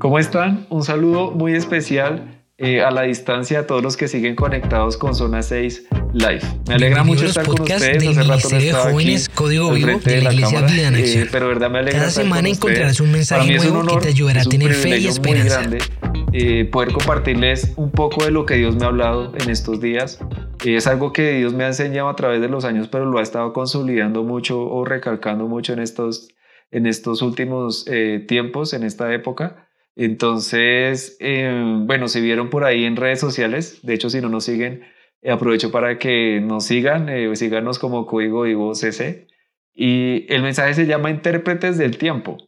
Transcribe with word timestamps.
¿Cómo 0.00 0.18
están? 0.18 0.66
Un 0.70 0.82
saludo 0.82 1.30
muy 1.30 1.54
especial 1.54 2.42
eh, 2.56 2.80
a 2.80 2.90
la 2.90 3.02
distancia 3.02 3.60
a 3.60 3.66
todos 3.66 3.82
los 3.82 3.98
que 3.98 4.08
siguen 4.08 4.34
conectados 4.34 4.96
con 4.96 5.14
Zona 5.14 5.42
6 5.42 5.88
Live. 6.14 6.40
Me 6.68 6.74
alegra 6.76 7.04
mucho 7.04 7.26
estar 7.26 7.46
con 7.46 7.60
ustedes. 7.60 8.08
Hace 8.08 8.22
rato 8.22 8.48
no 8.50 8.56
estaba 8.56 8.90
Jóvenes, 8.92 9.26
aquí 9.26 9.34
Código 9.36 9.70
Vivo 9.72 10.00
de, 10.02 10.22
la, 10.22 10.32
Iglesia 10.32 10.88
en 10.88 10.94
eh, 10.96 11.28
pero 11.30 11.48
verdad 11.48 11.70
me 11.70 11.80
alegra 11.80 12.00
Cada 12.00 12.10
semana 12.10 12.48
encontrarás 12.48 12.98
un 13.00 13.12
mensaje 13.12 13.58
nuevo 13.58 13.86
que 13.86 13.96
te 13.98 14.08
ayudará 14.08 14.40
a 14.40 14.44
tener 14.46 14.72
fe 14.72 15.00
y 15.00 15.06
esperanza. 15.06 15.60
Muy 15.68 15.78
grande, 15.78 16.30
eh, 16.32 16.64
poder 16.64 16.92
compartirles 16.92 17.74
un 17.76 17.90
poco 17.90 18.24
de 18.24 18.30
lo 18.30 18.46
que 18.46 18.54
Dios 18.54 18.76
me 18.76 18.86
ha 18.86 18.88
hablado 18.88 19.34
en 19.36 19.50
estos 19.50 19.82
días. 19.82 20.18
Eh, 20.64 20.76
es 20.76 20.86
algo 20.86 21.12
que 21.12 21.32
Dios 21.34 21.52
me 21.52 21.64
ha 21.64 21.66
enseñado 21.66 22.08
a 22.08 22.16
través 22.16 22.40
de 22.40 22.48
los 22.48 22.64
años, 22.64 22.88
pero 22.88 23.04
lo 23.04 23.18
ha 23.18 23.22
estado 23.22 23.52
consolidando 23.52 24.24
mucho 24.24 24.62
o 24.62 24.86
recalcando 24.86 25.46
mucho 25.46 25.74
en 25.74 25.80
estos, 25.80 26.28
en 26.70 26.86
estos 26.86 27.20
últimos 27.20 27.84
eh, 27.86 28.24
tiempos, 28.26 28.72
en 28.72 28.84
esta 28.84 29.12
época. 29.12 29.66
Entonces, 30.04 31.18
bueno, 31.20 32.08
se 32.08 32.20
vieron 32.20 32.50
por 32.50 32.64
ahí 32.64 32.84
en 32.84 32.96
redes 32.96 33.20
sociales. 33.20 33.80
De 33.82 33.94
hecho, 33.94 34.10
si 34.10 34.20
no 34.20 34.28
nos 34.28 34.44
siguen, 34.44 34.82
aprovecho 35.28 35.70
para 35.70 35.98
que 35.98 36.40
nos 36.40 36.64
sigan, 36.64 37.08
síganos 37.36 37.78
como 37.78 38.06
Código 38.06 38.42
Vivo 38.42 38.74
CC. 38.74 39.26
Y 39.74 40.26
el 40.32 40.42
mensaje 40.42 40.74
se 40.74 40.86
llama 40.86 41.10
Intérpretes 41.10 41.78
del 41.78 41.98
Tiempo. 41.98 42.38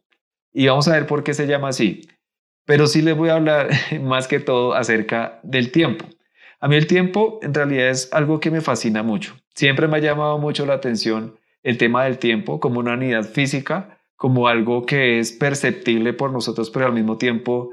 Y 0.52 0.66
vamos 0.66 0.88
a 0.88 0.92
ver 0.92 1.06
por 1.06 1.24
qué 1.24 1.34
se 1.34 1.46
llama 1.46 1.68
así 1.68 2.02
pero 2.64 2.86
sí 2.86 3.02
les 3.02 3.16
voy 3.16 3.28
a 3.28 3.34
hablar 3.34 3.70
más 4.02 4.28
que 4.28 4.41
todo 4.41 4.74
acerca 4.74 5.41
del 5.42 5.72
tiempo. 5.72 6.06
A 6.60 6.69
mí 6.69 6.77
el 6.77 6.86
tiempo 6.86 7.41
en 7.42 7.55
realidad 7.55 7.88
es 7.88 8.12
algo 8.12 8.41
que 8.41 8.50
me 8.50 8.60
fascina 8.60 9.02
mucho. 9.02 9.36
Siempre 9.55 9.88
me 9.88 9.96
ha 9.96 10.00
llamado 10.00 10.38
mucho 10.38 10.64
la 10.64 10.74
atención 10.74 11.38
el 11.62 11.78
tema 11.78 12.05
del 12.05 12.19
tiempo 12.19 12.60
como 12.60 12.80
una 12.80 12.94
unidad 12.94 13.24
física, 13.24 14.00
como 14.22 14.46
algo 14.46 14.86
que 14.86 15.18
es 15.18 15.32
perceptible 15.32 16.12
por 16.12 16.30
nosotros, 16.30 16.70
pero 16.70 16.86
al 16.86 16.92
mismo 16.92 17.18
tiempo, 17.18 17.70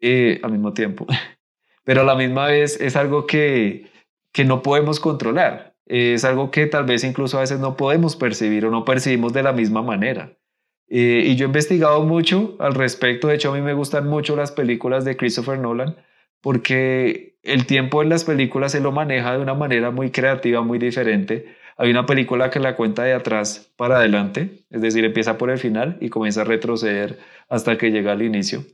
eh, 0.00 0.40
al 0.42 0.52
mismo 0.52 0.72
tiempo, 0.72 1.06
pero 1.84 2.00
a 2.00 2.04
la 2.04 2.14
misma 2.14 2.46
vez 2.46 2.80
es 2.80 2.96
algo 2.96 3.26
que, 3.26 3.84
que 4.32 4.46
no 4.46 4.62
podemos 4.62 4.98
controlar. 4.98 5.76
Es 5.84 6.24
algo 6.24 6.50
que 6.50 6.64
tal 6.64 6.86
vez 6.86 7.04
incluso 7.04 7.36
a 7.36 7.42
veces 7.42 7.60
no 7.60 7.76
podemos 7.76 8.16
percibir 8.16 8.64
o 8.64 8.70
no 8.70 8.86
percibimos 8.86 9.34
de 9.34 9.42
la 9.42 9.52
misma 9.52 9.82
manera. 9.82 10.38
Eh, 10.88 11.24
y 11.26 11.36
yo 11.36 11.44
he 11.44 11.48
investigado 11.48 12.02
mucho 12.06 12.56
al 12.60 12.74
respecto. 12.74 13.28
De 13.28 13.34
hecho, 13.34 13.52
a 13.52 13.54
mí 13.54 13.60
me 13.60 13.74
gustan 13.74 14.08
mucho 14.08 14.34
las 14.36 14.52
películas 14.52 15.04
de 15.04 15.18
Christopher 15.18 15.58
Nolan 15.58 15.96
porque 16.40 17.36
el 17.42 17.66
tiempo 17.66 18.02
en 18.02 18.08
las 18.08 18.24
películas 18.24 18.72
se 18.72 18.80
lo 18.80 18.90
maneja 18.90 19.32
de 19.32 19.42
una 19.42 19.52
manera 19.52 19.90
muy 19.90 20.10
creativa, 20.10 20.62
muy 20.62 20.78
diferente. 20.78 21.56
Hay 21.80 21.90
una 21.90 22.04
película 22.04 22.50
que 22.50 22.60
la 22.60 22.76
cuenta 22.76 23.04
de 23.04 23.14
atrás 23.14 23.72
para 23.78 23.96
adelante, 23.96 24.66
es 24.68 24.82
decir, 24.82 25.02
empieza 25.02 25.38
por 25.38 25.48
el 25.48 25.56
final 25.56 25.96
y 26.02 26.10
comienza 26.10 26.42
a 26.42 26.44
retroceder 26.44 27.18
hasta 27.48 27.78
que 27.78 27.90
llega 27.90 28.12
al 28.12 28.20
inicio. 28.20 28.66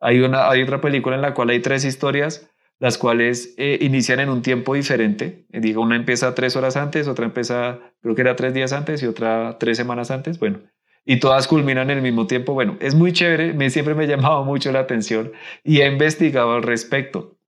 Hay, 0.00 0.20
una, 0.20 0.50
hay 0.50 0.60
otra 0.60 0.82
película 0.82 1.16
en 1.16 1.22
la 1.22 1.32
cual 1.32 1.48
hay 1.48 1.60
tres 1.60 1.86
historias, 1.86 2.50
las 2.78 2.98
cuales 2.98 3.54
eh, 3.56 3.78
inician 3.80 4.20
en 4.20 4.28
un 4.28 4.42
tiempo 4.42 4.74
diferente. 4.74 5.46
Digo, 5.48 5.80
una 5.80 5.96
empieza 5.96 6.34
tres 6.34 6.54
horas 6.54 6.76
antes, 6.76 7.08
otra 7.08 7.24
empieza, 7.24 7.78
creo 8.02 8.14
que 8.14 8.20
era 8.20 8.36
tres 8.36 8.52
días 8.52 8.74
antes 8.74 9.02
y 9.02 9.06
otra 9.06 9.56
tres 9.58 9.78
semanas 9.78 10.10
antes. 10.10 10.38
Bueno, 10.38 10.58
y 11.06 11.20
todas 11.20 11.48
culminan 11.48 11.88
en 11.88 11.96
el 11.96 12.02
mismo 12.02 12.26
tiempo. 12.26 12.52
Bueno, 12.52 12.76
es 12.80 12.94
muy 12.94 13.14
chévere, 13.14 13.54
me, 13.54 13.70
siempre 13.70 13.94
me 13.94 14.04
ha 14.04 14.08
llamado 14.08 14.44
mucho 14.44 14.70
la 14.72 14.80
atención 14.80 15.32
y 15.64 15.80
he 15.80 15.86
investigado 15.86 16.52
al 16.52 16.62
respecto. 16.62 17.38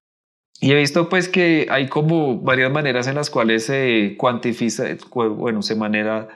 Y 0.61 0.71
he 0.71 0.75
visto 0.75 1.09
pues 1.09 1.27
que 1.27 1.67
hay 1.69 1.87
como 1.87 2.39
varias 2.39 2.71
maneras 2.71 3.07
en 3.07 3.15
las 3.15 3.29
cuales 3.29 3.65
se 3.65 4.15
cuantifica, 4.17 4.83
bueno, 5.13 5.61
se 5.61 5.75
manera, 5.75 6.27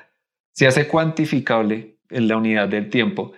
se 0.51 0.67
hace 0.67 0.87
cuantificable 0.87 1.97
en 2.09 2.27
la 2.27 2.37
unidad 2.37 2.67
del 2.67 2.89
tiempo. 2.89 3.31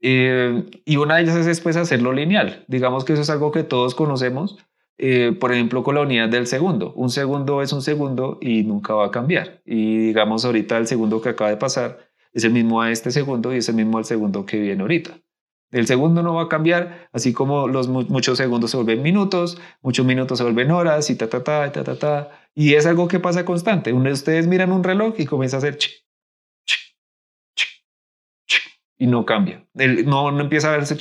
Eh, 0.00 0.64
y 0.84 0.96
una 0.96 1.16
de 1.16 1.22
ellas 1.22 1.46
es 1.46 1.60
pues 1.60 1.76
hacerlo 1.76 2.12
lineal. 2.12 2.64
Digamos 2.68 3.04
que 3.04 3.14
eso 3.14 3.22
es 3.22 3.30
algo 3.30 3.52
que 3.52 3.62
todos 3.62 3.94
conocemos. 3.94 4.58
Eh, 4.96 5.32
por 5.38 5.52
ejemplo, 5.52 5.82
con 5.82 5.96
la 5.96 6.02
unidad 6.02 6.28
del 6.28 6.46
segundo. 6.46 6.92
Un 6.94 7.10
segundo 7.10 7.62
es 7.62 7.72
un 7.72 7.82
segundo 7.82 8.38
y 8.40 8.62
nunca 8.62 8.94
va 8.94 9.06
a 9.06 9.10
cambiar. 9.10 9.62
Y 9.64 9.98
digamos 9.98 10.44
ahorita 10.44 10.76
el 10.78 10.86
segundo 10.86 11.20
que 11.20 11.30
acaba 11.30 11.50
de 11.50 11.56
pasar 11.56 11.98
es 12.32 12.44
el 12.44 12.52
mismo 12.52 12.82
a 12.82 12.90
este 12.90 13.10
segundo 13.10 13.54
y 13.54 13.58
es 13.58 13.68
el 13.68 13.76
mismo 13.76 13.98
al 13.98 14.04
segundo 14.04 14.46
que 14.46 14.58
viene 14.58 14.82
ahorita. 14.82 15.18
El 15.70 15.86
segundo 15.86 16.22
no 16.22 16.34
va 16.34 16.42
a 16.42 16.48
cambiar, 16.48 17.08
así 17.12 17.32
como 17.32 17.66
los 17.66 17.88
muchos 17.88 18.38
segundos 18.38 18.70
se 18.70 18.76
vuelven 18.76 19.02
minutos, 19.02 19.60
muchos 19.82 20.06
minutos 20.06 20.38
se 20.38 20.44
vuelven 20.44 20.70
horas 20.70 21.10
y 21.10 21.16
ta, 21.16 21.28
ta, 21.28 21.42
ta, 21.42 21.72
ta, 21.72 21.82
ta, 21.82 21.98
ta. 21.98 22.30
Y 22.54 22.74
es 22.74 22.86
algo 22.86 23.08
que 23.08 23.18
pasa 23.18 23.44
constante. 23.44 23.92
Uno 23.92 24.04
de 24.04 24.12
ustedes 24.12 24.46
miran 24.46 24.70
un 24.70 24.84
reloj 24.84 25.14
y 25.18 25.26
comienza 25.26 25.56
a 25.56 25.58
hacer 25.58 25.76
ch, 25.76 26.04
ch, 26.64 26.94
ch, 27.56 27.74
y 28.98 29.06
no 29.06 29.26
cambia. 29.26 29.66
no, 29.74 30.40
empieza 30.40 30.68
a 30.68 30.76
verse 30.76 30.96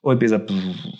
o 0.00 0.12
empieza, 0.12 0.42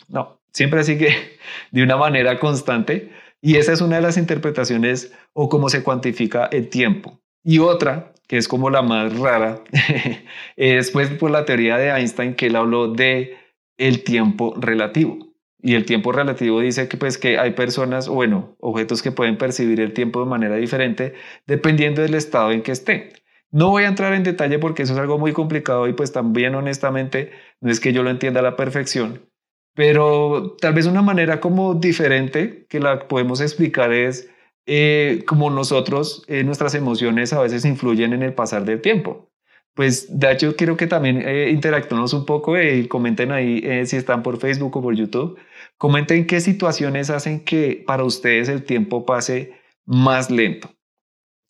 no, 0.09 0.41
siempre 0.53 0.81
así 0.81 0.97
de 1.71 1.83
una 1.83 1.97
manera 1.97 2.39
constante. 2.39 3.13
Y 3.41 3.57
esa 3.57 3.73
es 3.73 3.81
una 3.81 3.97
de 3.97 4.03
las 4.03 4.19
interpretaciones 4.19 5.13
o 5.33 5.49
cómo 5.49 5.71
se 5.71 5.83
cuantifica 5.83 6.47
el 6.53 6.69
tiempo. 6.69 7.19
Y 7.43 7.59
otra 7.59 8.13
que 8.31 8.37
es 8.37 8.47
como 8.47 8.71
la 8.71 8.81
más 8.81 9.19
rara, 9.19 9.61
es 10.57 10.93
pues 10.93 11.11
por 11.11 11.33
la 11.33 11.45
teoría 11.45 11.77
de 11.79 11.89
Einstein 11.89 12.35
que 12.35 12.47
él 12.47 12.55
habló 12.55 12.87
de 12.87 13.37
el 13.77 14.05
tiempo 14.05 14.55
relativo. 14.57 15.19
Y 15.61 15.75
el 15.75 15.85
tiempo 15.85 16.13
relativo 16.13 16.61
dice 16.61 16.87
que 16.87 16.97
pues 16.97 17.19
que 17.19 17.41
hay 17.41 17.55
personas, 17.55 18.07
o 18.07 18.13
bueno, 18.13 18.55
objetos 18.61 19.03
que 19.03 19.11
pueden 19.11 19.37
percibir 19.37 19.81
el 19.81 19.95
tiempo 19.95 20.21
de 20.21 20.27
manera 20.27 20.55
diferente 20.55 21.15
dependiendo 21.49 22.03
del 22.03 22.15
estado 22.15 22.53
en 22.53 22.63
que 22.63 22.71
esté. 22.71 23.09
No 23.51 23.71
voy 23.71 23.83
a 23.83 23.89
entrar 23.89 24.15
en 24.15 24.23
detalle 24.23 24.61
porque 24.61 24.85
eso 24.85 24.93
es 24.93 25.01
algo 25.01 25.19
muy 25.19 25.33
complicado 25.33 25.89
y 25.89 25.93
pues 25.93 26.13
también 26.13 26.55
honestamente 26.55 27.33
no 27.61 27.69
es 27.69 27.81
que 27.81 27.93
yo 27.93 28.05
lo 28.05 28.11
entienda 28.11 28.39
a 28.39 28.45
la 28.45 28.55
perfección, 28.55 29.29
pero 29.75 30.55
tal 30.61 30.75
vez 30.75 30.87
una 30.87 31.03
manera 31.03 31.41
como 31.41 31.75
diferente 31.75 32.65
que 32.69 32.79
la 32.79 33.09
podemos 33.09 33.41
explicar 33.41 33.93
es 33.93 34.31
eh, 34.73 35.25
como 35.27 35.51
nosotros, 35.51 36.23
eh, 36.29 36.45
nuestras 36.45 36.77
emociones 36.77 37.33
a 37.33 37.41
veces 37.41 37.65
influyen 37.65 38.13
en 38.13 38.23
el 38.23 38.35
pasar 38.35 38.65
del 38.65 38.81
tiempo. 38.81 39.29
Pues 39.75 40.17
de 40.17 40.31
hecho 40.31 40.55
quiero 40.55 40.77
que 40.77 40.87
también 40.87 41.23
eh, 41.27 41.51
interactuemos 41.51 42.13
un 42.13 42.25
poco 42.25 42.57
y 42.57 42.87
comenten 42.87 43.33
ahí 43.33 43.85
si 43.85 43.97
están 43.97 44.23
por 44.23 44.39
Facebook 44.39 44.77
o 44.77 44.81
por 44.81 44.95
YouTube. 44.95 45.37
Comenten 45.77 46.25
qué 46.25 46.41
situaciones 46.41 47.11
hacen 47.11 47.45
que 47.45 47.83
para 47.85 48.05
ustedes 48.05 48.49
el 48.49 48.63
tiempo 48.63 49.05
pase 49.05 49.55
más 49.87 50.31
lento. 50.31 50.71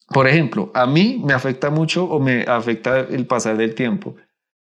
Por 0.08 0.26
ejemplo, 0.26 0.70
a 0.72 0.86
mí 0.86 1.20
me 1.22 1.34
afecta 1.34 1.68
mucho 1.68 2.06
o 2.06 2.20
me 2.20 2.44
afecta 2.44 3.00
el 3.00 3.26
pasar 3.26 3.58
del 3.58 3.74
tiempo. 3.74 4.16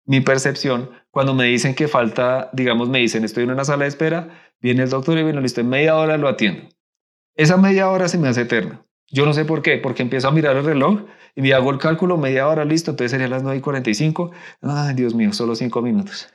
Mi 0.05 0.21
percepción, 0.21 0.91
cuando 1.11 1.33
me 1.33 1.43
dicen 1.43 1.75
que 1.75 1.89
falta, 1.89 2.51
digamos, 2.53 2.87
me 2.87 2.99
dicen, 2.99 3.25
estoy 3.25 3.43
en 3.43 3.51
una 3.51 3.65
sala 3.65 3.83
de 3.83 3.89
espera, 3.89 4.29
viene 4.61 4.83
el 4.83 4.89
doctor 4.89 5.17
y 5.17 5.23
bueno, 5.23 5.41
listo, 5.41 5.59
en 5.59 5.67
media 5.67 5.97
hora 5.97 6.17
lo 6.17 6.29
atiendo. 6.29 6.69
Esa 7.35 7.57
media 7.57 7.89
hora 7.89 8.07
se 8.07 8.17
me 8.17 8.29
hace 8.29 8.41
eterna. 8.41 8.85
Yo 9.09 9.25
no 9.25 9.33
sé 9.33 9.43
por 9.43 9.61
qué, 9.61 9.77
porque 9.77 10.01
empiezo 10.01 10.29
a 10.29 10.31
mirar 10.31 10.55
el 10.55 10.63
reloj 10.63 11.01
y 11.35 11.41
me 11.41 11.53
hago 11.53 11.69
el 11.69 11.79
cálculo, 11.79 12.17
media 12.17 12.47
hora, 12.47 12.63
listo, 12.63 12.91
entonces 12.91 13.11
serían 13.11 13.29
las 13.29 13.43
9 13.43 13.57
y 13.57 13.61
45. 13.61 14.31
Ay, 14.61 14.95
Dios 14.95 15.13
mío, 15.13 15.33
solo 15.33 15.53
5 15.53 15.81
minutos. 15.81 16.29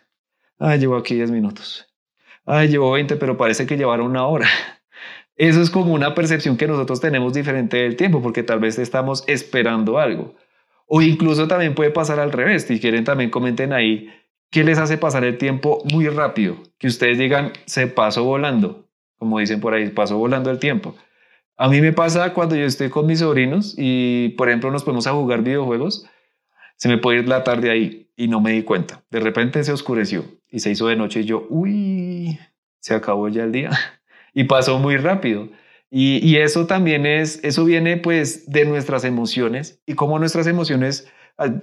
Ay, 0.59 0.79
llevo 0.79 0.97
aquí 0.97 1.15
10 1.15 1.31
minutos. 1.31 1.89
Ay, 2.45 2.69
llevo 2.69 2.93
20, 2.93 3.17
pero 3.17 3.39
parece 3.39 3.67
que 3.67 3.79
llevaron 3.79 4.09
una 4.09 4.27
hora. 4.27 4.47
Eso 5.37 5.63
es 5.63 5.71
como 5.71 5.95
una 5.95 6.15
percepción 6.15 6.59
que 6.59 6.69
nosotros 6.69 7.01
tenemos 7.01 7.33
diferente 7.33 7.79
del 7.79 7.97
tiempo, 7.97 8.21
porque 8.21 8.43
tal 8.43 8.61
vez 8.61 8.79
estamos 8.79 9.25
esperando 9.27 9.99
algo. 9.99 10.35
O 10.87 11.01
incluso 11.01 11.49
también 11.49 11.75
puede 11.75 11.91
pasar 11.91 12.21
al 12.21 12.31
revés. 12.31 12.65
Si 12.65 12.79
quieren, 12.79 13.05
también 13.05 13.31
comenten 13.31 13.73
ahí 13.73 14.11
qué 14.51 14.65
les 14.65 14.79
hace 14.79 14.99
pasar 14.99 15.25
el 15.25 15.39
tiempo 15.39 15.83
muy 15.91 16.09
rápido. 16.09 16.57
Que 16.79 16.89
ustedes 16.89 17.17
digan, 17.17 17.53
se 17.65 17.87
pasó 17.87 18.25
volando 18.25 18.90
como 19.21 19.39
dicen 19.39 19.61
por 19.61 19.75
ahí, 19.75 19.87
pasó 19.91 20.17
volando 20.17 20.51
el 20.51 20.59
tiempo. 20.59 20.97
A 21.59 21.69
mí 21.69 21.83
me 21.83 21.93
pasa 21.93 22.33
cuando 22.33 22.57
yo 22.57 22.65
estoy 22.65 22.89
con 22.89 23.07
mis 23.07 23.19
sobrinos 23.19 23.75
y, 23.77 24.31
por 24.31 24.49
ejemplo, 24.49 24.71
nos 24.71 24.83
ponemos 24.83 25.07
a 25.07 25.13
jugar 25.13 25.43
videojuegos, 25.43 26.07
se 26.77 26.89
me 26.89 26.97
puede 26.97 27.19
ir 27.19 27.29
la 27.29 27.45
tarde 27.45 27.71
ahí 27.71 28.09
y 28.17 28.29
no 28.29 28.41
me 28.41 28.53
di 28.53 28.63
cuenta. 28.63 29.05
De 29.11 29.21
repente 29.21 29.63
se 29.63 29.73
oscureció 29.73 30.25
y 30.51 30.61
se 30.61 30.71
hizo 30.71 30.87
de 30.87 30.97
noche 30.97 31.21
y 31.21 31.25
yo, 31.27 31.47
uy, 31.51 32.39
se 32.79 32.95
acabó 32.95 33.29
ya 33.29 33.45
el 33.45 33.53
día. 33.53 33.71
Y 34.33 34.45
pasó 34.45 34.79
muy 34.79 34.97
rápido. 34.97 35.49
Y, 35.91 36.25
y 36.25 36.37
eso 36.37 36.69
también 36.69 37.05
es, 37.05 37.41
eso 37.43 37.65
viene 37.65 37.97
pues 37.97 38.49
de 38.49 38.65
nuestras 38.65 39.05
emociones 39.05 39.83
y 39.87 39.95
cómo 39.95 40.21
nuestras 40.21 40.47
emociones 40.47 41.09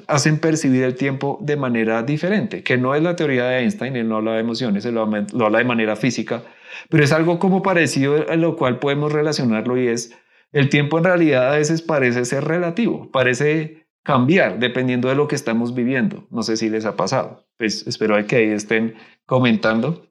hacen 0.08 0.40
percibir 0.40 0.84
el 0.84 0.96
tiempo 0.96 1.40
de 1.42 1.56
manera 1.56 2.04
diferente, 2.04 2.62
que 2.62 2.76
no 2.78 2.94
es 2.94 3.02
la 3.02 3.16
teoría 3.16 3.46
de 3.46 3.60
Einstein, 3.60 3.96
él 3.96 4.10
no 4.10 4.18
habla 4.18 4.34
de 4.34 4.42
emociones, 4.42 4.84
él 4.84 4.96
lo 4.96 5.46
habla 5.46 5.60
de 5.60 5.64
manera 5.64 5.96
física, 5.96 6.44
pero 6.90 7.04
es 7.04 7.12
algo 7.12 7.40
como 7.40 7.62
parecido 7.62 8.26
a 8.30 8.36
lo 8.36 8.56
cual 8.56 8.80
podemos 8.80 9.12
relacionarlo 9.12 9.78
y 9.78 9.88
es 9.88 10.16
el 10.52 10.70
tiempo 10.70 10.98
en 10.98 11.04
realidad 11.04 11.54
a 11.54 11.58
veces 11.58 11.82
parece 11.82 12.26
ser 12.26 12.46
relativo, 12.46 13.12
parece 13.12 13.88
cambiar 14.04 14.60
dependiendo 14.60 15.10
de 15.10 15.16
lo 15.16 15.28
que 15.28 15.36
estamos 15.36 15.76
viviendo. 15.76 16.26
No 16.32 16.42
sé 16.42 16.56
si 16.56 16.70
les 16.70 16.86
ha 16.86 16.96
pasado. 16.96 17.46
Pues 17.58 17.86
espero 17.88 18.16
que 18.26 18.38
ahí 18.38 18.50
estén 18.50 18.96
comentando 19.26 20.08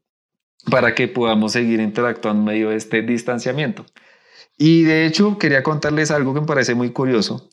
para 0.70 0.94
que 0.94 1.08
podamos 1.08 1.52
seguir 1.52 1.80
interactuando 1.80 2.42
en 2.42 2.56
medio 2.56 2.70
de 2.70 2.76
este 2.76 3.00
distanciamiento. 3.02 3.86
Y 4.58 4.82
de 4.82 5.06
hecho 5.06 5.38
quería 5.38 5.62
contarles 5.62 6.10
algo 6.10 6.34
que 6.34 6.40
me 6.40 6.46
parece 6.46 6.74
muy 6.74 6.90
curioso 6.90 7.48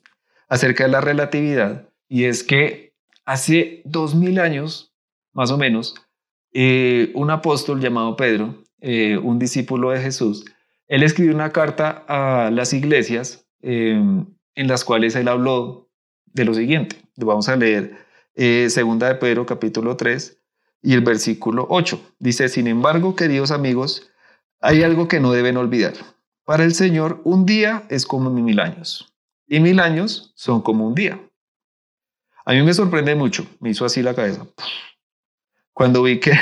acerca 0.49 0.83
de 0.83 0.91
la 0.91 1.01
relatividad 1.01 1.89
y 2.09 2.25
es 2.25 2.43
que 2.43 2.93
hace 3.25 3.81
dos 3.85 4.13
mil 4.13 4.39
años, 4.39 4.93
más 5.31 5.49
o 5.51 5.57
menos, 5.57 5.95
eh, 6.51 7.11
un 7.15 7.31
apóstol 7.31 7.79
llamado 7.79 8.15
Pedro, 8.15 8.62
eh, 8.85 9.17
un 9.17 9.39
discípulo 9.39 9.91
de 9.91 10.01
Jesús, 10.01 10.43
él 10.87 11.03
escribió 11.03 11.33
una 11.33 11.53
carta 11.53 12.03
a 12.05 12.51
las 12.51 12.73
iglesias 12.73 13.47
em, 13.61 14.25
en 14.55 14.67
las 14.67 14.83
cuales 14.83 15.15
él 15.15 15.29
habló 15.29 15.89
de 16.25 16.43
lo 16.43 16.53
siguiente. 16.53 16.97
Vamos 17.15 17.47
a 17.47 17.55
leer 17.55 17.95
eh, 18.35 18.69
segunda 18.69 19.07
de 19.07 19.15
Pedro 19.15 19.45
capítulo 19.45 19.95
3 19.95 20.37
y 20.81 20.93
el 20.95 20.99
versículo 20.99 21.65
8. 21.69 22.15
Dice, 22.19 22.49
sin 22.49 22.67
embargo, 22.67 23.15
queridos 23.15 23.51
amigos, 23.51 24.11
hay 24.59 24.83
algo 24.83 25.07
que 25.07 25.21
no 25.21 25.31
deben 25.31 25.55
olvidar. 25.55 25.93
Para 26.43 26.65
el 26.65 26.73
Señor, 26.73 27.21
un 27.23 27.45
día 27.45 27.87
es 27.89 28.05
como 28.05 28.29
mil 28.29 28.59
años 28.59 29.13
y 29.47 29.61
mil 29.61 29.79
años 29.79 30.33
son 30.35 30.61
como 30.61 30.85
un 30.85 30.93
día. 30.93 31.21
A 32.43 32.51
mí 32.51 32.61
me 32.63 32.73
sorprende 32.73 33.15
mucho, 33.15 33.47
me 33.61 33.69
hizo 33.69 33.85
así 33.85 34.01
la 34.01 34.13
cabeza. 34.13 34.45
Cuando 35.71 36.03
vi 36.03 36.19
que 36.19 36.33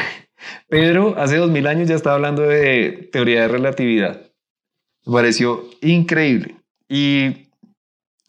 Pedro 0.68 1.16
hace 1.18 1.38
dos 1.38 1.50
mil 1.50 1.68
años 1.68 1.90
ya 1.90 1.96
estaba 1.96 2.16
hablando 2.16 2.44
de 2.44 3.10
teoría 3.12 3.42
de 3.42 3.48
relatividad. 3.48 4.22
Me 5.06 5.14
pareció 5.14 5.66
increíble. 5.82 6.56
Y, 6.88 7.50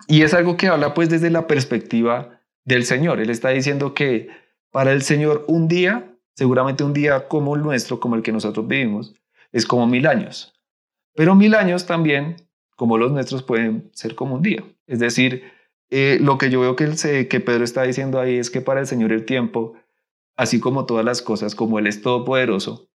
y 0.09 0.23
es 0.23 0.35
algo 0.35 0.57
que 0.57 0.69
habla 0.69 0.95
pues 0.95 1.09
desde 1.11 1.31
la 1.31 1.47
perspectiva 1.47 2.41
del 2.65 2.85
Señor. 2.85 3.21
Él 3.21 3.31
está 3.31 3.51
diciendo 3.51 3.95
que 3.95 4.29
para 4.71 4.93
el 4.93 5.03
Señor 5.03 5.45
un 5.49 5.69
día, 5.69 6.17
seguramente 6.35 6.85
un 6.85 6.93
día 6.93 7.29
como 7.29 7.57
el 7.57 7.63
nuestro, 7.63 8.01
como 8.01 8.17
el 8.17 8.23
que 8.23 8.33
nosotros 8.33 8.67
vivimos, 8.67 9.15
es 9.53 9.67
como 9.67 9.87
mil 9.87 10.07
años. 10.07 10.55
Pero 11.15 11.35
mil 11.35 11.55
años 11.55 11.87
también, 11.87 12.37
como 12.77 12.97
los 12.99 13.13
nuestros, 13.13 13.43
pueden 13.43 13.91
ser 13.93 14.15
como 14.15 14.37
un 14.37 14.43
día. 14.43 14.65
Es 14.87 14.99
decir, 14.99 15.45
eh, 15.91 16.19
lo 16.21 16.39
que 16.39 16.51
yo 16.51 16.61
veo 16.61 16.75
que, 16.75 16.85
el, 16.85 17.29
que 17.29 17.41
Pedro 17.41 17.65
está 17.65 17.83
diciendo 17.83 18.19
ahí 18.19 18.39
es 18.39 18.51
que 18.51 18.63
para 18.63 18.81
el 18.81 18.87
Señor 18.87 19.13
el 19.13 19.27
tiempo, 19.27 19.75
así 20.43 20.61
como 20.61 20.87
todas 20.87 21.05
las 21.05 21.23
cosas, 21.23 21.55
como 21.55 21.79
Él 21.79 21.87
es 21.87 22.03
todopoderoso, 22.03 22.89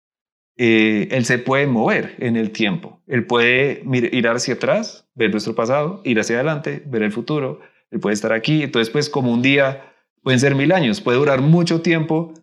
eh, 0.57 1.07
Él 1.11 1.25
se 1.25 1.37
puede 1.37 1.67
mover 1.67 2.15
en 2.19 2.35
el 2.35 2.51
tiempo. 2.51 3.01
Él 3.07 3.25
puede 3.25 3.83
ir 4.11 4.27
hacia 4.27 4.55
atrás, 4.55 5.07
ver 5.15 5.31
nuestro 5.31 5.55
pasado, 5.55 6.01
ir 6.03 6.19
hacia 6.19 6.35
adelante, 6.35 6.83
ver 6.85 7.03
el 7.03 7.11
futuro. 7.11 7.59
Él 7.91 7.99
puede 7.99 8.15
estar 8.15 8.33
aquí. 8.33 8.63
Entonces, 8.63 8.89
pues 8.89 9.09
como 9.09 9.31
un 9.31 9.41
día 9.41 9.93
pueden 10.23 10.39
ser 10.39 10.55
mil 10.55 10.71
años, 10.71 10.99
puede 10.99 11.17
durar 11.17 11.41
mucho 11.41 11.81
tiempo, 11.81 12.33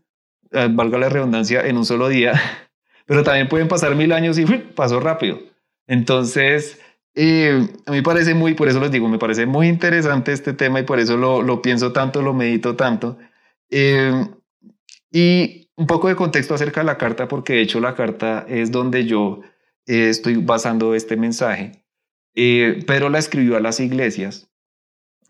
eh, 0.53 0.69
valga 0.71 0.99
la 0.99 1.09
redundancia, 1.09 1.67
en 1.67 1.77
un 1.77 1.85
solo 1.85 2.09
día, 2.09 2.41
pero 3.07 3.23
también 3.23 3.49
pueden 3.49 3.69
pasar 3.69 3.95
mil 3.95 4.13
años 4.13 4.39
y 4.39 4.47
pasó 4.47 5.01
rápido. 5.01 5.39
Entonces, 5.87 6.81
eh, 7.15 7.69
a 7.85 7.91
mí 7.91 8.01
parece 8.01 8.35
muy, 8.35 8.55
por 8.55 8.69
eso 8.69 8.81
les 8.81 8.91
digo, 8.91 9.09
me 9.09 9.19
parece 9.19 9.45
muy 9.45 9.69
interesante 9.69 10.33
este 10.33 10.55
tema 10.55 10.81
y 10.81 10.85
por 10.85 10.99
eso 10.99 11.17
lo, 11.17 11.61
pienso 11.63 11.93
tanto, 11.93 12.23
lo 12.23 12.33
medito 12.33 12.75
tanto. 12.75 13.19
Y 15.15 15.71
un 15.77 15.87
poco 15.87 16.09
de 16.09 16.17
contexto 16.17 16.55
acerca 16.55 16.81
de 16.81 16.87
la 16.87 16.99
carta, 16.99 17.29
porque 17.29 17.53
de 17.53 17.61
hecho 17.61 17.79
la 17.79 17.95
carta 17.95 18.45
es 18.49 18.73
donde 18.73 19.07
yo 19.07 19.43
eh, 19.87 20.09
estoy 20.09 20.37
basando 20.39 20.93
este 20.93 21.17
mensaje. 21.17 21.85
Pedro 22.35 23.11
la 23.11 23.21
escribió 23.21 23.57
a 23.57 23.61
las 23.61 23.79
iglesias 23.79 24.51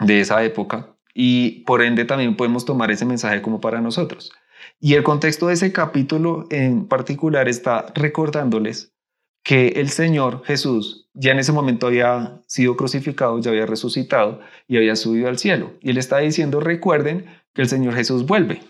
de 0.00 0.20
esa 0.20 0.42
época 0.42 0.96
y 1.12 1.64
por 1.66 1.82
ende 1.82 2.06
también 2.06 2.34
podemos 2.34 2.64
tomar 2.64 2.90
ese 2.90 3.04
mensaje 3.04 3.42
como 3.42 3.60
para 3.60 3.82
nosotros. 3.82 4.32
Y 4.80 4.94
el 4.94 5.02
contexto 5.02 5.48
de 5.48 5.54
ese 5.54 5.70
capítulo 5.70 6.46
en 6.50 6.88
particular 6.88 7.46
está 7.46 7.92
recordándoles 7.94 8.94
que 9.42 9.68
el 9.76 9.90
Señor 9.90 10.42
Jesús 10.46 11.10
ya 11.12 11.32
en 11.32 11.40
ese 11.40 11.52
momento 11.52 11.88
había 11.88 12.42
sido 12.46 12.74
crucificado, 12.74 13.38
ya 13.38 13.50
había 13.50 13.66
resucitado 13.66 14.40
y 14.66 14.78
había 14.78 14.96
subido 14.96 15.28
al 15.28 15.36
cielo. 15.36 15.74
Y 15.82 15.90
él 15.90 15.98
está 15.98 16.18
diciendo, 16.20 16.60
recuerden 16.60 17.26
que 17.52 17.60
el 17.60 17.68
Señor 17.68 17.94
Jesús 17.94 18.24
vuelve. 18.24 18.62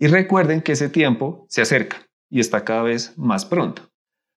Y 0.00 0.08
recuerden 0.08 0.62
que 0.62 0.72
ese 0.72 0.88
tiempo 0.88 1.46
se 1.48 1.62
acerca 1.62 1.98
y 2.28 2.40
está 2.40 2.64
cada 2.64 2.82
vez 2.82 3.16
más 3.16 3.44
pronto. 3.44 3.92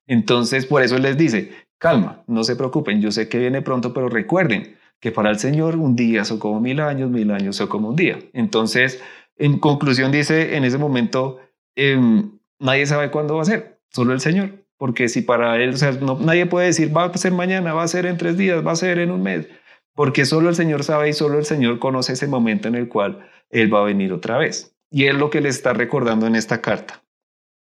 Entonces, 0.05 0.67
por 0.67 0.83
eso 0.83 0.99
les 0.99 1.17
dice, 1.17 1.51
calma, 1.79 2.23
no 2.27 2.43
se 2.43 2.55
preocupen, 2.55 3.01
yo 3.01 3.11
sé 3.11 3.27
que 3.27 3.39
viene 3.39 3.63
pronto, 3.63 3.93
pero 3.93 4.09
recuerden 4.09 4.77
que 4.99 5.11
para 5.11 5.31
el 5.31 5.39
Señor 5.39 5.77
un 5.77 5.95
día 5.95 6.23
son 6.25 6.37
como 6.37 6.59
mil 6.59 6.79
años, 6.79 7.09
mil 7.09 7.31
años 7.31 7.55
son 7.55 7.67
como 7.67 7.89
un 7.89 7.95
día. 7.95 8.19
Entonces, 8.33 9.01
en 9.37 9.57
conclusión 9.57 10.11
dice, 10.11 10.55
en 10.55 10.65
ese 10.65 10.77
momento, 10.77 11.39
em, 11.75 12.37
nadie 12.59 12.85
sabe 12.85 13.09
cuándo 13.09 13.37
va 13.37 13.41
a 13.41 13.45
ser, 13.45 13.79
solo 13.89 14.13
el 14.13 14.19
Señor 14.19 14.63
porque 14.83 15.07
si 15.07 15.21
para 15.21 15.63
él, 15.63 15.69
o 15.69 15.77
sea, 15.77 15.97
nadie 16.19 16.45
puede 16.45 16.67
decir 16.67 16.93
va 16.93 17.05
a 17.05 17.17
ser 17.17 17.31
mañana, 17.31 17.73
va 17.73 17.83
a 17.83 17.87
ser 17.87 18.05
en 18.05 18.17
tres 18.17 18.37
días, 18.37 18.67
va 18.67 18.73
a 18.73 18.75
ser 18.75 18.99
en 18.99 19.11
un 19.11 19.23
mes, 19.23 19.47
porque 19.95 20.25
solo 20.25 20.49
el 20.49 20.55
Señor 20.55 20.83
sabe 20.83 21.07
y 21.07 21.13
solo 21.13 21.39
el 21.39 21.45
Señor 21.45 21.79
conoce 21.79 22.11
ese 22.11 22.27
momento 22.27 22.67
en 22.67 22.75
el 22.75 22.89
cual 22.89 23.25
Él 23.49 23.73
va 23.73 23.79
a 23.79 23.83
venir 23.85 24.11
otra 24.11 24.37
vez. 24.37 24.75
Y 24.93 25.07
es 25.07 25.15
lo 25.15 25.31
que 25.31 25.41
le 25.41 25.49
está 25.49 25.73
recordando 25.73 26.27
en 26.27 26.35
esta 26.35 26.61
carta. 26.61 27.03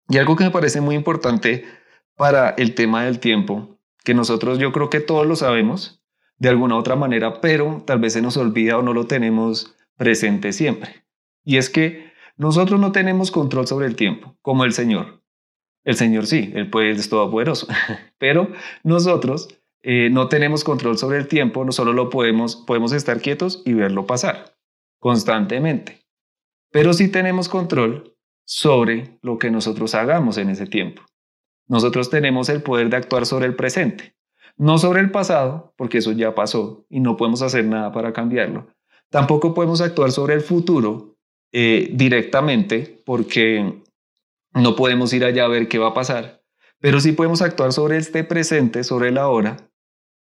Y 0.08 0.18
algo 0.18 0.36
que 0.36 0.44
me 0.44 0.52
parece 0.52 0.80
muy 0.80 0.94
importante 0.94 1.64
para 2.16 2.50
el 2.50 2.76
tema 2.76 3.04
del 3.04 3.18
tiempo, 3.18 3.76
que 4.04 4.14
nosotros 4.14 4.58
yo 4.58 4.70
creo 4.72 4.88
que 4.88 5.00
todos 5.00 5.26
lo 5.26 5.34
sabemos 5.34 6.00
de 6.38 6.48
alguna 6.48 6.76
otra 6.76 6.94
manera, 6.94 7.40
pero 7.40 7.82
tal 7.84 7.98
vez 7.98 8.12
se 8.12 8.22
nos 8.22 8.36
olvida 8.36 8.78
o 8.78 8.82
no 8.82 8.94
lo 8.94 9.06
tenemos 9.08 9.74
presente 9.96 10.52
siempre. 10.52 11.04
Y 11.44 11.56
es 11.56 11.68
que 11.68 12.12
nosotros 12.36 12.78
no 12.78 12.92
tenemos 12.92 13.32
control 13.32 13.66
sobre 13.66 13.86
el 13.86 13.96
tiempo, 13.96 14.36
como 14.40 14.64
el 14.64 14.72
Señor. 14.72 15.20
El 15.84 15.96
Señor 15.96 16.26
sí, 16.26 16.52
Él 16.54 16.70
puede, 16.70 16.90
es 16.90 17.08
todopoderoso, 17.08 17.66
pero 18.18 18.52
nosotros 18.84 19.48
eh, 19.82 20.08
no 20.10 20.28
tenemos 20.28 20.62
control 20.62 20.98
sobre 20.98 21.18
el 21.18 21.26
tiempo, 21.26 21.64
no 21.64 21.72
solo 21.72 21.92
lo 21.92 22.10
podemos, 22.10 22.54
podemos 22.54 22.92
estar 22.92 23.20
quietos 23.20 23.62
y 23.66 23.72
verlo 23.72 24.06
pasar 24.06 24.56
constantemente, 25.00 26.00
pero 26.70 26.92
sí 26.92 27.08
tenemos 27.08 27.48
control 27.48 28.14
sobre 28.44 29.18
lo 29.22 29.38
que 29.38 29.50
nosotros 29.50 29.94
hagamos 29.94 30.38
en 30.38 30.50
ese 30.50 30.66
tiempo. 30.66 31.02
Nosotros 31.66 32.08
tenemos 32.08 32.48
el 32.48 32.62
poder 32.62 32.88
de 32.88 32.96
actuar 32.96 33.26
sobre 33.26 33.46
el 33.46 33.54
presente, 33.54 34.14
no 34.56 34.78
sobre 34.78 35.00
el 35.00 35.10
pasado, 35.10 35.74
porque 35.76 35.98
eso 35.98 36.12
ya 36.12 36.34
pasó 36.34 36.86
y 36.88 37.00
no 37.00 37.16
podemos 37.16 37.42
hacer 37.42 37.64
nada 37.64 37.92
para 37.92 38.12
cambiarlo. 38.12 38.68
Tampoco 39.10 39.54
podemos 39.54 39.80
actuar 39.80 40.12
sobre 40.12 40.34
el 40.34 40.40
futuro 40.40 41.16
eh, 41.52 41.90
directamente, 41.92 43.02
porque 43.04 43.82
no 44.54 44.76
podemos 44.76 45.12
ir 45.12 45.24
allá 45.24 45.44
a 45.44 45.48
ver 45.48 45.68
qué 45.68 45.78
va 45.78 45.88
a 45.88 45.94
pasar, 45.94 46.42
pero 46.80 47.00
sí 47.00 47.12
podemos 47.12 47.42
actuar 47.42 47.72
sobre 47.72 47.96
este 47.96 48.24
presente, 48.24 48.84
sobre 48.84 49.10
la 49.10 49.28
hora, 49.28 49.56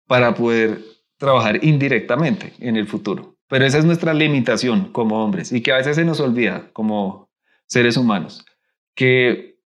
para 0.07 0.35
poder 0.35 0.81
trabajar 1.17 1.63
indirectamente 1.63 2.53
en 2.59 2.75
el 2.75 2.87
futuro. 2.87 3.35
Pero 3.51 3.65
esa 3.65 3.79
es 3.79 3.85
nuestra 3.85 4.13
limitación 4.13 4.93
como 4.93 5.21
hombres 5.21 5.51
y 5.51 5.59
que 5.59 5.73
a 5.73 5.75
veces 5.75 5.97
se 5.97 6.05
nos 6.05 6.21
olvida 6.21 6.69
como 6.71 7.29
seres 7.67 7.97
humanos, 7.97 8.45
que 8.95 9.59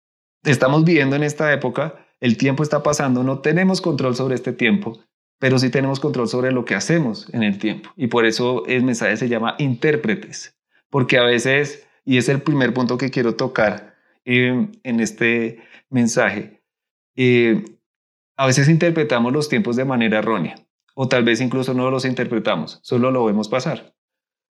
estamos 0.43 0.83
viviendo 0.83 1.15
en 1.15 1.21
esta 1.21 1.53
época, 1.53 2.03
el 2.19 2.35
tiempo 2.35 2.63
está 2.63 2.81
pasando, 2.81 3.21
no 3.21 3.41
tenemos 3.41 3.81
control 3.81 4.15
sobre 4.15 4.33
este 4.33 4.53
tiempo, 4.53 4.97
pero 5.37 5.59
sí 5.59 5.69
tenemos 5.69 5.99
control 5.99 6.27
sobre 6.27 6.51
lo 6.51 6.65
que 6.65 6.73
hacemos 6.73 7.31
en 7.31 7.43
el 7.43 7.59
tiempo. 7.59 7.91
Y 7.95 8.07
por 8.07 8.25
eso 8.25 8.65
el 8.65 8.81
mensaje 8.81 9.17
se 9.17 9.29
llama 9.29 9.53
intérpretes, 9.59 10.57
porque 10.89 11.19
a 11.19 11.23
veces, 11.23 11.87
y 12.05 12.17
es 12.17 12.27
el 12.27 12.41
primer 12.41 12.73
punto 12.73 12.97
que 12.97 13.11
quiero 13.11 13.35
tocar, 13.35 13.93
en 14.25 14.81
este 14.83 15.59
mensaje, 15.91 16.63
eh, 17.15 17.63
a 18.35 18.47
veces 18.47 18.67
interpretamos 18.67 19.31
los 19.31 19.47
tiempos 19.47 19.75
de 19.75 19.85
manera 19.85 20.17
errónea 20.17 20.64
o 20.95 21.07
tal 21.07 21.23
vez 21.23 21.41
incluso 21.41 21.75
no 21.75 21.91
los 21.91 22.05
interpretamos, 22.05 22.79
solo 22.81 23.11
lo 23.11 23.23
vemos 23.25 23.47
pasar. 23.47 23.95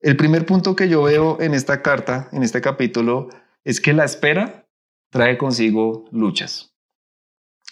El 0.01 0.17
primer 0.17 0.45
punto 0.47 0.75
que 0.75 0.89
yo 0.89 1.05
veo 1.05 1.41
en 1.41 1.55
esta 1.55 1.83
carta, 1.83 2.29
en 2.33 2.43
este 2.43 2.61
capítulo, 2.61 3.29
es 3.63 3.81
que 3.81 3.93
la 3.93 4.05
espera 4.05 4.67
trae 5.11 5.39
consigo 5.39 6.07
luchas. 6.11 6.75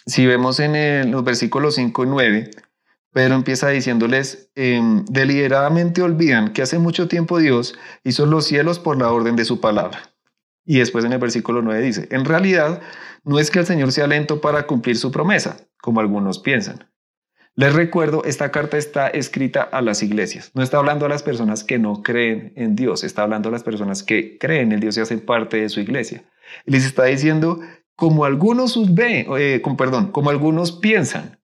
Si 0.05 0.25
vemos 0.25 0.61
en 0.61 1.11
los 1.11 1.23
versículos 1.25 1.75
5 1.75 2.03
y 2.05 2.07
9, 2.07 2.51
Pedro 3.11 3.35
empieza 3.35 3.67
diciéndoles, 3.69 4.51
em, 4.55 5.03
deliberadamente 5.05 6.01
olvidan 6.01 6.53
que 6.53 6.61
hace 6.61 6.79
mucho 6.79 7.07
tiempo 7.07 7.39
Dios 7.39 7.77
hizo 8.03 8.25
los 8.25 8.45
cielos 8.45 8.79
por 8.79 8.97
la 8.97 9.11
orden 9.11 9.35
de 9.35 9.45
su 9.45 9.59
palabra 9.59 10.13
y 10.69 10.77
después 10.77 11.03
en 11.03 11.13
el 11.13 11.17
versículo 11.17 11.63
9 11.63 11.81
dice, 11.81 12.07
en 12.11 12.25
realidad 12.25 12.79
no 13.23 13.39
es 13.39 13.49
que 13.49 13.57
el 13.57 13.65
Señor 13.65 13.91
sea 13.91 14.05
lento 14.05 14.39
para 14.39 14.67
cumplir 14.67 14.97
su 14.97 15.11
promesa, 15.11 15.57
como 15.81 15.99
algunos 15.99 16.37
piensan. 16.37 16.88
Les 17.59 17.73
recuerdo, 17.73 18.23
esta 18.23 18.51
carta 18.51 18.77
está 18.77 19.09
escrita 19.09 19.63
a 19.63 19.81
las 19.81 20.01
iglesias. 20.01 20.49
No 20.53 20.63
está 20.63 20.77
hablando 20.77 21.05
a 21.05 21.09
las 21.09 21.23
personas 21.23 21.65
que 21.65 21.77
no 21.77 22.03
creen 22.03 22.53
en 22.55 22.73
Dios, 22.77 23.03
está 23.03 23.23
hablando 23.23 23.49
a 23.49 23.51
las 23.51 23.63
personas 23.63 24.01
que 24.01 24.37
creen 24.37 24.71
en 24.71 24.79
Dios 24.79 24.95
y 24.95 25.01
hacen 25.01 25.19
parte 25.19 25.57
de 25.57 25.67
su 25.67 25.81
iglesia. 25.81 26.23
les 26.63 26.85
está 26.85 27.03
diciendo, 27.03 27.59
como 27.97 28.23
algunos 28.23 28.95
ven, 28.95 29.27
eh, 29.37 29.59
con, 29.61 29.75
perdón, 29.75 30.13
como 30.13 30.29
algunos 30.29 30.71
piensan 30.71 31.41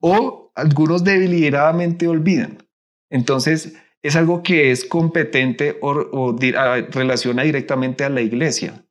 o 0.00 0.50
algunos 0.56 1.04
deliberadamente 1.04 2.08
olvidan. 2.08 2.58
Entonces, 3.08 3.76
es 4.02 4.16
algo 4.16 4.42
que 4.42 4.72
es 4.72 4.84
competente 4.84 5.78
o, 5.80 6.36
relaciona 6.90 7.44
directamente 7.44 8.02
a 8.02 8.08
la 8.08 8.20
iglesia. 8.20 8.84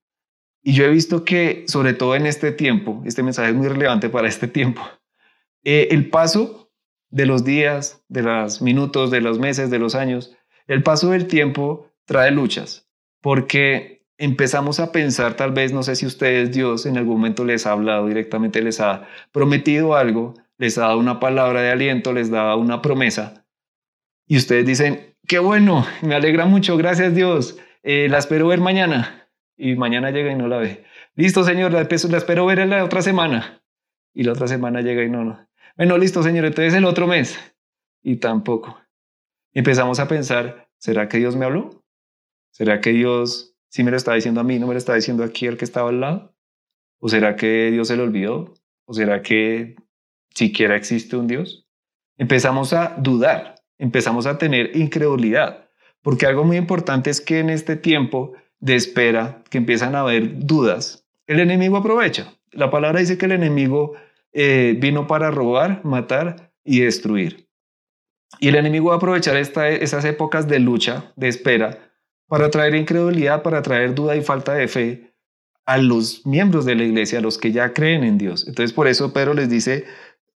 Y 0.63 0.71
yo 0.71 0.85
he 0.85 0.89
visto 0.89 1.25
que, 1.25 1.65
sobre 1.67 1.93
todo 1.93 2.15
en 2.15 2.27
este 2.27 2.53
tiempo, 2.53 3.03
este 3.05 3.23
mensaje 3.23 3.49
es 3.49 3.55
muy 3.55 3.67
relevante 3.67 4.07
para 4.07 4.29
este 4.29 4.47
tiempo, 4.47 4.81
eh, 5.63 5.89
el 5.91 6.09
paso 6.09 6.60
de 7.11 7.25
los 7.25 7.43
días, 7.43 8.03
de 8.07 8.23
los 8.23 8.61
minutos, 8.61 9.11
de 9.11 9.21
los 9.21 9.37
meses, 9.37 9.69
de 9.69 9.79
los 9.79 9.95
años, 9.95 10.35
el 10.67 10.83
paso 10.83 11.11
del 11.11 11.27
tiempo 11.27 11.91
trae 12.05 12.31
luchas, 12.31 12.89
porque 13.21 14.05
empezamos 14.17 14.79
a 14.79 14.91
pensar, 14.91 15.35
tal 15.35 15.51
vez, 15.51 15.73
no 15.73 15.83
sé 15.83 15.95
si 15.95 16.05
ustedes, 16.05 16.51
Dios, 16.51 16.85
en 16.85 16.97
algún 16.97 17.17
momento 17.17 17.43
les 17.43 17.67
ha 17.67 17.73
hablado 17.73 18.07
directamente, 18.07 18.61
les 18.61 18.79
ha 18.79 19.07
prometido 19.31 19.95
algo, 19.95 20.33
les 20.57 20.77
ha 20.77 20.81
dado 20.81 20.99
una 20.99 21.19
palabra 21.19 21.61
de 21.61 21.71
aliento, 21.71 22.13
les 22.13 22.29
da 22.29 22.55
una 22.55 22.81
promesa, 22.81 23.45
y 24.27 24.37
ustedes 24.37 24.65
dicen, 24.65 25.15
qué 25.27 25.39
bueno, 25.39 25.85
me 26.01 26.15
alegra 26.15 26.45
mucho, 26.45 26.77
gracias 26.77 27.13
Dios, 27.13 27.57
eh, 27.83 28.07
la 28.09 28.19
espero 28.19 28.47
ver 28.47 28.61
mañana, 28.61 29.27
y 29.57 29.75
mañana 29.75 30.11
llega 30.11 30.31
y 30.31 30.35
no 30.35 30.47
la 30.47 30.57
ve. 30.57 30.85
Listo, 31.15 31.43
Señor, 31.43 31.73
la, 31.73 31.83
la 31.83 32.17
espero 32.17 32.45
ver 32.45 32.59
en 32.59 32.69
la 32.69 32.83
otra 32.83 33.01
semana, 33.01 33.61
y 34.13 34.23
la 34.23 34.31
otra 34.31 34.47
semana 34.47 34.81
llega 34.81 35.03
y 35.03 35.09
no, 35.09 35.25
no. 35.25 35.50
Bueno, 35.81 35.97
listo, 35.97 36.21
Señor, 36.21 36.45
entonces 36.45 36.75
el 36.75 36.85
otro 36.85 37.07
mes, 37.07 37.39
y 38.03 38.17
tampoco. 38.17 38.79
Empezamos 39.51 39.99
a 39.99 40.07
pensar, 40.07 40.69
¿será 40.77 41.09
que 41.09 41.17
Dios 41.17 41.35
me 41.35 41.43
habló? 41.43 41.83
¿Será 42.51 42.81
que 42.81 42.91
Dios 42.91 43.55
si 43.67 43.83
me 43.83 43.89
lo 43.89 43.97
está 43.97 44.13
diciendo 44.13 44.41
a 44.41 44.43
mí, 44.43 44.59
no 44.59 44.67
me 44.67 44.75
lo 44.75 44.77
está 44.77 44.93
diciendo 44.93 45.23
aquí 45.23 45.47
el 45.47 45.57
que 45.57 45.65
estaba 45.65 45.89
al 45.89 45.99
lado? 45.99 46.35
¿O 46.99 47.09
será 47.09 47.35
que 47.35 47.71
Dios 47.71 47.87
se 47.87 47.97
lo 47.97 48.03
olvidó? 48.03 48.53
¿O 48.85 48.93
será 48.93 49.23
que 49.23 49.75
siquiera 50.35 50.75
existe 50.75 51.17
un 51.17 51.25
Dios? 51.25 51.67
Empezamos 52.15 52.73
a 52.73 52.95
dudar, 52.99 53.55
empezamos 53.79 54.27
a 54.27 54.37
tener 54.37 54.77
incredulidad, 54.77 55.67
porque 56.03 56.27
algo 56.27 56.43
muy 56.43 56.57
importante 56.57 57.09
es 57.09 57.21
que 57.21 57.39
en 57.39 57.49
este 57.49 57.75
tiempo 57.75 58.33
de 58.59 58.75
espera, 58.75 59.43
que 59.49 59.57
empiezan 59.57 59.95
a 59.95 60.01
haber 60.01 60.45
dudas, 60.45 61.07
el 61.25 61.39
enemigo 61.39 61.77
aprovecha. 61.77 62.35
La 62.51 62.69
palabra 62.69 62.99
dice 62.99 63.17
que 63.17 63.25
el 63.25 63.31
enemigo 63.31 63.95
eh, 64.33 64.75
vino 64.79 65.07
para 65.07 65.31
robar, 65.31 65.81
matar 65.83 66.53
y 66.63 66.81
destruir. 66.81 67.47
Y 68.39 68.47
el 68.47 68.55
enemigo 68.55 68.89
va 68.89 68.95
a 68.95 68.97
aprovechar 68.97 69.35
esas 69.35 70.05
épocas 70.05 70.47
de 70.47 70.59
lucha, 70.59 71.11
de 71.15 71.27
espera, 71.27 71.91
para 72.27 72.49
traer 72.49 72.75
incredulidad, 72.75 73.43
para 73.43 73.61
traer 73.61 73.93
duda 73.93 74.15
y 74.15 74.21
falta 74.21 74.53
de 74.53 74.67
fe 74.67 75.13
a 75.65 75.77
los 75.77 76.25
miembros 76.25 76.65
de 76.65 76.75
la 76.75 76.83
iglesia, 76.83 77.19
a 77.19 77.21
los 77.21 77.37
que 77.37 77.51
ya 77.51 77.73
creen 77.73 78.03
en 78.03 78.17
Dios. 78.17 78.47
Entonces 78.47 78.73
por 78.73 78.87
eso 78.87 79.13
Pedro 79.13 79.33
les 79.33 79.49
dice, 79.49 79.85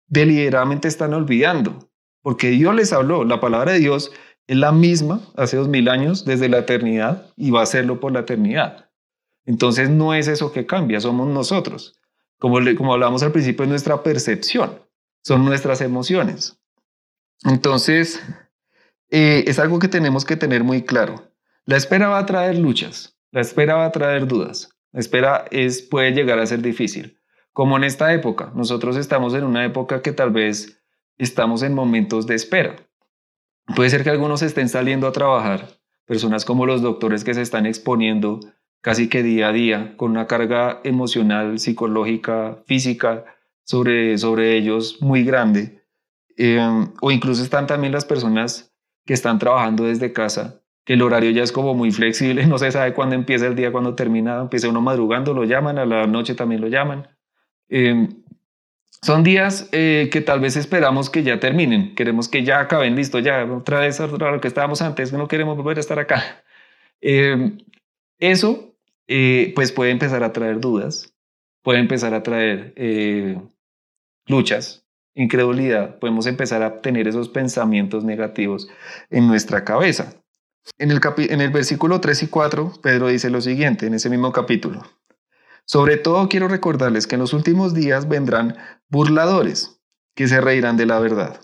deliberadamente 0.07 0.87
están 0.87 1.13
olvidando, 1.13 1.89
porque 2.21 2.49
Dios 2.49 2.73
les 2.75 2.93
habló, 2.93 3.23
la 3.23 3.39
palabra 3.39 3.73
de 3.73 3.79
Dios 3.79 4.11
es 4.47 4.57
la 4.57 4.71
misma 4.71 5.21
hace 5.35 5.57
dos 5.57 5.67
mil 5.67 5.89
años 5.89 6.25
desde 6.25 6.49
la 6.49 6.59
eternidad 6.59 7.27
y 7.35 7.51
va 7.51 7.61
a 7.61 7.65
serlo 7.65 7.99
por 7.99 8.11
la 8.11 8.21
eternidad. 8.21 8.89
Entonces 9.45 9.89
no 9.89 10.13
es 10.13 10.27
eso 10.27 10.51
que 10.51 10.65
cambia, 10.65 10.99
somos 10.99 11.27
nosotros. 11.27 12.00
Como, 12.41 12.57
como 12.75 12.93
hablamos 12.93 13.21
al 13.21 13.31
principio, 13.31 13.63
es 13.63 13.69
nuestra 13.69 14.01
percepción, 14.01 14.81
son 15.23 15.45
nuestras 15.45 15.79
emociones. 15.79 16.59
Entonces, 17.45 18.19
eh, 19.11 19.43
es 19.45 19.59
algo 19.59 19.77
que 19.77 19.87
tenemos 19.87 20.25
que 20.25 20.37
tener 20.37 20.63
muy 20.63 20.81
claro. 20.81 21.31
La 21.65 21.77
espera 21.77 22.07
va 22.07 22.17
a 22.17 22.25
traer 22.25 22.57
luchas, 22.57 23.15
la 23.29 23.41
espera 23.41 23.75
va 23.75 23.85
a 23.85 23.91
traer 23.91 24.25
dudas, 24.25 24.69
la 24.91 24.99
espera 24.99 25.45
es, 25.51 25.83
puede 25.83 26.13
llegar 26.13 26.39
a 26.39 26.47
ser 26.47 26.63
difícil. 26.63 27.19
Como 27.53 27.77
en 27.77 27.83
esta 27.83 28.11
época, 28.11 28.51
nosotros 28.55 28.97
estamos 28.97 29.35
en 29.35 29.43
una 29.43 29.63
época 29.63 30.01
que 30.01 30.11
tal 30.11 30.31
vez 30.31 30.81
estamos 31.19 31.61
en 31.61 31.75
momentos 31.75 32.25
de 32.25 32.33
espera. 32.33 32.75
Puede 33.75 33.91
ser 33.91 34.03
que 34.03 34.09
algunos 34.09 34.41
estén 34.41 34.67
saliendo 34.67 35.05
a 35.05 35.11
trabajar, 35.11 35.77
personas 36.05 36.43
como 36.43 36.65
los 36.65 36.81
doctores 36.81 37.23
que 37.23 37.35
se 37.35 37.43
están 37.43 37.67
exponiendo 37.67 38.39
casi 38.81 39.07
que 39.07 39.23
día 39.23 39.49
a 39.49 39.53
día 39.53 39.95
con 39.97 40.11
una 40.11 40.27
carga 40.27 40.81
emocional, 40.83 41.59
psicológica, 41.59 42.57
física 42.65 43.25
sobre, 43.63 44.17
sobre 44.17 44.57
ellos 44.57 45.01
muy 45.01 45.23
grande. 45.23 45.83
Eh, 46.37 46.59
o 47.01 47.11
incluso 47.11 47.43
están 47.43 47.67
también 47.67 47.93
las 47.93 48.05
personas 48.05 48.73
que 49.05 49.13
están 49.13 49.39
trabajando 49.39 49.85
desde 49.85 50.13
casa 50.13 50.61
que 50.85 50.93
el 50.93 51.01
horario 51.01 51.31
ya 51.31 51.43
es 51.43 51.51
como 51.51 51.73
muy 51.73 51.91
flexible, 51.91 52.45
no 52.47 52.57
se 52.57 52.71
sabe 52.71 52.93
cuándo 52.93 53.15
empieza 53.15 53.47
el 53.47 53.55
día, 53.55 53.71
cuándo 53.71 53.95
termina, 53.95 54.39
empieza 54.39 54.69
uno 54.69 54.81
madrugando, 54.81 55.33
lo 55.33 55.43
llaman, 55.43 55.77
a 55.77 55.85
la 55.85 56.07
noche 56.07 56.35
también 56.35 56.61
lo 56.61 56.67
llaman. 56.67 57.07
Em, 57.69 58.23
son 59.01 59.23
días 59.23 59.69
eh, 59.71 60.09
que 60.11 60.21
tal 60.21 60.39
vez 60.39 60.55
esperamos 60.57 61.09
que 61.09 61.23
ya 61.23 61.39
terminen, 61.39 61.95
queremos 61.95 62.27
que 62.27 62.43
ya 62.43 62.59
acaben, 62.59 62.95
listo, 62.95 63.19
ya 63.19 63.45
otra 63.45 63.79
vez 63.79 63.99
a 63.99 64.07
lo 64.07 64.41
que 64.41 64.47
estábamos 64.47 64.81
antes, 64.81 65.13
no 65.13 65.27
queremos 65.27 65.57
volver 65.57 65.77
a 65.77 65.79
estar 65.79 65.99
acá. 65.99 66.43
Em, 67.01 67.57
eso 68.19 68.70
eh, 69.13 69.51
pues 69.55 69.73
puede 69.73 69.91
empezar 69.91 70.23
a 70.23 70.31
traer 70.31 70.61
dudas, 70.61 71.13
puede 71.63 71.79
empezar 71.79 72.13
a 72.13 72.23
traer 72.23 72.71
eh, 72.77 73.41
luchas, 74.25 74.85
incredulidad, 75.15 75.99
podemos 75.99 76.27
empezar 76.27 76.63
a 76.63 76.81
tener 76.81 77.09
esos 77.09 77.27
pensamientos 77.27 78.05
negativos 78.05 78.69
en 79.09 79.27
nuestra 79.27 79.65
cabeza. 79.65 80.15
En 80.77 80.91
el, 80.91 81.01
en 81.17 81.41
el 81.41 81.49
versículo 81.49 81.99
3 81.99 82.23
y 82.23 82.27
4, 82.27 82.73
Pedro 82.81 83.09
dice 83.09 83.29
lo 83.29 83.41
siguiente, 83.41 83.85
en 83.85 83.95
ese 83.95 84.09
mismo 84.09 84.31
capítulo. 84.31 84.81
Sobre 85.65 85.97
todo 85.97 86.29
quiero 86.29 86.47
recordarles 86.47 87.05
que 87.05 87.15
en 87.15 87.21
los 87.21 87.33
últimos 87.33 87.73
días 87.73 88.07
vendrán 88.07 88.55
burladores 88.87 89.81
que 90.15 90.29
se 90.29 90.39
reirán 90.39 90.77
de 90.77 90.85
la 90.85 90.99
verdad 90.99 91.41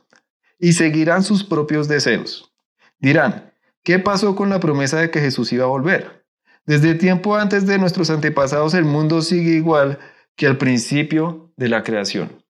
y 0.58 0.72
seguirán 0.72 1.22
sus 1.22 1.44
propios 1.44 1.90
deseos. 1.90 2.56
Dirán, 2.98 3.52
¿qué 3.84 4.00
pasó 4.00 4.38
con 4.38 4.50
la 4.50 4.62
promesa 4.62 5.02
de 5.02 5.12
que 5.12 5.20
Jesús 5.20 5.52
iba 5.52 5.66
a 5.66 5.68
volver? 5.68 6.17
Desde 6.68 6.96
tiempo 6.96 7.38
antes 7.38 7.66
de 7.66 7.80
nuestros 7.80 8.10
antepasados 8.10 8.74
el 8.74 8.84
mundo 8.84 9.22
sigue 9.22 9.52
igual 9.52 10.00
que 10.36 10.48
al 10.48 10.58
principio 10.58 11.54
de 11.56 11.70
la 11.70 11.82
creación. 11.82 12.44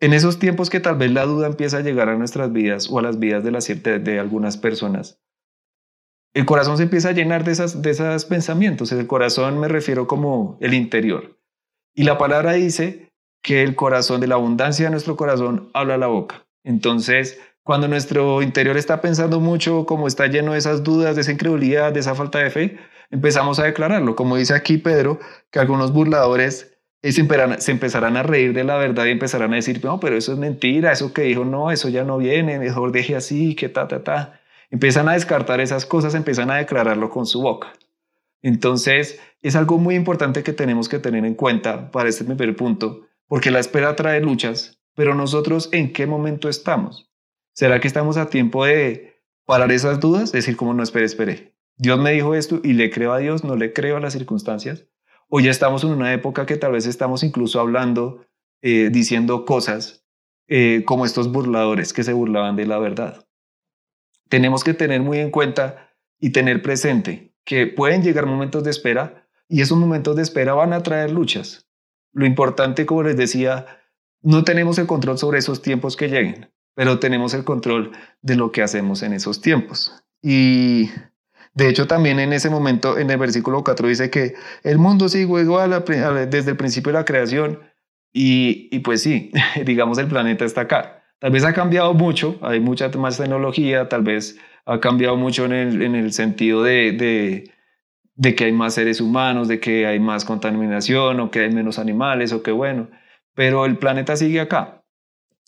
En 0.00 0.12
esos 0.12 0.40
tiempos 0.40 0.68
que 0.68 0.80
tal 0.80 0.96
vez 0.96 1.12
la 1.12 1.24
duda 1.24 1.46
empieza 1.46 1.78
a 1.78 1.82
llegar 1.82 2.08
a 2.08 2.18
nuestras 2.18 2.52
vidas 2.52 2.88
o 2.90 2.98
a 2.98 3.02
las 3.02 3.20
vidas 3.20 3.44
de, 3.44 3.52
las, 3.52 3.66
de, 3.66 4.18
algunas 4.18 4.56
personas, 4.56 5.22
el 6.34 6.44
corazón 6.44 6.76
se 6.76 6.82
empieza 6.82 7.10
a 7.10 7.12
llenar 7.12 7.44
de, 7.44 7.52
esas, 7.52 7.80
de 7.80 7.90
esos 7.90 8.24
pensamientos. 8.26 8.90
El 8.92 9.06
corazón 9.06 9.58
me 9.58 9.68
refiero 9.68 10.06
como 10.08 10.58
el 10.60 10.74
interior. 10.74 11.38
Y 11.94 12.02
la 12.02 12.18
palabra 12.18 12.52
dice 12.52 13.10
que 13.42 13.62
el 13.62 13.74
corazón, 13.76 14.20
de 14.20 14.26
la 14.26 14.34
abundancia 14.34 14.86
de 14.86 14.90
nuestro 14.90 15.16
corazón, 15.16 15.70
habla 15.72 15.96
la 15.96 16.08
boca. 16.08 16.46
Entonces, 16.62 17.40
cuando 17.66 17.88
nuestro 17.88 18.42
interior 18.42 18.76
está 18.76 19.00
pensando 19.00 19.40
mucho, 19.40 19.86
como 19.86 20.06
está 20.06 20.28
lleno 20.28 20.52
de 20.52 20.58
esas 20.58 20.84
dudas, 20.84 21.16
de 21.16 21.22
esa 21.22 21.32
incredulidad, 21.32 21.92
de 21.92 21.98
esa 21.98 22.14
falta 22.14 22.38
de 22.38 22.50
fe, 22.50 22.78
empezamos 23.10 23.58
a 23.58 23.64
declararlo. 23.64 24.14
Como 24.14 24.36
dice 24.36 24.54
aquí 24.54 24.78
Pedro, 24.78 25.18
que 25.50 25.58
algunos 25.58 25.92
burladores 25.92 26.78
se 27.02 27.20
empezarán, 27.72 28.16
a 28.16 28.22
reír 28.22 28.52
de 28.52 28.62
la 28.62 28.76
verdad 28.76 29.06
y 29.06 29.10
empezarán 29.10 29.52
a 29.52 29.56
decir, 29.56 29.84
no, 29.84 29.98
pero 29.98 30.16
eso 30.16 30.32
es 30.32 30.38
mentira, 30.38 30.92
eso 30.92 31.12
que 31.12 31.22
dijo, 31.22 31.44
no, 31.44 31.72
eso 31.72 31.88
ya 31.88 32.04
no 32.04 32.18
viene, 32.18 32.60
mejor 32.60 32.92
deje 32.92 33.16
así, 33.16 33.56
que 33.56 33.68
ta, 33.68 33.88
ta, 33.88 34.04
ta. 34.04 34.40
Empiezan 34.70 35.08
a 35.08 35.14
descartar 35.14 35.60
esas 35.60 35.86
cosas, 35.86 36.14
empiezan 36.14 36.52
a 36.52 36.58
declararlo 36.58 37.10
con 37.10 37.26
su 37.26 37.42
boca. 37.42 37.72
Entonces, 38.42 39.18
es 39.42 39.56
algo 39.56 39.78
muy 39.78 39.96
importante 39.96 40.44
que 40.44 40.52
tenemos 40.52 40.88
que 40.88 41.00
tener 41.00 41.24
en 41.24 41.34
cuenta 41.34 41.90
para 41.90 42.08
este 42.08 42.22
primer 42.22 42.54
punto, 42.54 43.08
porque 43.26 43.50
la 43.50 43.58
espera 43.58 43.96
trae 43.96 44.20
luchas, 44.20 44.78
pero 44.94 45.16
nosotros 45.16 45.68
en 45.72 45.92
qué 45.92 46.06
momento 46.06 46.48
estamos? 46.48 47.05
¿Será 47.56 47.80
que 47.80 47.88
estamos 47.88 48.18
a 48.18 48.28
tiempo 48.28 48.66
de 48.66 49.22
parar 49.46 49.72
esas 49.72 49.98
dudas? 49.98 50.30
Decir, 50.30 50.58
como 50.58 50.74
no, 50.74 50.82
espere, 50.82 51.06
espere. 51.06 51.54
Dios 51.78 51.98
me 51.98 52.12
dijo 52.12 52.34
esto 52.34 52.60
y 52.62 52.74
le 52.74 52.90
creo 52.90 53.14
a 53.14 53.18
Dios, 53.18 53.44
no 53.44 53.56
le 53.56 53.72
creo 53.72 53.96
a 53.96 54.00
las 54.00 54.12
circunstancias. 54.12 54.86
O 55.28 55.40
ya 55.40 55.50
estamos 55.50 55.82
en 55.82 55.90
una 55.90 56.12
época 56.12 56.44
que 56.44 56.58
tal 56.58 56.72
vez 56.72 56.84
estamos 56.84 57.22
incluso 57.22 57.58
hablando, 57.58 58.26
eh, 58.60 58.90
diciendo 58.92 59.46
cosas 59.46 60.04
eh, 60.48 60.82
como 60.84 61.06
estos 61.06 61.32
burladores 61.32 61.94
que 61.94 62.04
se 62.04 62.12
burlaban 62.12 62.56
de 62.56 62.66
la 62.66 62.78
verdad. 62.78 63.26
Tenemos 64.28 64.62
que 64.62 64.74
tener 64.74 65.00
muy 65.00 65.18
en 65.18 65.30
cuenta 65.30 65.94
y 66.20 66.32
tener 66.32 66.60
presente 66.60 67.34
que 67.44 67.66
pueden 67.66 68.02
llegar 68.02 68.26
momentos 68.26 68.64
de 68.64 68.70
espera 68.70 69.26
y 69.48 69.62
esos 69.62 69.78
momentos 69.78 70.14
de 70.14 70.22
espera 70.22 70.52
van 70.52 70.74
a 70.74 70.82
traer 70.82 71.10
luchas. 71.10 71.66
Lo 72.12 72.26
importante, 72.26 72.84
como 72.84 73.04
les 73.04 73.16
decía, 73.16 73.64
no 74.20 74.44
tenemos 74.44 74.76
el 74.76 74.86
control 74.86 75.16
sobre 75.16 75.38
esos 75.38 75.62
tiempos 75.62 75.96
que 75.96 76.08
lleguen, 76.08 76.50
pero 76.76 76.98
tenemos 76.98 77.32
el 77.32 77.42
control 77.42 77.92
de 78.20 78.36
lo 78.36 78.52
que 78.52 78.62
hacemos 78.62 79.02
en 79.02 79.14
esos 79.14 79.40
tiempos. 79.40 80.04
Y 80.22 80.90
de 81.54 81.70
hecho, 81.70 81.86
también 81.86 82.20
en 82.20 82.34
ese 82.34 82.50
momento, 82.50 82.98
en 82.98 83.10
el 83.10 83.16
versículo 83.16 83.64
4 83.64 83.88
dice 83.88 84.10
que 84.10 84.34
el 84.62 84.76
mundo 84.76 85.08
sigue 85.08 85.40
igual 85.40 85.84
desde 86.30 86.50
el 86.50 86.56
principio 86.58 86.92
de 86.92 86.98
la 86.98 87.06
creación 87.06 87.60
y, 88.12 88.78
pues 88.80 89.02
sí, 89.02 89.32
digamos 89.64 89.96
el 89.96 90.06
planeta 90.06 90.44
está 90.44 90.62
acá. 90.62 91.02
Tal 91.18 91.30
vez 91.30 91.44
ha 91.44 91.54
cambiado 91.54 91.94
mucho, 91.94 92.38
hay 92.42 92.60
mucha 92.60 92.90
más 92.90 93.16
tecnología, 93.16 93.88
tal 93.88 94.02
vez 94.02 94.38
ha 94.66 94.80
cambiado 94.80 95.16
mucho 95.16 95.46
en 95.46 95.52
el, 95.52 96.12
sentido 96.12 96.62
de, 96.62 96.92
de, 98.16 98.34
que 98.34 98.44
hay 98.44 98.52
más 98.52 98.74
seres 98.74 99.00
humanos, 99.00 99.48
de 99.48 99.60
que 99.60 99.86
hay 99.86 99.98
más 99.98 100.26
contaminación 100.26 101.20
o 101.20 101.30
que 101.30 101.40
hay 101.40 101.50
menos 101.50 101.78
animales 101.78 102.34
o 102.34 102.42
que 102.42 102.50
bueno, 102.50 102.90
pero 103.34 103.64
el 103.64 103.78
planeta 103.78 104.14
sigue 104.14 104.40
acá. 104.40 104.75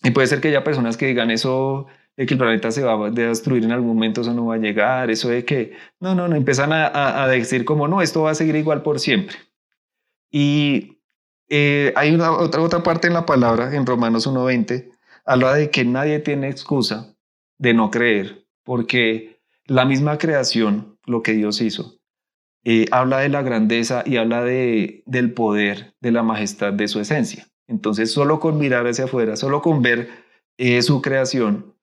Y 0.02 0.10
puede 0.10 0.26
ser 0.26 0.40
que 0.40 0.48
haya 0.48 0.64
personas 0.64 0.96
que 0.96 1.06
digan 1.06 1.30
eso 1.30 1.86
de 2.16 2.26
que 2.26 2.34
el 2.34 2.38
planeta 2.38 2.70
se 2.72 2.82
va 2.82 3.06
a 3.06 3.10
destruir 3.10 3.64
en 3.64 3.72
algún 3.72 3.88
momento, 3.88 4.22
eso 4.22 4.34
no 4.34 4.46
va 4.46 4.56
a 4.56 4.58
llegar, 4.58 5.10
eso 5.10 5.28
de 5.28 5.44
que, 5.44 5.76
no, 6.00 6.14
no, 6.16 6.26
no, 6.26 6.34
empiezan 6.34 6.72
a, 6.72 7.26
decir 7.28 7.64
como, 7.64 7.86
no, 7.86 8.02
esto 8.02 8.22
va 8.22 8.32
a 8.32 8.34
seguir 8.34 8.56
igual 8.56 8.82
por 8.82 8.98
siempre. 8.98 9.36
Y 10.30 11.00
eh, 11.48 11.92
hay 11.94 12.16
otra 12.16 12.82
parte 12.82 13.06
en 13.06 13.14
la 13.14 13.24
palabra, 13.24 13.74
en 13.74 13.86
Romanos 13.86 14.26
1.20, 14.26 14.90
habla 15.24 15.54
de 15.54 15.70
que 15.70 15.84
nadie 15.84 16.18
tiene 16.18 16.48
excusa 16.48 17.14
de 17.58 17.74
no 17.74 17.90
creer, 17.90 18.46
porque 18.64 19.40
la 19.66 19.84
misma 19.84 20.18
creación, 20.18 20.98
lo 21.06 21.22
que 21.22 21.34
Dios 21.34 21.60
hizo, 21.60 22.00
eh, 22.64 22.86
habla 22.90 23.20
de 23.20 23.28
la 23.28 23.42
grandeza 23.42 24.02
y 24.04 24.16
habla 24.16 24.42
de, 24.42 25.02
del 25.06 25.32
poder, 25.32 25.94
de 26.00 26.10
la 26.10 26.24
majestad 26.24 26.72
de 26.72 26.88
su 26.88 26.98
esencia. 26.98 27.46
Entonces, 27.68 28.10
solo 28.10 28.40
con 28.40 28.58
mirar 28.58 28.86
hacia 28.86 29.04
afuera, 29.04 29.36
solo 29.36 29.62
con 29.62 29.82
ver 29.82 30.08
eh, 30.56 30.82
su 30.82 31.00
creación, 31.00 31.74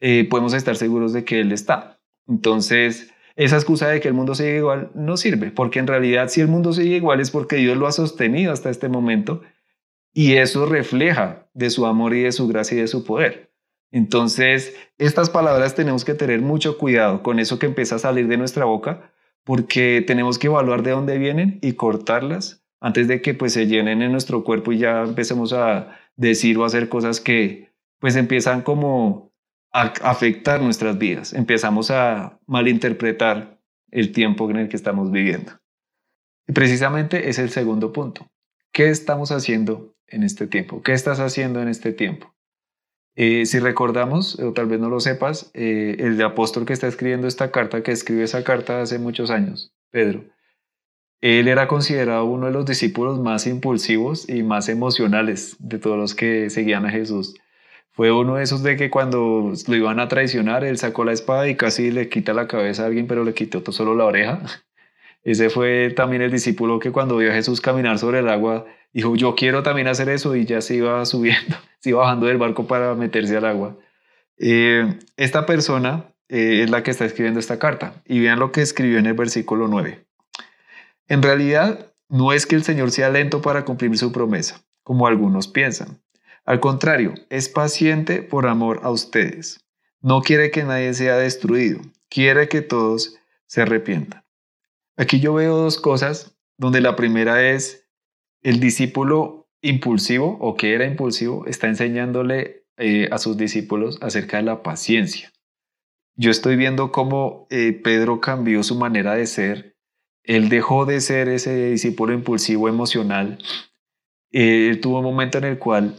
eh, 0.00 0.26
podemos 0.28 0.54
estar 0.54 0.76
seguros 0.76 1.12
de 1.12 1.24
que 1.24 1.40
Él 1.40 1.52
está. 1.52 2.00
Entonces, 2.26 3.12
esa 3.36 3.56
excusa 3.56 3.88
de 3.88 4.00
que 4.00 4.08
el 4.08 4.14
mundo 4.14 4.34
sigue 4.34 4.56
igual 4.56 4.90
no 4.94 5.16
sirve, 5.16 5.50
porque 5.50 5.78
en 5.78 5.86
realidad 5.86 6.28
si 6.28 6.40
el 6.40 6.48
mundo 6.48 6.72
sigue 6.72 6.96
igual 6.96 7.20
es 7.20 7.30
porque 7.30 7.56
Dios 7.56 7.76
lo 7.76 7.86
ha 7.86 7.92
sostenido 7.92 8.52
hasta 8.52 8.70
este 8.70 8.88
momento 8.88 9.42
y 10.12 10.34
eso 10.34 10.66
refleja 10.66 11.48
de 11.54 11.70
su 11.70 11.86
amor 11.86 12.14
y 12.14 12.22
de 12.22 12.32
su 12.32 12.46
gracia 12.46 12.76
y 12.76 12.80
de 12.82 12.88
su 12.88 13.04
poder. 13.04 13.52
Entonces, 13.90 14.74
estas 14.98 15.30
palabras 15.30 15.74
tenemos 15.74 16.04
que 16.04 16.14
tener 16.14 16.40
mucho 16.40 16.78
cuidado 16.78 17.22
con 17.22 17.38
eso 17.38 17.58
que 17.58 17.66
empieza 17.66 17.96
a 17.96 17.98
salir 17.98 18.26
de 18.28 18.38
nuestra 18.38 18.64
boca, 18.64 19.12
porque 19.44 20.02
tenemos 20.06 20.38
que 20.38 20.46
evaluar 20.46 20.82
de 20.82 20.92
dónde 20.92 21.18
vienen 21.18 21.58
y 21.62 21.72
cortarlas 21.72 22.61
antes 22.82 23.06
de 23.06 23.22
que 23.22 23.32
pues 23.32 23.52
se 23.52 23.68
llenen 23.68 24.02
en 24.02 24.10
nuestro 24.10 24.42
cuerpo 24.42 24.72
y 24.72 24.78
ya 24.78 25.04
empecemos 25.04 25.52
a 25.52 25.96
decir 26.16 26.58
o 26.58 26.64
hacer 26.64 26.88
cosas 26.88 27.20
que 27.20 27.70
pues 28.00 28.16
empiezan 28.16 28.62
como 28.62 29.32
a 29.72 29.82
afectar 30.02 30.60
nuestras 30.60 30.98
vidas. 30.98 31.32
Empezamos 31.32 31.92
a 31.92 32.40
malinterpretar 32.46 33.60
el 33.92 34.10
tiempo 34.10 34.50
en 34.50 34.56
el 34.56 34.68
que 34.68 34.74
estamos 34.74 35.12
viviendo. 35.12 35.52
Y 36.48 36.52
precisamente 36.52 37.28
es 37.28 37.38
el 37.38 37.50
segundo 37.50 37.92
punto. 37.92 38.26
¿Qué 38.72 38.88
estamos 38.88 39.30
haciendo 39.30 39.94
en 40.08 40.24
este 40.24 40.48
tiempo? 40.48 40.82
¿Qué 40.82 40.92
estás 40.92 41.20
haciendo 41.20 41.62
en 41.62 41.68
este 41.68 41.92
tiempo? 41.92 42.34
Eh, 43.14 43.46
si 43.46 43.60
recordamos, 43.60 44.40
o 44.40 44.52
tal 44.54 44.66
vez 44.66 44.80
no 44.80 44.88
lo 44.88 44.98
sepas, 44.98 45.52
eh, 45.54 45.96
el 46.00 46.20
apóstol 46.20 46.66
que 46.66 46.72
está 46.72 46.88
escribiendo 46.88 47.28
esta 47.28 47.52
carta, 47.52 47.84
que 47.84 47.92
escribió 47.92 48.24
esa 48.24 48.42
carta 48.42 48.82
hace 48.82 48.98
muchos 48.98 49.30
años, 49.30 49.72
Pedro, 49.90 50.24
él 51.22 51.46
era 51.46 51.68
considerado 51.68 52.24
uno 52.24 52.46
de 52.46 52.52
los 52.52 52.66
discípulos 52.66 53.20
más 53.20 53.46
impulsivos 53.46 54.28
y 54.28 54.42
más 54.42 54.68
emocionales 54.68 55.56
de 55.60 55.78
todos 55.78 55.96
los 55.96 56.16
que 56.16 56.50
seguían 56.50 56.84
a 56.84 56.90
Jesús. 56.90 57.36
Fue 57.92 58.10
uno 58.10 58.36
de 58.36 58.42
esos 58.42 58.64
de 58.64 58.76
que 58.76 58.90
cuando 58.90 59.52
lo 59.68 59.76
iban 59.76 60.00
a 60.00 60.08
traicionar, 60.08 60.64
él 60.64 60.78
sacó 60.78 61.04
la 61.04 61.12
espada 61.12 61.48
y 61.48 61.54
casi 61.54 61.92
le 61.92 62.08
quita 62.08 62.34
la 62.34 62.48
cabeza 62.48 62.82
a 62.82 62.86
alguien, 62.86 63.06
pero 63.06 63.22
le 63.22 63.34
quitó 63.34 63.62
solo 63.70 63.94
la 63.94 64.04
oreja. 64.04 64.40
Ese 65.24 65.48
fue 65.48 65.90
también 65.94 66.22
el 66.22 66.32
discípulo 66.32 66.80
que 66.80 66.90
cuando 66.90 67.16
vio 67.18 67.30
a 67.30 67.34
Jesús 67.34 67.60
caminar 67.60 67.98
sobre 68.00 68.18
el 68.18 68.28
agua, 68.28 68.66
dijo, 68.92 69.14
yo 69.14 69.36
quiero 69.36 69.62
también 69.62 69.86
hacer 69.86 70.08
eso 70.08 70.34
y 70.34 70.44
ya 70.44 70.60
se 70.60 70.74
iba 70.74 71.04
subiendo, 71.06 71.56
se 71.78 71.90
iba 71.90 72.00
bajando 72.00 72.26
del 72.26 72.38
barco 72.38 72.66
para 72.66 72.96
meterse 72.96 73.36
al 73.36 73.44
agua. 73.44 73.78
Eh, 74.38 74.98
esta 75.16 75.46
persona 75.46 76.06
eh, 76.28 76.62
es 76.64 76.70
la 76.70 76.82
que 76.82 76.90
está 76.90 77.04
escribiendo 77.04 77.38
esta 77.38 77.60
carta 77.60 78.02
y 78.06 78.18
vean 78.18 78.40
lo 78.40 78.50
que 78.50 78.62
escribió 78.62 78.98
en 78.98 79.06
el 79.06 79.14
versículo 79.14 79.68
9. 79.68 80.04
En 81.12 81.22
realidad, 81.22 81.92
no 82.08 82.32
es 82.32 82.46
que 82.46 82.56
el 82.56 82.64
Señor 82.64 82.90
sea 82.90 83.10
lento 83.10 83.42
para 83.42 83.66
cumplir 83.66 83.98
su 83.98 84.12
promesa, 84.12 84.64
como 84.82 85.06
algunos 85.06 85.46
piensan. 85.46 86.00
Al 86.46 86.58
contrario, 86.58 87.12
es 87.28 87.50
paciente 87.50 88.22
por 88.22 88.46
amor 88.46 88.80
a 88.82 88.90
ustedes. 88.90 89.62
No 90.00 90.22
quiere 90.22 90.50
que 90.50 90.64
nadie 90.64 90.94
sea 90.94 91.18
destruido, 91.18 91.82
quiere 92.08 92.48
que 92.48 92.62
todos 92.62 93.18
se 93.44 93.60
arrepientan. 93.60 94.24
Aquí 94.96 95.20
yo 95.20 95.34
veo 95.34 95.54
dos 95.54 95.78
cosas, 95.78 96.34
donde 96.56 96.80
la 96.80 96.96
primera 96.96 97.46
es 97.46 97.86
el 98.40 98.58
discípulo 98.58 99.50
impulsivo 99.60 100.38
o 100.40 100.56
que 100.56 100.72
era 100.72 100.86
impulsivo 100.86 101.44
está 101.44 101.66
enseñándole 101.66 102.64
eh, 102.78 103.10
a 103.12 103.18
sus 103.18 103.36
discípulos 103.36 103.98
acerca 104.00 104.38
de 104.38 104.44
la 104.44 104.62
paciencia. 104.62 105.30
Yo 106.16 106.30
estoy 106.30 106.56
viendo 106.56 106.90
cómo 106.90 107.48
eh, 107.50 107.74
Pedro 107.74 108.22
cambió 108.22 108.62
su 108.62 108.76
manera 108.78 109.14
de 109.14 109.26
ser. 109.26 109.71
Él 110.24 110.48
dejó 110.48 110.86
de 110.86 111.00
ser 111.00 111.28
ese 111.28 111.70
discípulo 111.70 112.12
impulsivo 112.12 112.68
emocional. 112.68 113.38
Eh, 114.30 114.68
él 114.70 114.80
tuvo 114.80 114.98
un 114.98 115.04
momento 115.04 115.38
en 115.38 115.44
el 115.44 115.58
cual 115.58 115.94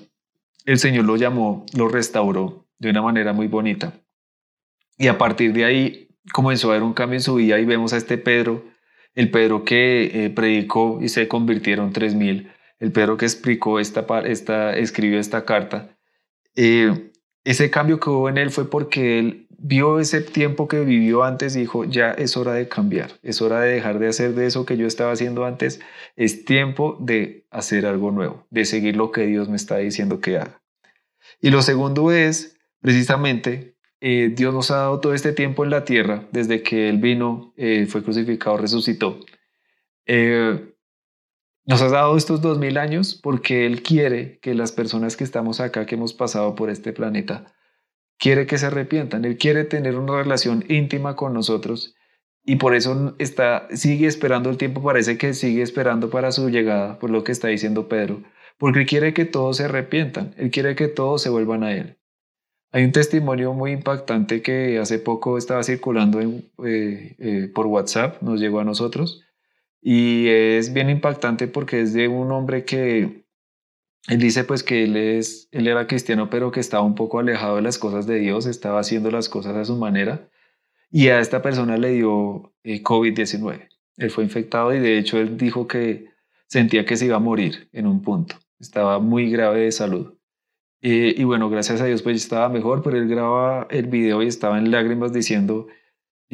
el 0.66 0.80
Señor 0.80 1.06
lo 1.06 1.18
llamó, 1.18 1.66
lo 1.76 1.90
restauró 1.90 2.66
de 2.80 2.90
una 2.90 3.02
manera 3.02 3.34
muy 3.34 3.48
bonita. 3.48 3.94
Y 4.98 5.08
a 5.08 5.18
partir 5.18 5.54
de 5.54 5.66
ahí 5.66 6.08
comenzó 6.32 6.70
a 6.70 6.72
haber 6.72 6.84
un 6.84 6.94
cambio 6.94 7.18
en 7.18 7.24
su 7.24 7.36
vida 7.36 7.60
y 7.60 7.66
vemos 7.66 7.94
a 7.94 7.98
este 7.98 8.18
Pedro 8.18 8.64
el 9.16 9.30
Pedro 9.30 9.64
que 9.64 10.26
eh, 10.26 10.30
predicó 10.30 11.00
y 11.02 11.10
se 11.10 11.28
convirtieron 11.28 11.94
3.000, 11.94 12.52
el 12.80 12.92
Pedro 12.92 13.18
que 13.18 13.26
explicó 13.26 13.80
esta, 13.80 14.06
esta 14.26 14.76
escribió 14.76 15.20
esta 15.20 15.46
carta, 15.46 15.98
eh, 16.56 17.12
ese 17.44 17.70
cambio 17.70 18.00
que 18.00 18.10
hubo 18.10 18.30
en 18.30 18.38
él 18.38 18.52
fue 18.52 18.70
porque 18.70 19.20
él 19.20 19.48
vio 19.58 20.00
ese 20.00 20.22
tiempo 20.22 20.68
que 20.68 20.82
vivió 20.82 21.24
antes 21.24 21.56
y 21.56 21.62
dijo, 21.62 21.86
ya 21.86 22.12
es 22.12 22.36
hora 22.36 22.54
de 22.54 22.68
cambiar, 22.68 23.12
es 23.22 23.42
hora 23.42 23.62
de 23.62 23.74
dejar 23.74 24.00
de 24.00 24.08
hacer 24.08 24.34
de 24.36 24.46
eso 24.46 24.66
que 24.66 24.78
yo 24.78 24.88
estaba 24.88 25.12
haciendo 25.12 25.46
antes, 25.46 25.80
es 26.16 26.44
tiempo 26.46 26.98
de 27.00 27.46
hacer 27.50 27.86
algo 27.86 28.12
nuevo, 28.12 28.46
de 28.50 28.66
seguir 28.66 28.98
lo 28.98 29.12
que 29.12 29.26
Dios 29.26 29.50
me 29.50 29.56
está 29.56 29.78
diciendo 29.78 30.20
que 30.20 30.38
haga. 30.38 30.62
Y 31.40 31.50
lo 31.50 31.62
segundo 31.62 32.12
es 32.12 32.58
precisamente 32.82 33.74
eh, 34.06 34.34
Dios 34.36 34.54
nos 34.54 34.70
ha 34.70 34.76
dado 34.76 35.00
todo 35.00 35.14
este 35.14 35.32
tiempo 35.32 35.64
en 35.64 35.70
la 35.70 35.86
tierra, 35.86 36.28
desde 36.34 36.62
que 36.62 36.90
Él 36.90 36.98
vino, 36.98 37.54
eh, 37.56 37.86
fue 37.86 38.04
crucificado, 38.04 38.58
resucitó. 38.58 39.22
Eh, 40.06 40.73
nos 41.66 41.82
ha 41.82 41.90
dado 41.90 42.18
estos 42.18 42.42
dos 42.42 42.58
mil 42.60 42.78
años 42.78 43.20
porque 43.22 43.66
Él 43.66 43.84
quiere 43.84 44.40
que 44.40 44.54
las 44.54 44.72
personas 44.72 45.16
que 45.16 45.24
estamos 45.24 45.60
acá, 45.60 45.86
que 45.86 45.96
hemos 45.96 46.14
pasado 46.14 46.56
por 46.56 46.70
este 46.70 46.94
planeta, 46.94 47.54
quiere 48.18 48.46
que 48.46 48.58
se 48.58 48.68
arrepientan. 48.68 49.26
Él 49.26 49.38
quiere 49.38 49.64
tener 49.64 49.98
una 49.98 50.18
relación 50.18 50.64
íntima 50.68 51.16
con 51.16 51.34
nosotros 51.34 51.96
y 52.46 52.58
por 52.58 52.76
eso 52.76 53.16
está, 53.20 53.68
sigue 53.72 54.08
esperando 54.08 54.50
el 54.50 54.58
tiempo, 54.58 54.84
parece 54.84 55.18
que 55.18 55.34
sigue 55.34 55.62
esperando 55.62 56.10
para 56.10 56.32
su 56.32 56.50
llegada, 56.50 57.00
por 57.00 57.10
lo 57.10 57.24
que 57.24 57.32
está 57.32 57.48
diciendo 57.48 57.88
Pedro, 57.88 58.22
porque 58.58 58.86
quiere 58.86 59.14
que 59.14 59.26
todos 59.26 59.58
se 59.58 59.66
arrepientan, 59.66 60.34
Él 60.38 60.52
quiere 60.52 60.76
que 60.76 60.90
todos 60.90 61.22
se 61.22 61.30
vuelvan 61.30 61.64
a 61.64 61.74
Él. 61.74 61.98
Hay 62.74 62.84
un 62.84 62.92
testimonio 62.92 63.54
muy 63.54 63.72
impactante 63.72 64.42
que 64.42 64.80
hace 64.80 65.00
poco 65.00 65.38
estaba 65.38 65.64
circulando 65.64 66.20
eh, 66.20 67.16
eh, 67.20 67.52
por 67.54 67.68
WhatsApp, 67.68 68.22
nos 68.22 68.40
llegó 68.42 68.60
a 68.60 68.66
nosotros, 68.66 69.23
y 69.84 70.28
es 70.30 70.74
bien 70.74 70.90
impactante 70.90 71.48
porque 71.48 71.82
es 71.82 71.94
de 71.94 72.08
un 72.08 72.32
hombre 72.32 72.64
que 72.64 73.26
él 74.08 74.20
dice 74.20 74.44
pues 74.44 74.64
que 74.64 74.84
él, 74.84 74.96
es, 74.98 75.48
él 75.52 75.68
era 75.68 75.88
cristiano, 75.88 76.30
pero 76.30 76.52
que 76.52 76.60
estaba 76.60 76.84
un 76.84 76.96
poco 76.96 77.20
alejado 77.20 77.58
de 77.58 77.62
las 77.62 77.78
cosas 77.78 78.06
de 78.08 78.20
Dios, 78.20 78.46
estaba 78.46 78.80
haciendo 78.80 79.12
las 79.12 79.30
cosas 79.30 79.56
a 79.56 79.66
su 79.66 79.78
manera, 79.78 80.30
y 80.90 81.10
a 81.10 81.20
esta 81.20 81.42
persona 81.42 81.78
le 81.78 81.92
dio 81.92 82.54
eh, 82.64 82.82
COVID-19. 82.84 83.68
Él 83.98 84.12
fue 84.12 84.24
infectado 84.24 84.74
y 84.74 84.80
de 84.80 84.98
hecho 84.98 85.20
él 85.20 85.38
dijo 85.38 85.68
que 85.68 86.10
sentía 86.48 86.86
que 86.86 86.98
se 86.98 87.06
iba 87.06 87.18
a 87.18 87.20
morir 87.20 87.70
en 87.72 87.88
un 87.88 88.02
punto, 88.02 88.36
estaba 88.60 89.00
muy 89.00 89.30
grave 89.30 89.62
de 89.62 89.72
salud. 89.72 90.14
Eh, 90.82 91.16
y 91.18 91.24
bueno, 91.24 91.50
gracias 91.50 91.80
a 91.82 91.86
Dios 91.86 92.02
pues 92.02 92.18
estaba 92.18 92.50
mejor, 92.50 92.84
pero 92.84 92.98
él 92.98 93.08
graba 93.08 93.68
el 93.70 93.88
video 93.88 94.22
y 94.22 94.28
estaba 94.28 94.58
en 94.58 94.70
lágrimas 94.70 95.14
diciendo, 95.14 95.68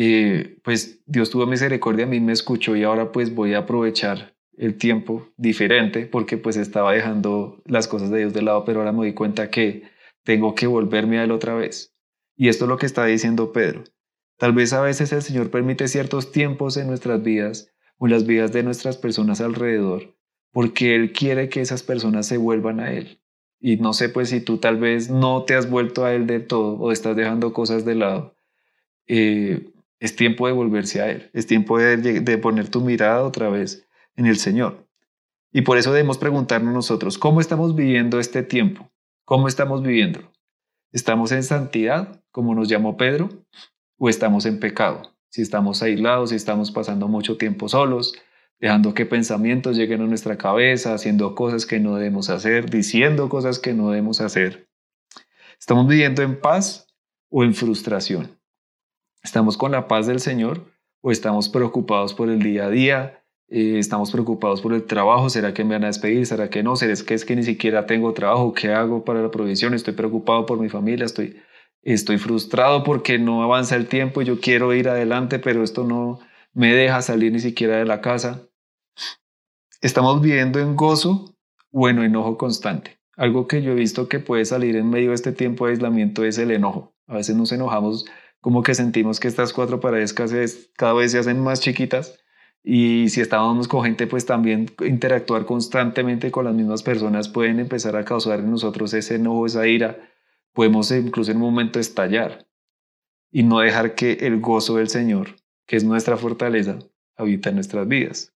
eh, 0.02 0.58
pues 0.64 1.02
Dios 1.08 1.30
tuvo 1.30 1.46
misericordia, 1.46 2.06
a 2.06 2.08
mí 2.08 2.22
me 2.22 2.32
escuchó 2.32 2.74
y 2.78 2.84
ahora 2.84 3.12
pues 3.12 3.36
voy 3.36 3.54
a 3.54 3.60
aprovechar 3.60 4.34
el 4.56 4.78
tiempo 4.78 5.28
diferente 5.36 6.06
porque 6.06 6.38
pues 6.38 6.56
estaba 6.56 6.94
dejando 6.94 7.62
las 7.66 7.90
cosas 7.90 8.10
de 8.10 8.20
Dios 8.20 8.34
de 8.34 8.42
lado, 8.42 8.64
pero 8.64 8.80
ahora 8.80 8.94
me 8.94 9.06
di 9.06 9.14
cuenta 9.14 9.50
que 9.50 9.84
tengo 10.24 10.56
que 10.56 10.68
volverme 10.68 11.20
a 11.20 11.26
Él 11.26 11.32
otra 11.32 11.54
vez. 11.54 11.98
Y 12.38 12.48
esto 12.48 12.64
es 12.64 12.70
lo 12.70 12.78
que 12.78 12.86
está 12.86 13.04
diciendo 13.04 13.52
Pedro. 13.52 13.84
Tal 14.38 14.54
vez 14.54 14.72
a 14.72 14.82
veces 14.82 15.12
el 15.12 15.22
Señor 15.22 15.52
permite 15.52 15.90
ciertos 15.90 16.32
tiempos 16.32 16.78
en 16.78 16.88
nuestras 16.88 17.22
vidas 17.22 17.70
o 17.98 18.08
en 18.08 18.14
las 18.14 18.26
vidas 18.26 18.54
de 18.54 18.64
nuestras 18.64 18.96
personas 18.96 19.42
alrededor, 19.42 20.16
porque 20.54 20.96
Él 20.96 21.12
quiere 21.12 21.50
que 21.50 21.60
esas 21.60 21.84
personas 21.84 22.26
se 22.26 22.38
vuelvan 22.38 22.80
a 22.80 22.94
Él. 22.94 23.20
Y 23.60 23.76
no 23.76 23.92
sé 23.92 24.08
pues 24.08 24.30
si 24.30 24.40
tú 24.40 24.60
tal 24.60 24.78
vez 24.78 25.10
no 25.10 25.44
te 25.44 25.56
has 25.56 25.70
vuelto 25.70 26.06
a 26.06 26.14
Él 26.14 26.26
de 26.26 26.40
todo 26.40 26.78
o 26.78 26.94
estás 26.94 27.18
dejando 27.18 27.52
cosas 27.52 27.84
de 27.84 27.96
lado. 27.96 28.34
Eh, 29.06 29.74
es 30.00 30.16
tiempo 30.16 30.48
de 30.48 30.54
volverse 30.54 31.02
a 31.02 31.10
Él. 31.10 31.30
Es 31.34 31.46
tiempo 31.46 31.78
de, 31.78 32.38
poner 32.38 32.70
tu 32.70 32.82
mirada 32.82 33.24
otra 33.24 33.50
vez 33.50 33.88
en 34.16 34.26
el 34.26 34.38
Señor. 34.38 34.88
Y 35.52 35.62
por 35.62 35.78
eso 35.78 35.92
debemos 35.92 36.18
preguntarnos 36.18 36.74
nosotros, 36.74 37.18
¿cómo 37.18 37.42
estamos 37.42 37.76
viviendo 37.76 38.20
este 38.20 38.44
tiempo? 38.44 38.92
¿Cómo 39.26 39.48
estamos 39.48 39.82
viviendo? 39.82 40.32
¿Estamos 40.92 41.32
en 41.32 41.44
santidad, 41.44 42.24
como 42.32 42.56
nos 42.56 42.70
llamó 42.70 42.98
Pedro? 42.98 43.30
¿O 43.98 44.10
estamos 44.10 44.46
en 44.46 44.60
pecado? 44.60 45.16
Si 45.30 45.42
estamos 45.42 45.84
aislados, 45.84 46.30
si 46.30 46.36
estamos 46.36 46.72
pasando 46.72 47.08
mucho 47.08 47.38
tiempo 47.38 47.68
solos, 47.68 48.14
dejando 48.60 48.94
que 48.94 49.06
pensamientos 49.06 49.76
lleguen 49.78 50.02
a 50.02 50.08
nuestra 50.08 50.38
cabeza, 50.38 50.94
haciendo 50.94 51.36
cosas 51.36 51.66
que 51.66 51.80
no 51.80 51.96
debemos 51.96 52.30
hacer, 52.30 52.70
diciendo 52.70 53.30
cosas 53.30 53.60
que 53.60 53.74
no 53.74 53.90
debemos 53.90 54.22
hacer. 54.22 54.70
¿Estamos 55.60 55.88
viviendo 55.88 56.22
en 56.22 56.40
paz 56.40 56.88
o 57.30 57.44
en 57.44 57.54
frustración? 57.54 58.39
¿Estamos 59.24 59.58
con 59.58 59.72
la 59.72 59.88
paz 59.88 60.08
del 60.08 60.20
Señor 60.20 60.66
o 61.02 61.12
estamos 61.12 61.50
preocupados 61.50 62.14
por 62.14 62.30
el 62.30 62.40
día 62.40 62.66
a 62.66 62.70
día? 62.70 63.24
Eh, 63.50 63.78
¿Estamos 63.78 64.12
preocupados 64.12 64.62
por 64.62 64.74
el 64.74 64.86
trabajo? 64.86 65.30
¿Será 65.30 65.54
que 65.54 65.64
me 65.64 65.76
van 65.76 65.84
a 65.84 65.88
despedir? 65.88 66.26
¿Será 66.26 66.50
que 66.50 66.64
no? 66.64 66.76
¿Será 66.76 66.94
que 67.06 67.14
es 67.14 67.26
que 67.26 67.36
ni 67.36 67.44
siquiera 67.44 67.86
tengo 67.86 68.14
trabajo? 68.14 68.54
¿Qué 68.54 68.72
hago 68.72 69.04
para 69.04 69.22
la 69.22 69.30
provisión? 69.30 69.74
Estoy 69.74 69.94
preocupado 69.94 70.46
por 70.46 70.60
mi 70.60 70.70
familia, 70.70 71.06
estoy, 71.06 71.38
estoy 71.82 72.18
frustrado 72.18 72.84
porque 72.84 73.20
no 73.20 73.44
avanza 73.44 73.76
el 73.76 73.88
tiempo 73.88 74.22
y 74.22 74.26
yo 74.26 74.40
quiero 74.40 74.74
ir 74.74 74.88
adelante, 74.88 75.40
pero 75.40 75.64
esto 75.64 75.84
no, 75.84 76.20
me 76.54 76.74
deja 76.74 77.02
salir 77.02 77.34
ni 77.34 77.40
siquiera 77.40 77.78
de 77.78 77.86
la 77.86 78.00
casa. 78.02 78.48
Estamos 79.82 80.22
viviendo 80.22 80.60
en 80.60 80.76
gozo 80.76 81.36
o 81.72 81.90
en 81.90 82.00
enojo 82.00 82.38
constante. 82.38 83.00
Algo 83.18 83.48
que 83.48 83.62
yo 83.62 83.72
he 83.74 83.76
visto 83.76 84.08
que 84.08 84.20
puede 84.20 84.46
salir 84.46 84.78
en 84.78 84.90
medio 84.90 85.10
de 85.10 85.16
este 85.16 85.34
tiempo 85.34 85.66
de 85.66 85.74
aislamiento 85.74 86.24
es 86.24 86.38
el 86.38 86.52
enojo. 86.52 86.94
A 87.08 87.16
veces 87.16 87.36
nos 87.36 87.52
enojamos 87.52 88.06
como 88.42 88.64
que 88.64 88.76
sentimos 88.76 89.20
que 89.20 89.28
estas 89.28 89.54
cuatro 89.54 89.80
paredes 89.80 90.14
cada 90.14 90.94
vez 90.94 91.12
se 91.12 91.20
hacen 91.20 91.40
más 91.40 91.60
chiquitas 91.60 92.20
y 92.64 93.10
si 93.10 93.22
estábamos 93.22 93.68
con 93.68 93.84
gente 93.84 94.08
pues 94.08 94.26
también 94.26 94.70
interactuar 94.86 95.46
constantemente 95.46 96.32
con 96.32 96.46
las 96.46 96.54
mismas 96.54 96.84
personas 96.84 97.30
pueden 97.30 97.60
empezar 97.60 97.96
a 97.96 98.06
causar 98.06 98.40
en 98.40 98.52
nosotros 98.52 98.94
ese 98.94 99.16
enojo, 99.16 99.46
esa 99.46 99.68
ira. 99.68 99.98
Podemos 100.54 100.92
incluso 100.92 101.32
en 101.32 101.38
un 101.38 101.44
momento 101.44 101.80
estallar 101.80 102.48
y 103.32 103.44
no 103.44 103.60
dejar 103.60 103.96
que 103.96 104.14
el 104.22 104.40
gozo 104.40 104.78
del 104.78 104.90
Señor, 104.90 105.36
que 105.66 105.78
es 105.78 105.84
nuestra 105.84 106.18
fortaleza, 106.18 106.80
habita 107.16 107.50
en 107.50 107.56
nuestras 107.56 107.88
vidas. 107.88 108.34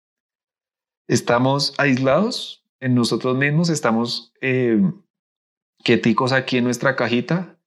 Estamos 1.08 1.74
aislados 1.78 2.64
en 2.80 2.96
nosotros 2.96 3.38
mismos, 3.38 3.70
estamos 3.70 4.34
eh, 4.42 4.82
quieticos 5.84 6.32
aquí 6.32 6.58
en 6.58 6.66
nuestra 6.66 6.96
cajita 6.96 7.58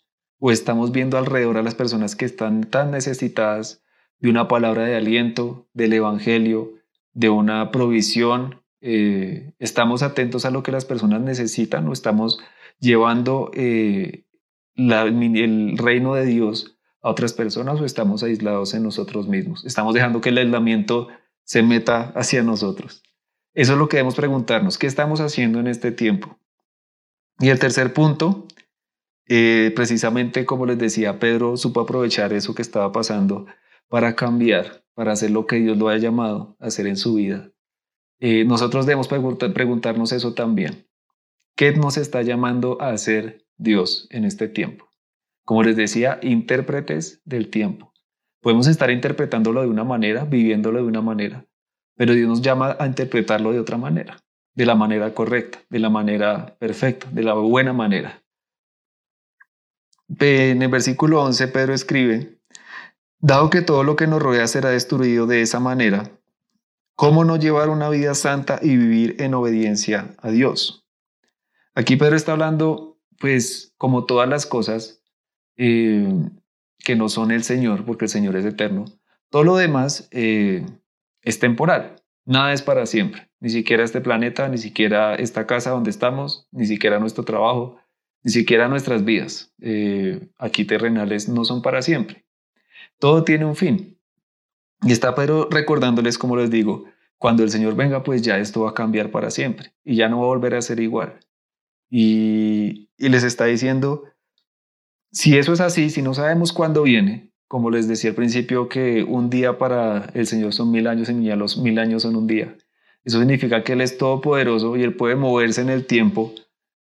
o 0.46 0.50
estamos 0.50 0.92
viendo 0.92 1.16
alrededor 1.16 1.56
a 1.56 1.62
las 1.62 1.74
personas 1.74 2.16
que 2.16 2.26
están 2.26 2.64
tan 2.64 2.90
necesitadas 2.90 3.82
de 4.18 4.28
una 4.28 4.46
palabra 4.46 4.84
de 4.84 4.94
aliento, 4.94 5.70
del 5.72 5.94
Evangelio, 5.94 6.74
de 7.14 7.30
una 7.30 7.70
provisión. 7.70 8.62
Eh, 8.82 9.54
estamos 9.58 10.02
atentos 10.02 10.44
a 10.44 10.50
lo 10.50 10.62
que 10.62 10.70
las 10.70 10.84
personas 10.84 11.22
necesitan 11.22 11.88
o 11.88 11.94
estamos 11.94 12.40
llevando 12.78 13.52
eh, 13.54 14.26
el 14.76 15.78
reino 15.78 16.14
de 16.14 16.26
Dios 16.26 16.76
a 17.00 17.08
otras 17.08 17.32
personas 17.32 17.80
o 17.80 17.86
estamos 17.86 18.22
aislados 18.22 18.74
en 18.74 18.82
nosotros 18.82 19.26
mismos. 19.26 19.64
Estamos 19.64 19.94
dejando 19.94 20.20
que 20.20 20.28
el 20.28 20.36
aislamiento 20.36 21.08
se 21.44 21.62
meta 21.62 22.12
hacia 22.16 22.42
nosotros. 22.42 23.02
Eso 23.54 23.72
es 23.72 23.78
lo 23.78 23.88
que 23.88 23.96
debemos 23.96 24.14
preguntarnos, 24.14 24.76
¿qué 24.76 24.88
estamos 24.88 25.20
haciendo 25.20 25.58
en 25.58 25.68
este 25.68 25.90
tiempo? 25.90 26.38
Y 27.38 27.48
el 27.48 27.58
tercer 27.58 27.94
punto, 27.94 28.46
eh, 29.28 29.72
precisamente 29.74 30.44
como 30.44 30.66
les 30.66 30.78
decía, 30.78 31.18
Pedro 31.18 31.56
supo 31.56 31.80
aprovechar 31.80 32.32
eso 32.32 32.54
que 32.54 32.62
estaba 32.62 32.92
pasando 32.92 33.46
para 33.88 34.14
cambiar, 34.14 34.84
para 34.94 35.12
hacer 35.12 35.30
lo 35.30 35.46
que 35.46 35.56
Dios 35.56 35.76
lo 35.78 35.88
ha 35.88 35.96
llamado 35.96 36.56
a 36.60 36.66
hacer 36.66 36.86
en 36.86 36.96
su 36.96 37.14
vida. 37.14 37.50
Eh, 38.20 38.44
nosotros 38.44 38.86
debemos 38.86 39.08
preguntarnos 39.08 40.12
eso 40.12 40.34
también. 40.34 40.86
¿Qué 41.56 41.72
nos 41.72 41.96
está 41.96 42.22
llamando 42.22 42.80
a 42.80 42.90
hacer 42.90 43.46
Dios 43.56 44.08
en 44.10 44.24
este 44.24 44.48
tiempo? 44.48 44.88
Como 45.44 45.62
les 45.62 45.76
decía, 45.76 46.18
intérpretes 46.22 47.22
del 47.24 47.48
tiempo. 47.48 47.92
Podemos 48.40 48.66
estar 48.66 48.90
interpretándolo 48.90 49.62
de 49.62 49.68
una 49.68 49.84
manera, 49.84 50.24
viviéndolo 50.24 50.80
de 50.80 50.86
una 50.86 51.00
manera, 51.00 51.46
pero 51.96 52.12
Dios 52.12 52.28
nos 52.28 52.42
llama 52.42 52.76
a 52.78 52.86
interpretarlo 52.86 53.52
de 53.52 53.60
otra 53.60 53.78
manera, 53.78 54.18
de 54.54 54.66
la 54.66 54.74
manera 54.74 55.14
correcta, 55.14 55.60
de 55.70 55.78
la 55.78 55.90
manera 55.90 56.56
perfecta, 56.58 57.08
de 57.10 57.22
la 57.22 57.34
buena 57.34 57.72
manera. 57.72 58.23
En 60.08 60.62
el 60.62 60.68
versículo 60.68 61.22
11 61.22 61.48
Pedro 61.48 61.74
escribe, 61.74 62.38
dado 63.18 63.50
que 63.50 63.62
todo 63.62 63.84
lo 63.84 63.96
que 63.96 64.06
nos 64.06 64.22
rodea 64.22 64.46
será 64.46 64.70
destruido 64.70 65.26
de 65.26 65.42
esa 65.42 65.60
manera, 65.60 66.10
¿cómo 66.94 67.24
no 67.24 67.36
llevar 67.36 67.70
una 67.70 67.88
vida 67.88 68.14
santa 68.14 68.58
y 68.62 68.76
vivir 68.76 69.16
en 69.18 69.34
obediencia 69.34 70.14
a 70.18 70.30
Dios? 70.30 70.86
Aquí 71.74 71.96
Pedro 71.96 72.16
está 72.16 72.32
hablando, 72.32 73.00
pues, 73.18 73.74
como 73.78 74.04
todas 74.04 74.28
las 74.28 74.46
cosas 74.46 75.02
eh, 75.56 76.06
que 76.78 76.96
no 76.96 77.08
son 77.08 77.30
el 77.30 77.42
Señor, 77.42 77.84
porque 77.84 78.04
el 78.04 78.10
Señor 78.10 78.36
es 78.36 78.44
eterno, 78.44 78.84
todo 79.30 79.42
lo 79.42 79.56
demás 79.56 80.08
eh, 80.12 80.64
es 81.22 81.38
temporal. 81.40 81.96
Nada 82.26 82.52
es 82.52 82.62
para 82.62 82.86
siempre. 82.86 83.28
Ni 83.40 83.50
siquiera 83.50 83.84
este 83.84 84.00
planeta, 84.00 84.48
ni 84.48 84.58
siquiera 84.58 85.14
esta 85.14 85.46
casa 85.46 85.70
donde 85.70 85.90
estamos, 85.90 86.46
ni 86.52 86.66
siquiera 86.66 86.98
nuestro 86.98 87.24
trabajo, 87.24 87.76
ni 88.24 88.32
siquiera 88.32 88.68
nuestras 88.68 89.04
vidas 89.04 89.52
eh, 89.60 90.28
aquí 90.38 90.64
terrenales 90.64 91.28
no 91.28 91.44
son 91.44 91.62
para 91.62 91.82
siempre. 91.82 92.24
Todo 92.98 93.22
tiene 93.22 93.44
un 93.44 93.54
fin. 93.54 93.98
Y 94.82 94.92
está 94.92 95.14
pero 95.14 95.48
recordándoles, 95.50 96.18
como 96.18 96.36
les 96.36 96.50
digo, 96.50 96.84
cuando 97.18 97.42
el 97.42 97.50
Señor 97.50 97.76
venga, 97.76 98.02
pues 98.02 98.22
ya 98.22 98.38
esto 98.38 98.62
va 98.62 98.70
a 98.70 98.74
cambiar 98.74 99.10
para 99.10 99.30
siempre 99.30 99.72
y 99.84 99.96
ya 99.96 100.08
no 100.08 100.18
va 100.18 100.24
a 100.24 100.28
volver 100.28 100.54
a 100.54 100.62
ser 100.62 100.80
igual. 100.80 101.20
Y, 101.90 102.90
y 102.98 103.08
les 103.08 103.22
está 103.22 103.44
diciendo, 103.44 104.04
si 105.12 105.38
eso 105.38 105.52
es 105.52 105.60
así, 105.60 105.90
si 105.90 106.02
no 106.02 106.12
sabemos 106.12 106.52
cuándo 106.52 106.82
viene, 106.82 107.30
como 107.46 107.70
les 107.70 107.86
decía 107.86 108.10
al 108.10 108.16
principio, 108.16 108.68
que 108.68 109.04
un 109.04 109.30
día 109.30 109.58
para 109.58 110.10
el 110.14 110.26
Señor 110.26 110.52
son 110.52 110.70
mil 110.70 110.86
años 110.86 111.08
y 111.08 111.14
los 111.36 111.58
mil 111.58 111.78
años 111.78 112.02
son 112.02 112.16
un 112.16 112.26
día. 112.26 112.56
Eso 113.04 113.18
significa 113.18 113.62
que 113.62 113.74
Él 113.74 113.80
es 113.80 113.96
todopoderoso 113.98 114.76
y 114.76 114.82
Él 114.82 114.96
puede 114.96 115.14
moverse 115.14 115.60
en 115.60 115.68
el 115.68 115.86
tiempo, 115.86 116.34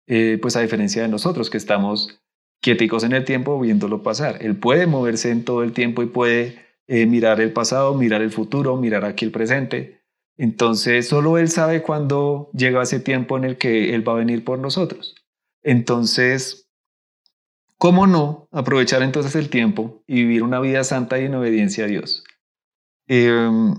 eh, 0.06 0.38
pues 0.40 0.56
a 0.56 0.60
diferencia 0.60 1.02
de 1.02 1.08
nosotros 1.08 1.50
que 1.50 1.56
estamos 1.56 2.20
quieticos 2.60 3.04
en 3.04 3.12
el 3.12 3.24
tiempo 3.24 3.60
viéndolo 3.60 4.02
pasar. 4.02 4.38
Él 4.40 4.56
puede 4.56 4.86
moverse 4.86 5.30
en 5.30 5.44
todo 5.44 5.62
el 5.62 5.72
tiempo 5.72 6.02
y 6.02 6.06
puede 6.06 6.58
eh, 6.86 7.06
mirar 7.06 7.40
el 7.40 7.52
pasado, 7.52 7.94
mirar 7.94 8.22
el 8.22 8.30
futuro, 8.30 8.76
mirar 8.76 9.04
aquí 9.04 9.24
el 9.24 9.32
presente. 9.32 10.02
Entonces, 10.36 11.08
solo 11.08 11.38
Él 11.38 11.48
sabe 11.48 11.82
cuándo 11.82 12.50
llega 12.54 12.82
ese 12.82 13.00
tiempo 13.00 13.36
en 13.36 13.44
el 13.44 13.58
que 13.58 13.94
Él 13.94 14.06
va 14.06 14.12
a 14.12 14.16
venir 14.16 14.44
por 14.44 14.58
nosotros. 14.58 15.14
Entonces, 15.62 16.62
¿Cómo 17.82 18.06
no 18.06 18.46
aprovechar 18.52 19.02
entonces 19.02 19.34
el 19.34 19.50
tiempo 19.50 20.04
y 20.06 20.22
vivir 20.22 20.44
una 20.44 20.60
vida 20.60 20.84
santa 20.84 21.18
y 21.18 21.24
en 21.24 21.34
obediencia 21.34 21.82
a 21.82 21.88
Dios? 21.88 22.22
Em, 23.08 23.74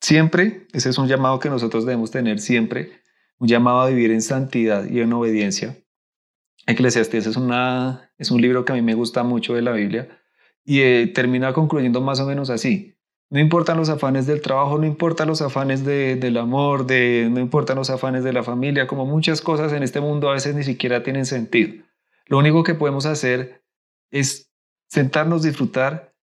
siempre, 0.00 0.68
ese 0.72 0.90
es 0.90 0.98
un 0.98 1.08
llamado 1.08 1.40
que 1.40 1.50
nosotros 1.50 1.84
debemos 1.84 2.12
tener 2.12 2.38
siempre, 2.38 3.01
un 3.42 3.48
llamado 3.48 3.80
a 3.80 3.88
vivir 3.88 4.12
en 4.12 4.22
santidad 4.22 4.88
y 4.88 5.00
en 5.00 5.12
obediencia. 5.12 5.76
Eclesiastés 6.64 7.26
es, 7.26 7.36
una, 7.36 8.12
es 8.16 8.30
un 8.30 8.40
libro 8.40 8.64
que 8.64 8.72
a 8.72 8.76
mí 8.76 8.82
me 8.82 8.94
gusta 8.94 9.24
mucho 9.24 9.54
de 9.54 9.62
la 9.62 9.72
Biblia 9.72 10.16
y 10.64 10.82
eh, 10.82 11.10
termina 11.12 11.52
concluyendo 11.52 12.00
más 12.00 12.20
o 12.20 12.26
menos 12.26 12.50
así. 12.50 12.94
No 13.30 13.40
importan 13.40 13.78
los 13.78 13.88
afanes 13.88 14.28
del 14.28 14.42
trabajo, 14.42 14.78
no 14.78 14.86
importan 14.86 15.26
los 15.26 15.42
afanes 15.42 15.84
del 15.84 16.36
amor, 16.36 16.86
de, 16.86 17.28
no 17.32 17.40
importan 17.40 17.78
los 17.78 17.90
afanes 17.90 18.22
de 18.22 18.32
la 18.32 18.44
familia, 18.44 18.86
como 18.86 19.06
muchas 19.06 19.40
cosas 19.40 19.72
en 19.72 19.82
este 19.82 20.00
mundo 20.00 20.30
a 20.30 20.34
veces 20.34 20.54
ni 20.54 20.62
siquiera 20.62 21.02
tienen 21.02 21.26
sentido. 21.26 21.82
Lo 22.26 22.38
único 22.38 22.62
que 22.62 22.74
podemos 22.74 23.06
hacer 23.06 23.64
es 24.12 24.52
sentarnos, 24.86 25.42
disfrutar 25.42 26.14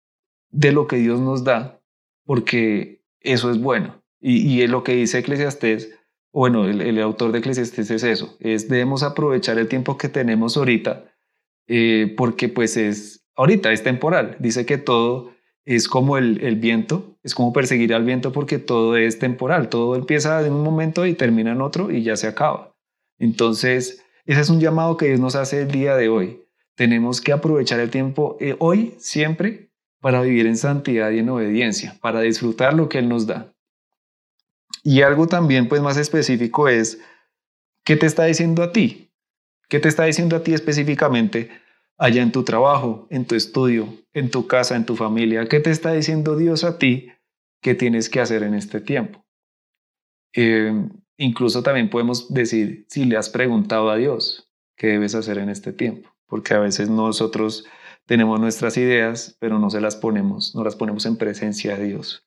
de 0.50 0.70
lo 0.70 0.86
que 0.86 0.98
Dios 0.98 1.18
nos 1.18 1.42
da, 1.42 1.80
porque 2.24 3.02
eso 3.18 3.50
es 3.50 3.60
bueno. 3.60 4.04
Y, 4.20 4.62
es 4.62 4.70
lo 4.70 4.84
que 4.84 4.92
dice 4.92 5.18
Eclesiastés, 5.18 5.97
bueno, 6.38 6.66
el, 6.68 7.02
autor 7.02 7.32
de 7.32 7.40
Eclesiastés 7.40 7.90
es 7.90 8.04
eso, 8.04 8.36
es 8.38 8.68
debemos 8.68 9.02
aprovechar 9.02 9.58
el 9.58 9.66
tiempo 9.66 9.98
que 9.98 10.08
tenemos 10.08 10.56
ahorita, 10.56 11.04
eh, 11.66 12.14
porque 12.16 12.48
pues 12.48 12.76
es, 12.76 13.26
ahorita 13.34 13.72
es 13.72 13.82
temporal. 13.82 14.36
Dice 14.38 14.64
que 14.64 14.78
todo 14.78 15.32
es 15.64 15.88
como 15.88 16.16
el, 16.16 16.40
el, 16.44 16.54
viento, 16.54 17.18
es 17.24 17.34
como 17.34 17.52
perseguir 17.52 17.92
al 17.92 18.04
viento 18.04 18.30
porque 18.30 18.60
todo 18.60 18.96
es 18.96 19.18
temporal, 19.18 19.68
todo 19.68 19.96
empieza 19.96 20.46
en 20.46 20.52
un 20.52 20.62
momento 20.62 21.06
y 21.06 21.14
termina 21.14 21.50
en 21.50 21.60
otro 21.60 21.90
y 21.90 22.04
ya 22.04 22.14
se 22.14 22.28
acaba. 22.28 22.72
Entonces, 23.18 24.04
ese 24.24 24.40
es 24.40 24.48
un 24.48 24.60
llamado 24.60 24.96
que 24.96 25.06
Dios 25.06 25.18
nos 25.18 25.34
hace 25.34 25.62
el 25.62 25.72
día 25.72 25.96
de 25.96 26.08
hoy. 26.08 26.44
Tenemos 26.76 27.20
que 27.20 27.32
aprovechar 27.32 27.80
el 27.80 27.90
tiempo 27.90 28.36
eh, 28.38 28.54
hoy, 28.60 28.94
siempre, 28.98 29.72
para 30.00 30.22
vivir 30.22 30.46
en 30.46 30.56
santidad 30.56 31.10
y 31.10 31.18
en 31.18 31.30
obediencia, 31.30 31.96
para 32.00 32.20
disfrutar 32.20 32.74
lo 32.74 32.88
que 32.88 32.98
Él 32.98 33.08
nos 33.08 33.26
da. 33.26 33.52
Y 34.82 35.02
algo 35.02 35.26
también 35.26 35.68
pues 35.68 35.82
más 35.82 35.96
específico 35.96 36.68
es, 36.68 37.00
¿qué 37.84 37.96
te 37.96 38.06
está 38.06 38.24
diciendo 38.24 38.62
a 38.62 38.72
ti? 38.72 39.10
¿Qué 39.68 39.80
te 39.80 39.88
está 39.88 40.04
diciendo 40.04 40.36
a 40.36 40.42
ti 40.42 40.54
específicamente 40.54 41.50
allá 41.96 42.22
en 42.22 42.32
tu 42.32 42.44
trabajo, 42.44 43.06
en 43.10 43.26
tu 43.26 43.34
estudio, 43.34 43.92
en 44.12 44.30
tu 44.30 44.46
casa, 44.46 44.76
en 44.76 44.86
tu 44.86 44.96
familia? 44.96 45.46
¿Qué 45.46 45.60
te 45.60 45.70
está 45.70 45.92
diciendo 45.92 46.36
Dios 46.36 46.64
a 46.64 46.78
ti 46.78 47.10
que 47.60 47.74
tienes 47.74 48.08
que 48.08 48.20
hacer 48.20 48.42
en 48.42 48.54
este 48.54 48.80
tiempo? 48.80 49.24
Eh, 50.34 50.72
Incluso 51.18 51.64
también 51.64 51.90
podemos 51.90 52.32
decir 52.32 52.86
si 52.88 53.04
le 53.04 53.16
has 53.16 53.28
preguntado 53.28 53.90
a 53.90 53.96
Dios 53.96 54.48
qué 54.76 54.86
debes 54.86 55.16
hacer 55.16 55.38
en 55.38 55.48
este 55.48 55.72
tiempo, 55.72 56.14
porque 56.26 56.54
a 56.54 56.60
veces 56.60 56.88
nosotros 56.88 57.66
tenemos 58.06 58.38
nuestras 58.38 58.76
ideas, 58.76 59.36
pero 59.40 59.58
no 59.58 59.68
se 59.68 59.80
las 59.80 59.96
ponemos, 59.96 60.54
no 60.54 60.62
las 60.62 60.76
ponemos 60.76 61.04
en 61.06 61.16
presencia 61.16 61.76
de 61.76 61.84
Dios. 61.86 62.24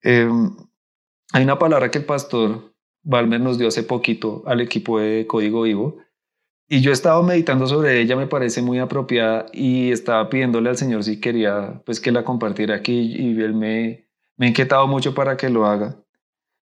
Em, 0.00 0.56
hay 1.32 1.44
una 1.44 1.58
palabra 1.58 1.90
que 1.90 1.98
el 1.98 2.04
pastor 2.04 2.74
Balmer 3.02 3.40
nos 3.40 3.58
dio 3.58 3.68
hace 3.68 3.82
poquito 3.82 4.42
al 4.46 4.60
equipo 4.60 4.98
de 4.98 5.26
Código 5.26 5.62
Vivo 5.62 5.98
y 6.66 6.80
yo 6.80 6.90
he 6.90 6.94
estado 6.94 7.22
meditando 7.22 7.66
sobre 7.66 8.00
ella, 8.00 8.16
me 8.16 8.26
parece 8.26 8.62
muy 8.62 8.78
apropiada 8.78 9.46
y 9.52 9.92
estaba 9.92 10.30
pidiéndole 10.30 10.70
al 10.70 10.78
Señor 10.78 11.04
si 11.04 11.20
quería 11.20 11.82
pues 11.84 12.00
que 12.00 12.10
la 12.10 12.24
compartiera 12.24 12.74
aquí 12.74 13.14
y 13.16 13.40
él 13.40 13.54
me, 13.54 14.08
me 14.36 14.46
ha 14.46 14.48
inquietado 14.48 14.86
mucho 14.86 15.14
para 15.14 15.36
que 15.36 15.50
lo 15.50 15.66
haga. 15.66 15.96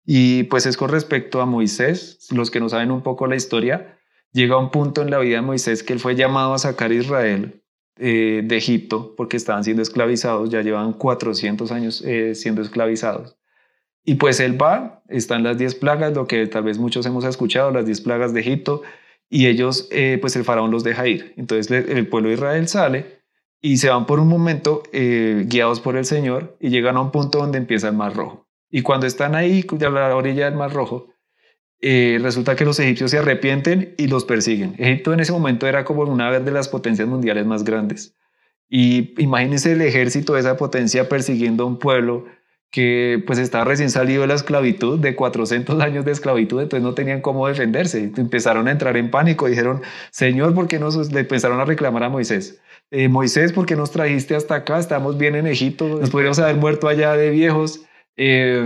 Y 0.07 0.44
pues 0.44 0.64
es 0.66 0.77
con 0.77 0.88
respecto 0.88 1.40
a 1.42 1.46
Moisés, 1.46 2.29
los 2.33 2.51
que 2.51 2.61
no 2.61 2.68
saben 2.68 2.90
un 2.90 3.03
poco 3.03 3.27
la 3.27 3.37
historia, 3.37 3.99
llega 4.33 4.57
un 4.57 4.70
punto 4.70 5.03
en 5.03 5.11
la 5.11 5.18
vida 5.18 5.37
de 5.37 5.42
Moisés 5.42 5.83
que 5.83 5.92
él 5.92 6.01
fue 6.01 6.16
llamado 6.16 6.55
a 6.55 6.59
sacar 6.59 6.90
a 6.90 6.94
Israel 6.94 7.62
eh, 7.96 8.40
de 8.42 8.57
Egipto 8.57 9.14
porque 9.16 9.37
estaban 9.37 9.64
siendo 9.64 9.83
esclavizados, 9.83 10.49
ya 10.49 10.62
llevan 10.62 10.94
400 10.94 11.70
años 11.73 12.03
eh, 12.07 12.35
siendo 12.35 12.62
esclavizados. 12.62 13.37
Y 14.04 14.14
pues 14.14 14.40
él 14.40 14.60
va, 14.60 15.02
están 15.08 15.42
las 15.42 15.58
10 15.58 15.74
plagas, 15.76 16.14
lo 16.14 16.26
que 16.26 16.46
tal 16.46 16.64
vez 16.64 16.78
muchos 16.78 17.04
hemos 17.06 17.24
escuchado, 17.24 17.70
las 17.70 17.86
10 17.86 18.00
plagas 18.00 18.32
de 18.32 18.40
Egipto, 18.40 18.82
y 19.28 19.46
ellos, 19.46 19.88
eh, 19.92 20.18
pues 20.20 20.34
el 20.36 20.44
faraón 20.44 20.70
los 20.70 20.84
deja 20.84 21.06
ir. 21.06 21.34
Entonces 21.36 21.70
el 21.70 22.08
pueblo 22.08 22.28
de 22.28 22.34
Israel 22.34 22.66
sale 22.66 23.20
y 23.60 23.76
se 23.76 23.90
van 23.90 24.06
por 24.06 24.18
un 24.18 24.28
momento 24.28 24.82
guiados 24.92 25.80
por 25.80 25.96
el 25.96 26.04
Señor 26.04 26.56
y 26.60 26.70
llegan 26.70 26.96
a 26.96 27.00
un 27.00 27.12
punto 27.12 27.38
donde 27.38 27.58
empieza 27.58 27.88
el 27.88 27.94
Mar 27.94 28.14
Rojo. 28.14 28.48
Y 28.70 28.82
cuando 28.82 29.06
están 29.06 29.34
ahí, 29.34 29.64
a 29.68 29.90
la 29.90 30.16
orilla 30.16 30.46
del 30.46 30.54
Mar 30.54 30.72
Rojo, 30.72 31.08
eh, 31.82 32.18
resulta 32.20 32.56
que 32.56 32.64
los 32.64 32.78
egipcios 32.78 33.10
se 33.10 33.18
arrepienten 33.18 33.94
y 33.96 34.06
los 34.06 34.24
persiguen. 34.24 34.74
Egipto 34.78 35.12
en 35.12 35.20
ese 35.20 35.32
momento 35.32 35.66
era 35.66 35.84
como 35.84 36.02
una 36.02 36.38
de 36.38 36.50
las 36.50 36.68
potencias 36.68 37.08
mundiales 37.08 37.46
más 37.46 37.64
grandes. 37.64 38.16
Y 38.68 39.20
imagínense 39.20 39.72
el 39.72 39.80
ejército 39.80 40.34
de 40.34 40.40
esa 40.40 40.56
potencia 40.56 41.08
persiguiendo 41.08 41.64
a 41.64 41.66
un 41.66 41.78
pueblo 41.78 42.26
que 42.70 43.22
pues 43.26 43.38
estaba 43.38 43.64
recién 43.64 43.90
salido 43.90 44.22
de 44.22 44.28
la 44.28 44.35
esclavitud, 44.35 44.98
de 44.98 45.16
400 45.16 45.80
años 45.80 46.04
de 46.04 46.12
esclavitud, 46.12 46.61
entonces 46.61 46.85
no 46.85 46.94
tenían 46.94 47.20
cómo 47.20 47.48
defenderse. 47.48 48.12
Empezaron 48.16 48.68
a 48.68 48.70
entrar 48.70 48.96
en 48.96 49.11
pánico, 49.11 49.48
dijeron, 49.48 49.83
Señor, 50.11 50.54
¿por 50.54 50.68
qué 50.68 50.78
nos 50.78 51.12
le 51.12 51.20
empezaron 51.20 51.61
a 51.61 51.64
reclamar 51.64 52.04
a 52.04 52.09
Moisés? 52.09 52.61
Eh, 52.92 53.09
Moisés, 53.09 53.52
¿por 53.52 53.66
qué 53.66 53.76
nos 53.76 53.90
trajiste 53.90 54.37
hasta 54.37 54.56
acá? 54.56 54.78
Estamos 54.78 55.18
bien 55.18 55.35
en 55.35 55.46
Egipto, 55.46 55.88
nos 55.88 56.11
podríamos 56.11 56.38
haber 56.38 56.56
muerto 56.56 56.88
allá 56.88 57.14
de 57.14 57.30
viejos. 57.30 57.83
Eh, 58.16 58.64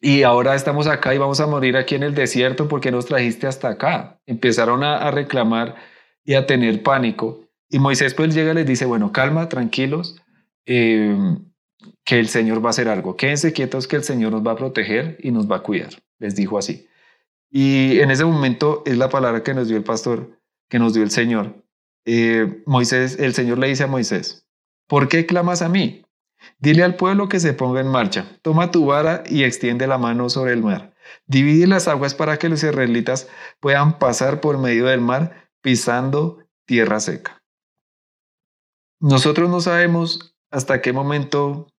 y 0.00 0.24
ahora 0.24 0.56
estamos 0.56 0.88
acá 0.88 1.14
y 1.14 1.18
vamos 1.18 1.38
a 1.38 1.46
morir 1.46 1.76
aquí 1.76 1.94
en 1.94 2.02
el 2.02 2.14
desierto 2.14 2.66
porque 2.66 2.90
nos 2.90 3.06
trajiste 3.06 3.46
hasta 3.46 3.68
acá. 3.68 4.18
Empezaron 4.26 4.82
a, 4.82 5.10
reclamar 5.12 5.76
y 6.24 6.34
a 6.34 6.46
tener 6.46 6.82
pánico. 6.82 7.48
Y 7.68 7.78
Moisés 7.78 8.12
pues 8.14 8.34
llega 8.34 8.50
y 8.50 8.54
les 8.54 8.66
dice, 8.66 8.84
bueno, 8.84 9.12
calma, 9.12 9.48
tranquilos, 9.48 10.20
eh, 10.66 11.16
que 12.04 12.18
el 12.18 12.28
Señor 12.28 12.62
va 12.62 12.68
a 12.68 12.70
hacer 12.70 12.88
algo. 12.88 13.16
Quédense 13.16 13.52
quietos 13.52 13.86
que 13.86 13.96
el 13.96 14.04
Señor 14.04 14.32
nos 14.32 14.46
va 14.46 14.52
a 14.52 14.56
proteger 14.56 15.18
y 15.20 15.30
nos 15.30 15.50
va 15.50 15.56
a 15.56 15.62
cuidar. 15.62 15.90
Les 16.18 16.34
dijo 16.34 16.58
así. 16.58 16.88
Y 17.50 18.00
en 18.00 18.10
ese 18.10 18.24
momento 18.24 18.82
es 18.86 18.96
la 18.96 19.08
palabra 19.08 19.42
que 19.42 19.54
nos 19.54 19.68
dio 19.68 19.76
el 19.76 19.84
pastor, 19.84 20.38
que 20.68 20.78
nos 20.78 20.94
dio 20.94 21.02
el 21.02 21.10
Señor. 21.10 21.62
Eh, 22.04 22.62
Moisés, 22.66 23.18
el 23.18 23.34
Señor 23.34 23.58
le 23.58 23.68
dice 23.68 23.84
a 23.84 23.88
Moisés, 23.88 24.46
¿por 24.88 25.08
qué 25.08 25.26
clamas 25.26 25.62
a 25.62 25.68
mí? 25.68 26.04
Dile 26.58 26.82
al 26.82 26.96
pueblo 26.96 27.28
que 27.28 27.40
se 27.40 27.52
ponga 27.52 27.80
en 27.80 27.88
marcha. 27.88 28.38
Toma 28.42 28.70
tu 28.70 28.86
vara 28.86 29.22
y 29.28 29.44
extiende 29.44 29.86
la 29.86 29.98
mano 29.98 30.28
sobre 30.28 30.52
el 30.52 30.62
mar. 30.62 30.94
Divide 31.26 31.66
las 31.66 31.88
aguas 31.88 32.14
para 32.14 32.38
que 32.38 32.48
los 32.48 32.62
israelitas 32.62 33.28
puedan 33.60 33.98
pasar 33.98 34.40
por 34.40 34.58
medio 34.58 34.86
del 34.86 35.00
mar 35.00 35.50
pisando 35.60 36.38
tierra 36.66 37.00
seca. 37.00 37.42
Nosotros 39.00 39.50
no 39.50 39.60
sabemos 39.60 40.36
hasta 40.50 40.80
qué 40.80 40.92
momento 40.92 41.71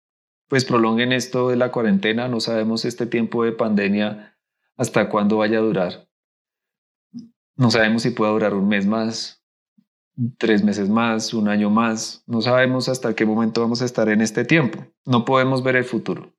pues 0.53 0.65
prolonguen 0.65 1.13
esto 1.13 1.49
de 1.49 1.55
la 1.55 1.71
cuarentena, 1.71 2.27
no 2.27 2.39
sabemos 2.39 2.85
este 2.85 3.07
tiempo 3.07 3.43
de 3.43 3.53
pandemia 3.53 4.37
hasta 4.77 5.09
cuándo 5.09 5.37
vaya 5.37 5.57
a 5.57 5.61
durar. 5.61 6.07
No 7.55 7.71
sabemos 7.71 8.03
si 8.03 8.11
pueda 8.11 8.33
durar 8.33 8.53
un 8.53 8.67
mes 8.67 8.85
más, 8.85 9.43
tres 10.37 10.63
meses 10.63 10.89
más, 10.89 11.33
un 11.33 11.49
año 11.49 11.71
más. 11.71 12.23
No 12.27 12.39
sabemos 12.43 12.87
hasta 12.87 13.15
qué 13.15 13.25
momento 13.25 13.61
vamos 13.61 13.81
a 13.81 13.85
estar 13.85 14.09
en 14.09 14.21
este 14.21 14.45
tiempo. 14.45 14.85
No 15.05 15.25
podemos 15.25 15.63
ver 15.63 15.75
el 15.75 15.85
futuro. 15.85 16.31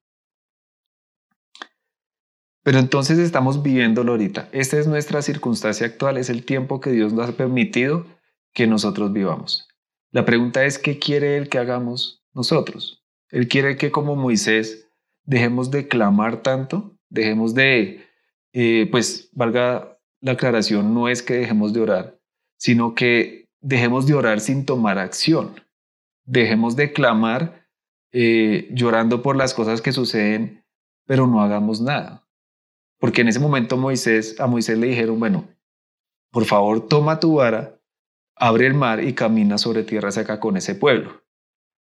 Pero 2.62 2.78
entonces 2.78 3.18
estamos 3.18 3.64
viviéndolo 3.64 4.12
ahorita. 4.12 4.48
Esta 4.52 4.78
es 4.78 4.86
nuestra 4.86 5.22
circunstancia 5.22 5.88
actual, 5.88 6.18
es 6.18 6.30
el 6.30 6.44
tiempo 6.44 6.80
que 6.80 6.90
Dios 6.90 7.12
nos 7.12 7.30
ha 7.30 7.36
permitido 7.36 8.06
que 8.52 8.68
nosotros 8.68 9.12
vivamos. 9.12 9.66
La 10.12 10.24
pregunta 10.24 10.64
es, 10.64 10.78
¿qué 10.78 11.00
quiere 11.00 11.36
Él 11.36 11.48
que 11.48 11.58
hagamos 11.58 12.22
nosotros? 12.32 13.03
Él 13.34 13.48
quiere 13.48 13.76
que 13.76 13.90
como 13.90 14.14
Moisés 14.14 14.88
dejemos 15.24 15.72
de 15.72 15.88
clamar 15.88 16.44
tanto, 16.44 16.96
dejemos 17.08 17.52
de, 17.52 18.06
eh, 18.52 18.86
pues 18.92 19.28
valga 19.32 19.98
la 20.20 20.32
aclaración, 20.32 20.94
no 20.94 21.08
es 21.08 21.20
que 21.20 21.34
dejemos 21.34 21.72
de 21.72 21.80
orar, 21.80 22.20
sino 22.58 22.94
que 22.94 23.48
dejemos 23.60 24.06
de 24.06 24.14
orar 24.14 24.38
sin 24.38 24.64
tomar 24.64 25.00
acción. 25.00 25.60
Dejemos 26.24 26.76
de 26.76 26.92
clamar 26.92 27.66
eh, 28.12 28.68
llorando 28.70 29.20
por 29.20 29.34
las 29.34 29.52
cosas 29.52 29.82
que 29.82 29.90
suceden, 29.90 30.64
pero 31.04 31.26
no 31.26 31.42
hagamos 31.42 31.80
nada. 31.80 32.24
Porque 33.00 33.22
en 33.22 33.28
ese 33.28 33.40
momento 33.40 33.76
Moisés, 33.76 34.38
a 34.38 34.46
Moisés 34.46 34.78
le 34.78 34.86
dijeron, 34.86 35.18
bueno, 35.18 35.48
por 36.30 36.44
favor 36.44 36.86
toma 36.86 37.18
tu 37.18 37.34
vara, 37.34 37.80
abre 38.36 38.68
el 38.68 38.74
mar 38.74 39.02
y 39.02 39.12
camina 39.12 39.58
sobre 39.58 39.82
tierra 39.82 40.12
seca 40.12 40.38
con 40.38 40.56
ese 40.56 40.76
pueblo. 40.76 41.23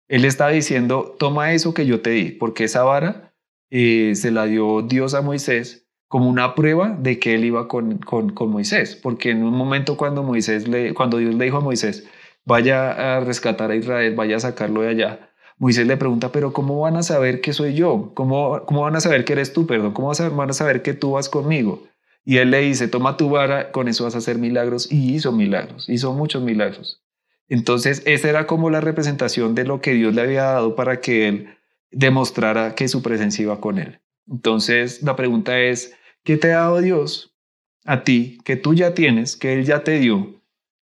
Él 0.08 0.24
está 0.24 0.48
diciendo, 0.48 1.16
toma 1.18 1.52
eso 1.52 1.74
que 1.74 1.86
yo 1.86 2.00
te 2.00 2.10
di, 2.10 2.30
porque 2.30 2.64
esa 2.64 2.82
vara 2.82 3.34
eh, 3.70 4.12
se 4.14 4.30
la 4.30 4.46
dio 4.46 4.82
Dios 4.82 5.14
a 5.14 5.22
Moisés 5.22 5.88
como 6.08 6.28
una 6.28 6.54
prueba 6.54 6.90
de 6.90 7.18
que 7.18 7.34
él 7.34 7.44
iba 7.44 7.66
con, 7.66 7.98
con, 7.98 8.50
Moisés, 8.50 8.94
porque 8.94 9.30
en 9.30 9.42
un 9.42 9.54
momento 9.54 9.96
cuando, 9.96 10.22
Moisés 10.22 10.68
le, 10.68 10.94
cuando 10.94 11.18
Dios 11.18 11.34
le 11.34 11.46
dijo 11.46 11.56
a 11.56 11.60
Moisés, 11.60 12.06
vaya 12.44 13.16
a 13.16 13.20
rescatar 13.20 13.70
a 13.70 13.76
Israel, 13.76 14.14
vaya 14.14 14.36
a 14.36 14.40
sacarlo 14.40 14.82
de 14.82 14.90
allá, 14.90 15.30
Moisés 15.58 15.86
le 15.86 15.96
pregunta, 15.96 16.32
pero 16.32 16.52
¿cómo 16.52 16.80
van 16.80 16.96
a 16.96 17.02
saber 17.02 17.40
que 17.40 17.52
soy 17.52 17.74
yo? 17.74 18.12
¿Cómo, 18.14 18.62
cómo 18.66 18.82
van 18.82 18.96
a 18.96 19.00
saber 19.00 19.24
que 19.24 19.34
eres 19.34 19.52
tú, 19.52 19.66
perdón? 19.66 19.92
¿Cómo 19.92 20.12
van 20.36 20.50
a 20.50 20.52
saber 20.52 20.82
que 20.82 20.94
tú 20.94 21.12
vas 21.12 21.28
conmigo? 21.28 21.84
Y 22.24 22.38
él 22.38 22.50
le 22.50 22.60
dice, 22.60 22.88
toma 22.88 23.16
tu 23.16 23.30
vara, 23.30 23.70
con 23.70 23.86
eso 23.86 24.04
vas 24.04 24.14
a 24.14 24.18
hacer 24.18 24.38
milagros. 24.38 24.90
Y 24.90 25.14
hizo 25.14 25.30
milagros, 25.30 25.88
hizo 25.88 26.12
muchos 26.12 26.42
milagros. 26.42 27.02
Entonces, 27.48 28.02
esa 28.06 28.28
era 28.28 28.46
como 28.46 28.70
la 28.70 28.80
representación 28.80 29.54
de 29.54 29.64
lo 29.64 29.80
que 29.80 29.94
Dios 29.94 30.14
le 30.14 30.22
había 30.22 30.44
dado 30.44 30.74
para 30.76 31.00
que 31.00 31.28
él 31.28 31.56
demostrara 31.90 32.74
que 32.74 32.88
su 32.88 33.02
presencia 33.02 33.42
iba 33.42 33.60
con 33.60 33.78
él. 33.78 34.00
Entonces, 34.26 35.02
la 35.02 35.14
pregunta 35.16 35.60
es, 35.60 35.94
¿Qué 36.24 36.38
te 36.38 36.54
ha 36.54 36.60
dado 36.60 36.80
Dios 36.80 37.36
a 37.84 38.02
ti, 38.02 38.38
que 38.44 38.56
tú 38.56 38.72
ya 38.72 38.94
tienes, 38.94 39.36
que 39.36 39.52
Él 39.52 39.66
ya 39.66 39.84
te 39.84 39.98
dio, 39.98 40.40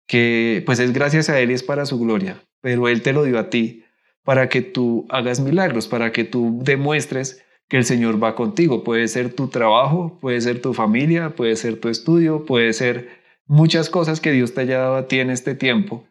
que 0.05 0.61
pues 0.65 0.79
es 0.79 0.91
gracias 0.91 1.29
a 1.29 1.39
Él 1.39 1.51
y 1.51 1.53
es 1.53 1.63
para 1.63 1.85
su 1.85 1.97
gloria, 1.97 2.43
pero 2.59 2.89
Él 2.89 3.01
te 3.01 3.13
lo 3.13 3.23
dio 3.23 3.39
a 3.39 3.49
ti 3.49 3.85
para 4.25 4.49
que 4.49 4.61
tú 4.61 5.07
hagas 5.09 5.39
milagros, 5.39 5.87
para 5.87 6.11
que 6.11 6.25
tú 6.25 6.59
demuestres 6.61 7.41
que 7.69 7.77
el 7.77 7.85
Señor 7.85 8.21
va 8.21 8.35
contigo. 8.35 8.83
Puede 8.83 9.07
ser 9.07 9.33
tu 9.33 9.47
trabajo, 9.47 10.17
puede 10.19 10.41
ser 10.41 10.61
tu 10.61 10.73
familia, 10.73 11.29
puede 11.29 11.55
ser 11.55 11.79
tu 11.79 11.87
estudio, 11.87 12.43
puede 12.43 12.73
ser 12.73 13.07
muchas 13.45 13.89
cosas 13.89 14.19
que 14.19 14.33
Dios 14.33 14.53
te 14.53 14.61
haya 14.61 14.79
dado 14.79 14.97
a 14.97 15.07
ti 15.07 15.19
en 15.19 15.29
este 15.29 15.55
tiempo. 15.55 16.05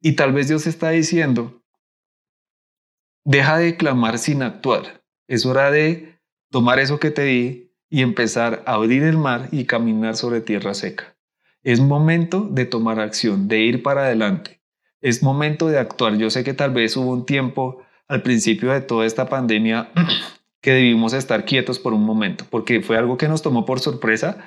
Y 0.00 0.12
tal 0.12 0.32
vez 0.32 0.48
Dios 0.48 0.66
está 0.66 0.90
diciendo, 0.90 1.62
deja 3.24 3.58
de 3.58 3.76
clamar 3.76 4.18
sin 4.18 4.42
actuar. 4.42 5.04
Es 5.28 5.44
hora 5.44 5.70
de 5.70 6.18
tomar 6.50 6.78
eso 6.78 6.98
que 6.98 7.10
te 7.10 7.24
di 7.24 7.72
y 7.90 8.02
empezar 8.02 8.62
a 8.66 8.74
abrir 8.74 9.02
el 9.02 9.18
mar 9.18 9.48
y 9.52 9.66
caminar 9.66 10.16
sobre 10.16 10.40
tierra 10.40 10.74
seca. 10.74 11.16
Es 11.62 11.80
momento 11.80 12.48
de 12.50 12.64
tomar 12.64 12.98
acción, 12.98 13.46
de 13.46 13.58
ir 13.60 13.82
para 13.82 14.04
adelante. 14.04 14.62
Es 15.02 15.22
momento 15.22 15.68
de 15.68 15.78
actuar. 15.78 16.16
Yo 16.16 16.30
sé 16.30 16.44
que 16.44 16.54
tal 16.54 16.70
vez 16.70 16.96
hubo 16.96 17.10
un 17.10 17.26
tiempo 17.26 17.82
al 18.08 18.22
principio 18.22 18.72
de 18.72 18.80
toda 18.80 19.04
esta 19.04 19.28
pandemia 19.28 19.90
que 20.62 20.72
debimos 20.72 21.12
estar 21.12 21.44
quietos 21.44 21.78
por 21.78 21.92
un 21.92 22.04
momento, 22.04 22.46
porque 22.48 22.80
fue 22.80 22.96
algo 22.96 23.18
que 23.18 23.28
nos 23.28 23.42
tomó 23.42 23.66
por 23.66 23.80
sorpresa. 23.80 24.38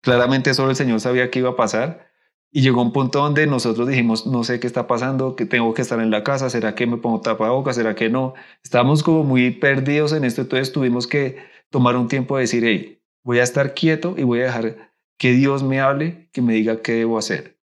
Claramente 0.00 0.54
solo 0.54 0.70
el 0.70 0.76
Señor 0.76 1.00
sabía 1.00 1.30
que 1.30 1.40
iba 1.40 1.50
a 1.50 1.56
pasar 1.56 2.11
y 2.52 2.60
llegó 2.60 2.82
un 2.82 2.92
punto 2.92 3.20
donde 3.20 3.46
nosotros 3.46 3.88
dijimos, 3.88 4.26
no 4.26 4.44
sé 4.44 4.60
qué 4.60 4.66
está 4.66 4.86
pasando, 4.86 5.36
que 5.36 5.46
tengo 5.46 5.72
que 5.72 5.80
estar 5.80 5.98
en 6.00 6.10
la 6.10 6.22
casa, 6.22 6.50
¿será 6.50 6.74
que 6.74 6.86
me 6.86 6.98
pongo 6.98 7.22
tapabocas? 7.22 7.76
¿Será 7.76 7.94
que 7.94 8.10
no? 8.10 8.34
Estábamos 8.62 9.02
como 9.02 9.24
muy 9.24 9.52
perdidos 9.52 10.12
en 10.12 10.24
esto, 10.24 10.42
entonces 10.42 10.70
tuvimos 10.70 11.06
que 11.06 11.38
tomar 11.70 11.96
un 11.96 12.08
tiempo 12.08 12.36
de 12.36 12.42
decir, 12.42 12.62
hey, 12.66 13.02
voy 13.24 13.38
a 13.38 13.42
estar 13.42 13.72
quieto 13.72 14.14
y 14.18 14.24
voy 14.24 14.40
a 14.40 14.44
dejar 14.44 14.92
que 15.18 15.32
Dios 15.32 15.62
me 15.62 15.80
hable, 15.80 16.28
que 16.32 16.42
me 16.42 16.52
diga 16.52 16.82
qué 16.82 16.92
debo 16.92 17.16
hacer. 17.16 17.58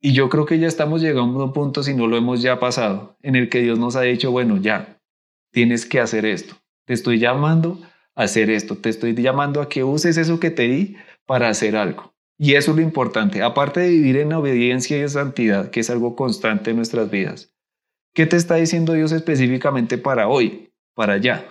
Y 0.00 0.14
yo 0.14 0.30
creo 0.30 0.46
que 0.46 0.58
ya 0.58 0.66
estamos 0.66 1.02
llegando 1.02 1.40
a 1.42 1.44
un 1.44 1.52
punto, 1.52 1.82
si 1.82 1.92
no 1.92 2.06
lo 2.06 2.16
hemos 2.16 2.40
ya 2.40 2.58
pasado, 2.58 3.18
en 3.22 3.36
el 3.36 3.50
que 3.50 3.60
Dios 3.60 3.78
nos 3.78 3.96
ha 3.96 4.02
dicho, 4.02 4.30
bueno, 4.30 4.56
ya, 4.56 5.02
tienes 5.52 5.84
que 5.84 6.00
hacer 6.00 6.24
esto. 6.24 6.56
Te 6.86 6.94
estoy 6.94 7.18
llamando 7.18 7.80
a 8.14 8.22
hacer 8.22 8.48
esto. 8.48 8.76
Te 8.76 8.88
estoy 8.88 9.14
llamando 9.14 9.60
a 9.60 9.68
que 9.68 9.84
uses 9.84 10.16
eso 10.16 10.40
que 10.40 10.50
te 10.50 10.68
di 10.68 10.96
para 11.26 11.48
hacer 11.48 11.76
algo. 11.76 12.15
Y 12.38 12.54
eso 12.54 12.72
es 12.72 12.76
lo 12.76 12.82
importante. 12.82 13.42
Aparte 13.42 13.80
de 13.80 13.88
vivir 13.88 14.18
en 14.18 14.32
obediencia 14.32 14.98
y 14.98 15.00
en 15.00 15.10
santidad, 15.10 15.70
que 15.70 15.80
es 15.80 15.90
algo 15.90 16.16
constante 16.16 16.70
en 16.70 16.76
nuestras 16.76 17.10
vidas. 17.10 17.52
¿Qué 18.14 18.26
te 18.26 18.36
está 18.36 18.56
diciendo 18.56 18.92
Dios 18.92 19.12
específicamente 19.12 19.98
para 19.98 20.28
hoy, 20.28 20.72
para 20.94 21.14
allá? 21.14 21.46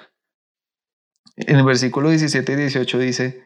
En 1.38 1.58
el 1.58 1.66
versículo 1.66 2.10
17 2.10 2.54
y 2.54 2.56
18 2.56 3.00
dice, 3.00 3.46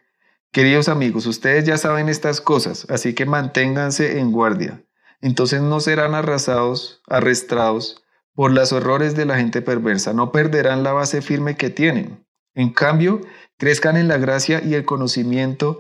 Queridos 0.52 0.90
amigos, 0.90 1.28
ustedes 1.28 1.66
ya 1.66 1.78
saben 1.78 2.10
estas 2.10 2.42
cosas, 2.42 2.88
así 2.90 3.14
que 3.14 3.26
manténganse 3.26 4.20
en 4.20 4.32
guardia. 4.32 4.84
Entonces 5.22 5.62
no 5.62 5.80
serán 5.80 6.16
arrasados, 6.16 7.02
arrestados 7.08 8.04
por 8.34 8.52
los 8.52 8.72
errores 8.72 9.16
de 9.16 9.26
la 9.26 9.38
gente 9.38 9.62
perversa, 9.62 10.14
no 10.14 10.32
perderán 10.32 10.82
la 10.82 10.94
base 10.94 11.22
firme 11.22 11.56
que 11.56 11.70
tienen. 11.70 12.26
En 12.56 12.72
cambio, 12.72 13.22
crezcan 13.58 13.96
en 13.96 14.08
la 14.08 14.18
gracia 14.18 14.62
y 14.64 14.74
el 14.74 14.86
conocimiento 14.86 15.78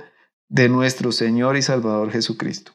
de 0.49 0.67
nuestro 0.67 1.11
Señor 1.11 1.55
y 1.55 1.61
Salvador 1.61 2.11
Jesucristo. 2.11 2.73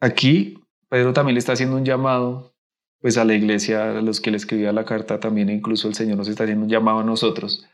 Aquí 0.00 0.58
Pedro 0.88 1.12
también 1.12 1.34
le 1.34 1.38
está 1.38 1.52
haciendo 1.52 1.76
un 1.76 1.84
llamado 1.84 2.54
pues 3.00 3.18
a 3.18 3.24
la 3.24 3.34
iglesia, 3.34 3.98
a 3.98 4.02
los 4.02 4.20
que 4.20 4.30
le 4.30 4.36
escribía 4.36 4.72
la 4.72 4.84
carta, 4.84 5.20
también 5.20 5.50
incluso 5.50 5.88
el 5.88 5.94
Señor 5.94 6.16
nos 6.16 6.28
está 6.28 6.44
haciendo 6.44 6.64
un 6.64 6.70
llamado 6.70 7.00
a 7.00 7.04
nosotros, 7.04 7.66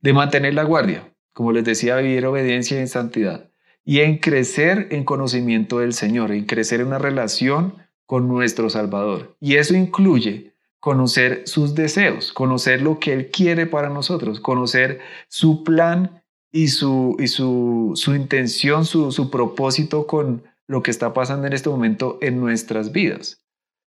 de 0.00 0.12
mantener 0.12 0.54
la 0.54 0.64
guardia, 0.64 1.12
como 1.32 1.52
les 1.52 1.64
decía, 1.64 1.96
vivir 1.96 2.24
obediencia 2.24 2.80
en 2.80 2.88
santidad, 2.88 3.50
y 3.84 4.00
en 4.00 4.18
crecer 4.18 4.88
en 4.90 5.04
conocimiento 5.04 5.80
del 5.80 5.92
Señor, 5.92 6.32
en 6.32 6.46
crecer 6.46 6.80
en 6.80 6.86
una 6.86 6.98
relación 6.98 7.74
con 8.06 8.28
nuestro 8.28 8.70
Salvador. 8.70 9.36
Y 9.40 9.56
eso 9.56 9.74
incluye 9.74 10.54
conocer 10.78 11.42
sus 11.46 11.74
deseos, 11.74 12.32
conocer 12.32 12.80
lo 12.80 12.98
que 12.98 13.12
Él 13.12 13.30
quiere 13.30 13.66
para 13.66 13.90
nosotros, 13.90 14.40
conocer 14.40 15.00
su 15.28 15.62
plan 15.62 16.19
y 16.52 16.68
su, 16.68 17.16
y 17.18 17.28
su, 17.28 17.92
su 17.94 18.14
intención, 18.14 18.84
su, 18.84 19.12
su 19.12 19.30
propósito 19.30 20.06
con 20.06 20.42
lo 20.66 20.82
que 20.82 20.90
está 20.90 21.12
pasando 21.12 21.46
en 21.46 21.52
este 21.52 21.68
momento 21.68 22.18
en 22.20 22.40
nuestras 22.40 22.92
vidas. 22.92 23.44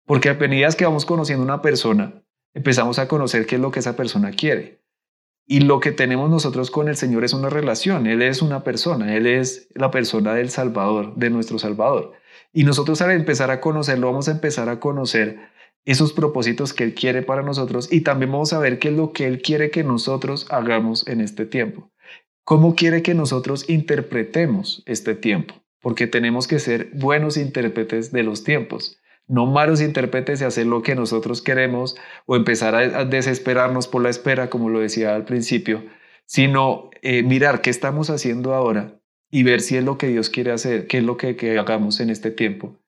Porque 0.07 0.29
a 0.29 0.35
medida 0.35 0.71
que 0.73 0.85
vamos 0.85 1.07
conociendo 1.07 1.45
una 1.45 1.62
persona, 1.62 2.23
empezamos 2.53 2.99
a 2.99 3.09
conocer 3.09 3.47
qué 3.47 3.57
es 3.57 3.61
lo 3.61 3.71
que 3.71 3.81
esa 3.81 3.97
persona 3.97 4.31
quiere. 4.33 4.83
Y 5.47 5.61
lo 5.61 5.81
que 5.81 5.93
tenemos 5.93 6.31
nosotros 6.31 6.71
con 6.71 6.88
el 6.88 6.97
Señor 6.97 7.25
es 7.25 7.35
una 7.35 7.51
relación. 7.51 8.07
Él 8.07 8.23
es 8.23 8.40
una 8.40 8.64
persona, 8.64 9.14
Él 9.14 9.27
es 9.27 9.69
la 9.75 9.90
persona 9.90 10.35
del 10.35 10.51
Salvador, 10.51 11.14
de 11.17 11.31
nuestro 11.31 11.59
Salvador. 11.59 12.12
Y 12.53 12.64
nosotros 12.64 13.03
al 13.03 13.11
empezar 13.11 13.51
a 13.51 13.61
conocerlo, 13.61 14.07
vamos 14.07 14.29
a 14.29 14.33
empezar 14.33 14.69
a 14.69 14.81
conocer 14.81 15.38
esos 15.85 16.12
propósitos 16.12 16.73
que 16.73 16.85
Él 16.85 16.95
quiere 16.95 17.23
para 17.23 17.43
nosotros 17.43 17.93
y 17.93 18.01
también 18.01 18.33
vamos 18.33 18.53
a 18.53 18.59
ver 18.59 18.79
qué 18.79 18.88
es 18.88 18.95
lo 18.95 19.12
que 19.12 19.27
Él 19.27 19.43
quiere 19.43 19.71
que 19.71 19.85
nosotros 19.85 20.47
hagamos 20.51 21.07
en 21.09 21.21
este 21.21 21.45
tiempo. 21.45 21.90
¿Cómo 22.45 22.75
quiere 22.75 23.03
que 23.03 23.15
nosotros 23.15 23.69
interpretemos 23.69 24.83
este 24.87 25.15
tiempo? 25.15 25.55
Porque 25.81 26.07
tenemos 26.07 26.47
que 26.47 26.59
ser 26.59 26.91
buenos 26.93 27.37
intérpretes 27.37 28.13
de 28.13 28.23
los 28.23 28.45
tiempos, 28.45 28.99
no 29.27 29.47
malos 29.47 29.81
intérpretes 29.81 30.41
y 30.41 30.45
hacer 30.45 30.67
lo 30.67 30.83
que 30.83 30.95
nosotros 30.95 31.43
queremos 31.43 31.97
o 32.27 32.37
empezar 32.37 32.75
a, 32.75 33.05
desesperarnos 33.05 33.89
por 33.89 34.03
la 34.03 34.11
espera, 34.11 34.51
como 34.51 34.69
lo 34.69 34.81
decía 34.81 35.15
al 35.15 35.25
principio, 35.25 35.85
sino 36.27 36.91
eh, 37.03 37.23
mirar 37.23 37.61
qué 37.61 37.71
estamos 37.71 38.11
haciendo 38.11 38.55
ahora 38.55 39.01
y 39.31 39.43
ver 39.43 39.61
si 39.61 39.77
es 39.77 39.85
lo 39.85 39.99
que 39.99 40.09
Dios 40.09 40.31
quiere 40.31 40.53
hacer, 40.53 40.87
qué 40.87 40.99
es 40.99 41.05
lo 41.05 41.17
que, 41.17 41.37
que 41.37 41.59
hagamos 41.59 42.01
en 42.01 42.11
este 42.11 42.31
tiempo 42.31 42.79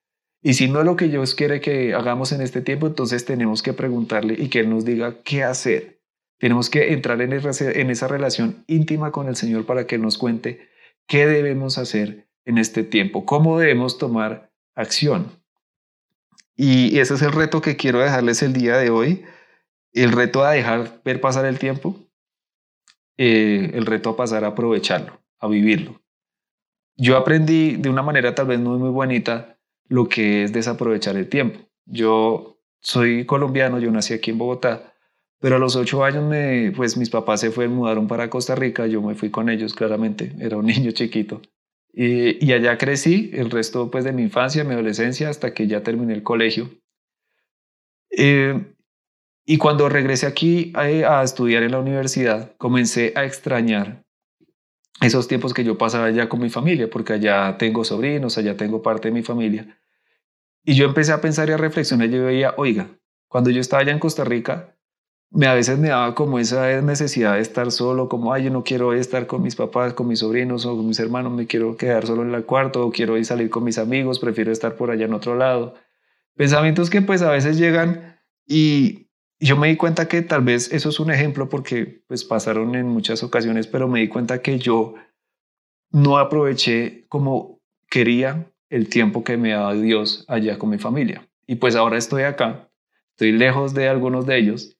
y 0.47 0.55
si 0.55 0.69
no 0.69 0.79
es 0.79 0.87
lo 0.87 0.95
que 0.95 1.09
Dios 1.09 1.35
quiere 1.35 1.61
que 1.61 1.93
hagamos 1.93 2.31
en 2.31 2.41
este 2.41 2.61
tiempo, 2.61 2.87
entonces 2.87 3.25
tenemos 3.25 3.65
que 3.65 3.73
preguntarle 3.73 4.37
y 4.39 4.49
que 4.49 4.61
Él 4.61 4.71
nos 4.71 4.85
diga 4.85 5.17
qué 5.25 5.43
hacer. 5.43 5.96
Tenemos 6.39 6.69
que 6.69 6.93
entrar 6.93 7.21
en 7.21 7.91
esa 7.91 8.09
relación 8.09 8.65
íntima 8.67 9.11
con 9.11 9.29
el 9.29 9.37
Señor 9.37 9.65
para 9.65 9.87
que 9.87 9.99
nos 9.99 10.19
cuente 10.19 10.69
qué 11.07 11.27
debemos 11.27 11.79
hacer 11.79 12.29
en 12.45 12.59
este 12.59 12.85
tiempo, 12.85 13.25
cómo 13.25 13.59
debemos 13.59 13.99
tomar 13.99 14.53
acción. 14.75 15.43
Y 16.57 16.99
ese 16.99 17.15
es 17.15 17.23
el 17.23 17.33
reto 17.33 17.61
que 17.61 17.77
quiero 17.77 17.99
dejarles 18.01 18.43
el 18.43 18.53
día 18.53 18.77
de 18.79 18.91
hoy, 18.91 19.25
el 19.93 20.13
reto 20.13 20.45
a 20.45 20.53
dejar 20.53 21.01
ver 21.05 21.21
pasar 21.21 21.45
el 21.45 21.59
tiempo, 21.59 21.99
eh, 23.19 23.71
el 23.75 23.87
reto 23.87 24.11
a 24.11 24.17
pasar 24.17 24.45
a 24.45 24.49
aprovecharlo, 24.49 25.21
a 25.39 25.49
vivirlo. 25.49 26.03
Yo 26.97 27.17
aprendí 27.17 27.77
de 27.77 27.91
una 27.91 28.03
manera 28.03 28.35
tal 28.35 28.47
vez 28.47 28.59
muy, 28.59 28.79
muy 28.79 28.91
bonita 28.91 29.59
lo 29.89 30.09
que 30.09 30.45
es 30.45 30.53
desaprovechar 30.53 31.17
el 31.17 31.29
tiempo. 31.29 31.61
Yo 31.85 32.59
soy 32.81 33.27
colombiano, 33.27 33.79
yo 33.79 33.91
nací 33.91 34.15
aquí 34.15 34.31
en 34.31 34.39
Bogotá, 34.39 34.96
pero 35.41 35.57
a 35.57 35.59
los 35.59 35.77
ocho 35.77 36.05
años 36.05 36.25
me, 36.25 36.73
pues 36.75 36.97
mis 36.97 37.11
papás 37.11 37.41
se 37.41 37.51
fueron, 37.51 37.75
mudaron 37.75 38.09
para 38.09 38.31
Costa 38.31 38.55
Rica, 38.55 38.87
yo 38.87 39.03
me 39.03 39.15
fui 39.15 39.31
con 39.31 39.49
ellos 39.49 39.75
claramente, 39.75 40.33
era 40.41 40.57
un 40.57 40.67
niño 40.67 40.91
chiquito. 40.93 41.43
Y, 41.93 42.53
allá 42.53 42.77
crecí 42.77 43.31
el 43.33 43.51
resto 43.51 43.91
pues 43.91 44.05
de 44.05 44.13
mi 44.13 44.23
infancia, 44.23 44.65
mi 44.65 44.75
adolescencia, 44.75 45.31
hasta 45.31 45.55
que 45.55 45.67
ya 45.67 45.83
terminé 45.83 46.13
el 46.13 46.23
colegio. 46.23 46.71
Eh, 48.11 48.75
y 49.47 49.59
cuando 49.59 49.89
regresé 49.89 50.27
aquí 50.27 50.73
a, 50.75 50.83
a, 50.83 51.23
estudiar 51.23 51.63
en 51.63 51.73
la 51.73 51.79
universidad, 51.79 52.55
comencé 52.59 53.15
a 53.17 53.25
extrañar 53.25 54.05
esos 55.01 55.27
tiempos 55.27 55.55
que 55.55 55.65
yo 55.65 55.79
pasaba 55.79 56.07
allá 56.07 56.29
con 56.29 56.41
mi 56.41 56.51
familia, 56.51 56.91
porque 56.91 57.15
allá 57.15 57.57
tengo 57.59 57.83
sobrinos, 57.83 58.37
allá 58.37 58.57
tengo 58.57 58.83
parte 58.83 59.09
de 59.09 59.15
mi 59.15 59.23
familia. 59.23 59.79
Y 60.65 60.75
yo 60.75 60.85
empecé 60.85 61.13
a 61.13 61.21
pensar 61.21 61.49
y 61.49 61.53
a 61.53 61.57
reflexionar, 61.57 62.09
yo 62.09 62.25
veía, 62.25 62.55
oiga, 62.59 62.89
cuando 63.29 63.51
yo 63.51 63.61
estaba 63.61 63.83
allá 63.83 63.93
en 63.93 63.99
Costa 63.99 64.25
Rica, 64.25 64.76
me, 65.37 65.47
a 65.47 65.55
veces 65.55 65.79
me 65.79 65.89
daba 65.89 66.15
como 66.15 66.39
esa 66.39 66.81
necesidad 66.81 67.35
de 67.35 67.41
estar 67.41 67.71
solo, 67.71 68.09
como, 68.09 68.33
ay, 68.33 68.45
yo 68.45 68.51
no 68.51 68.65
quiero 68.65 68.95
estar 68.95 69.27
con 69.27 69.43
mis 69.43 69.55
papás, 69.55 69.93
con 69.93 70.09
mis 70.09 70.21
sobrinos 70.21 70.65
o 70.65 70.75
con 70.75 70.87
mis 70.87 70.99
hermanos, 70.99 71.31
me 71.31 71.47
quiero 71.47 71.77
quedar 71.77 72.07
solo 72.07 72.23
en 72.23 72.35
el 72.35 72.45
cuarto 72.45 72.87
o 72.87 72.91
quiero 72.91 73.19
ir 73.19 73.27
salir 73.27 73.51
con 73.51 73.63
mis 73.63 73.77
amigos, 73.77 74.19
prefiero 74.19 74.51
estar 74.51 74.77
por 74.77 74.91
allá 74.91 75.05
en 75.05 75.13
otro 75.13 75.37
lado. 75.37 75.75
Pensamientos 76.37 76.89
que 76.89 77.03
pues 77.03 77.21
a 77.21 77.31
veces 77.31 77.59
llegan 77.59 78.19
y 78.47 79.11
yo 79.39 79.59
me 79.59 79.69
di 79.69 79.77
cuenta 79.77 80.09
que 80.09 80.23
tal 80.23 80.43
vez 80.43 80.73
eso 80.73 80.89
es 80.89 81.01
un 81.01 81.11
ejemplo 81.11 81.51
porque 81.51 82.03
pues 82.09 82.25
pasaron 82.25 82.75
en 82.75 82.87
muchas 82.87 83.23
ocasiones, 83.23 83.67
pero 83.67 83.89
me 83.89 84.01
di 84.01 84.09
cuenta 84.09 84.41
que 84.41 84.59
yo 84.59 84.95
no 85.91 86.17
aproveché 86.17 87.05
como 87.09 87.61
quería 87.91 88.51
el 88.71 88.89
tiempo 88.89 89.23
que 89.23 89.37
me 89.37 89.51
daba 89.51 89.75
Dios 89.75 90.25
allá 90.29 90.59
con 90.59 90.71
mi 90.71 90.79
familia. 90.79 91.29
Y 91.47 91.57
pues 91.57 91.77
ahora 91.77 91.99
estoy 91.99 92.23
acá, 92.23 92.71
estoy 93.11 93.33
lejos 93.33 93.75
de 93.75 93.89
algunos 93.89 94.25
de 94.25 94.39
ellos 94.39 94.76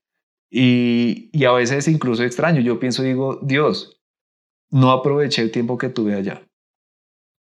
y, 0.51 1.45
a 1.45 1.53
veces 1.53 1.89
incluso 1.89 2.23
extraño. 2.23 2.61
Yo 2.61 2.79
pienso, 2.79 3.03
digo, 3.03 3.39
Dios, 3.43 4.01
no 4.71 4.91
aproveché 4.91 5.43
el 5.43 5.51
tiempo 5.51 5.79
que 5.79 5.89
tuve 5.89 6.15
allá. 6.15 6.47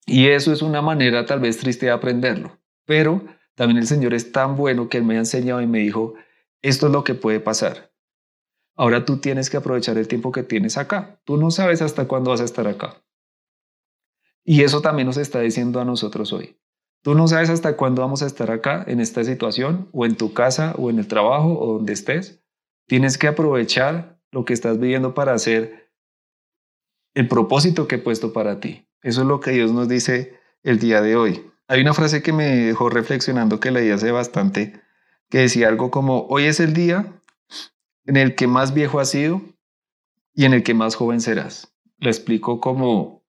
Y 0.06 0.28
eso 0.28 0.52
es 0.52 0.62
una 0.62 0.82
manera 0.82 1.26
tal 1.26 1.40
vez 1.40 1.58
triste 1.58 1.86
de 1.86 1.92
aprenderlo, 1.92 2.60
pero 2.86 3.24
también 3.56 3.78
el 3.78 3.88
Señor 3.88 4.14
es 4.14 4.32
tan 4.32 4.56
bueno 4.56 4.90
que 4.90 4.98
Él 4.98 5.04
me 5.04 5.16
ha 5.16 5.20
enseñado 5.20 5.62
y 5.62 5.68
me 5.68 5.80
dijo, 5.80 6.16
esto 6.62 6.88
es 6.88 6.94
lo 6.94 7.04
que 7.04 7.14
puede 7.14 7.40
pasar. 7.40 7.92
Ahora 8.76 9.06
tú 9.06 9.18
tienes 9.18 9.50
que 9.50 9.58
aprovechar 9.58 9.98
el 9.98 10.08
tiempo 10.08 10.32
que 10.32 10.44
tienes 10.44 10.78
acá. 10.78 11.20
Tú 11.26 11.38
no 11.38 11.52
sabes 11.52 11.82
hasta 11.82 12.08
cuándo 12.08 12.32
vas 12.32 12.42
a 12.42 12.46
estar 12.46 12.66
acá. 12.68 13.04
Y 14.46 14.64
eso 14.64 14.82
también 14.82 15.06
nos 15.06 15.18
está 15.18 15.42
diciendo 15.42 15.80
a 15.80 15.86
nosotros 15.86 16.32
hoy. 16.34 16.58
Tú 17.02 17.14
no 17.14 17.28
sabes 17.28 17.50
hasta 17.50 17.78
cuándo 17.78 18.02
vamos 18.02 18.24
a 18.24 18.26
estar 18.26 18.52
acá 18.52 18.84
en 18.88 19.00
esta 19.00 19.24
situación, 19.24 19.90
o 19.92 20.06
en 20.06 20.16
tu 20.16 20.34
casa, 20.34 20.74
o 20.78 20.90
en 20.90 21.00
el 21.00 21.08
trabajo, 21.08 21.60
o 21.60 21.74
donde 21.74 21.94
estés. 21.94 22.42
Tienes 22.90 23.18
que 23.20 23.28
aprovechar 23.28 24.20
lo 24.32 24.44
que 24.44 24.54
estás 24.54 24.80
viviendo 24.80 25.14
para 25.14 25.34
hacer 25.34 25.92
el 27.14 27.28
propósito 27.28 27.88
que 27.88 27.96
he 27.96 28.00
puesto 28.00 28.34
para 28.34 28.60
ti. 28.60 28.88
Eso 29.04 29.22
es 29.22 29.28
lo 29.28 29.40
que 29.40 29.52
Dios 29.52 29.72
nos 29.72 29.88
dice 29.88 30.38
el 30.64 30.80
día 30.80 31.02
de 31.02 31.16
hoy. 31.16 31.50
Hay 31.68 31.82
una 31.82 31.94
frase 31.94 32.24
que 32.24 32.34
me 32.34 32.46
dejó 32.46 32.90
reflexionando 32.90 33.60
que 33.60 33.70
leí 33.70 33.92
hace 33.92 34.12
bastante 34.12 34.82
que 35.30 35.38
decía 35.38 35.68
algo 35.68 35.92
como, 35.92 36.26
hoy 36.30 36.46
es 36.46 36.60
el 36.60 36.74
día 36.74 37.22
en 38.06 38.18
el 38.18 38.34
que 38.34 38.48
más 38.48 38.74
viejo 38.74 39.00
has 39.00 39.12
sido 39.12 39.44
y 40.34 40.46
en 40.46 40.54
el 40.54 40.64
que 40.64 40.74
más 40.74 40.96
joven 40.96 41.22
serás. 41.22 41.72
Le 42.00 42.10
explico 42.10 42.60
como 42.60 43.24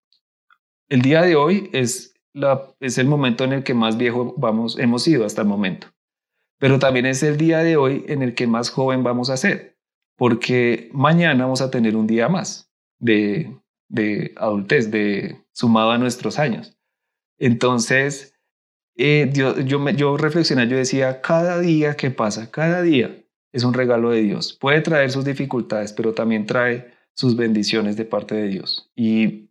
el 0.88 1.02
día 1.02 1.20
de 1.20 1.36
hoy 1.36 1.68
es 1.74 2.14
el 2.32 3.06
momento 3.06 3.44
en 3.44 3.52
el 3.52 3.62
que 3.62 3.74
más 3.74 3.98
viejo 3.98 4.34
vamos, 4.38 4.78
hemos 4.78 5.02
sido 5.02 5.26
hasta 5.26 5.42
el 5.42 5.48
momento, 5.48 5.88
pero 6.60 6.78
también 6.78 7.06
es 7.06 7.22
el 7.22 7.38
día 7.38 7.60
de 7.60 7.76
hoy 7.78 8.04
en 8.06 8.22
el 8.22 8.34
que 8.34 8.46
más 8.46 8.68
joven 8.68 9.02
vamos 9.02 9.30
a 9.30 9.38
ser, 9.38 9.78
porque 10.14 10.90
mañana 10.92 11.44
vamos 11.44 11.62
a 11.62 11.70
tener 11.70 11.96
un 11.96 12.06
día 12.06 12.28
más 12.28 12.70
de, 12.98 13.56
de 13.88 14.34
adultez, 14.36 14.90
de 14.90 15.42
sumado 15.52 15.90
a 15.90 15.98
nuestros 15.98 16.38
años. 16.38 16.76
Entonces, 17.38 18.34
eh, 18.94 19.30
yo, 19.32 19.58
yo, 19.60 19.88
yo 19.88 20.18
reflexionaba, 20.18 20.68
yo 20.68 20.76
decía, 20.76 21.22
cada 21.22 21.58
día 21.58 21.96
que 21.96 22.10
pasa, 22.10 22.50
cada 22.50 22.82
día 22.82 23.24
es 23.52 23.64
un 23.64 23.72
regalo 23.72 24.10
de 24.10 24.20
Dios. 24.20 24.52
Puede 24.52 24.82
traer 24.82 25.10
sus 25.10 25.24
dificultades, 25.24 25.94
pero 25.94 26.12
también 26.12 26.44
trae 26.44 26.92
sus 27.14 27.36
bendiciones 27.36 27.96
de 27.96 28.04
parte 28.04 28.34
de 28.34 28.48
Dios. 28.48 28.90
Y, 28.94 29.48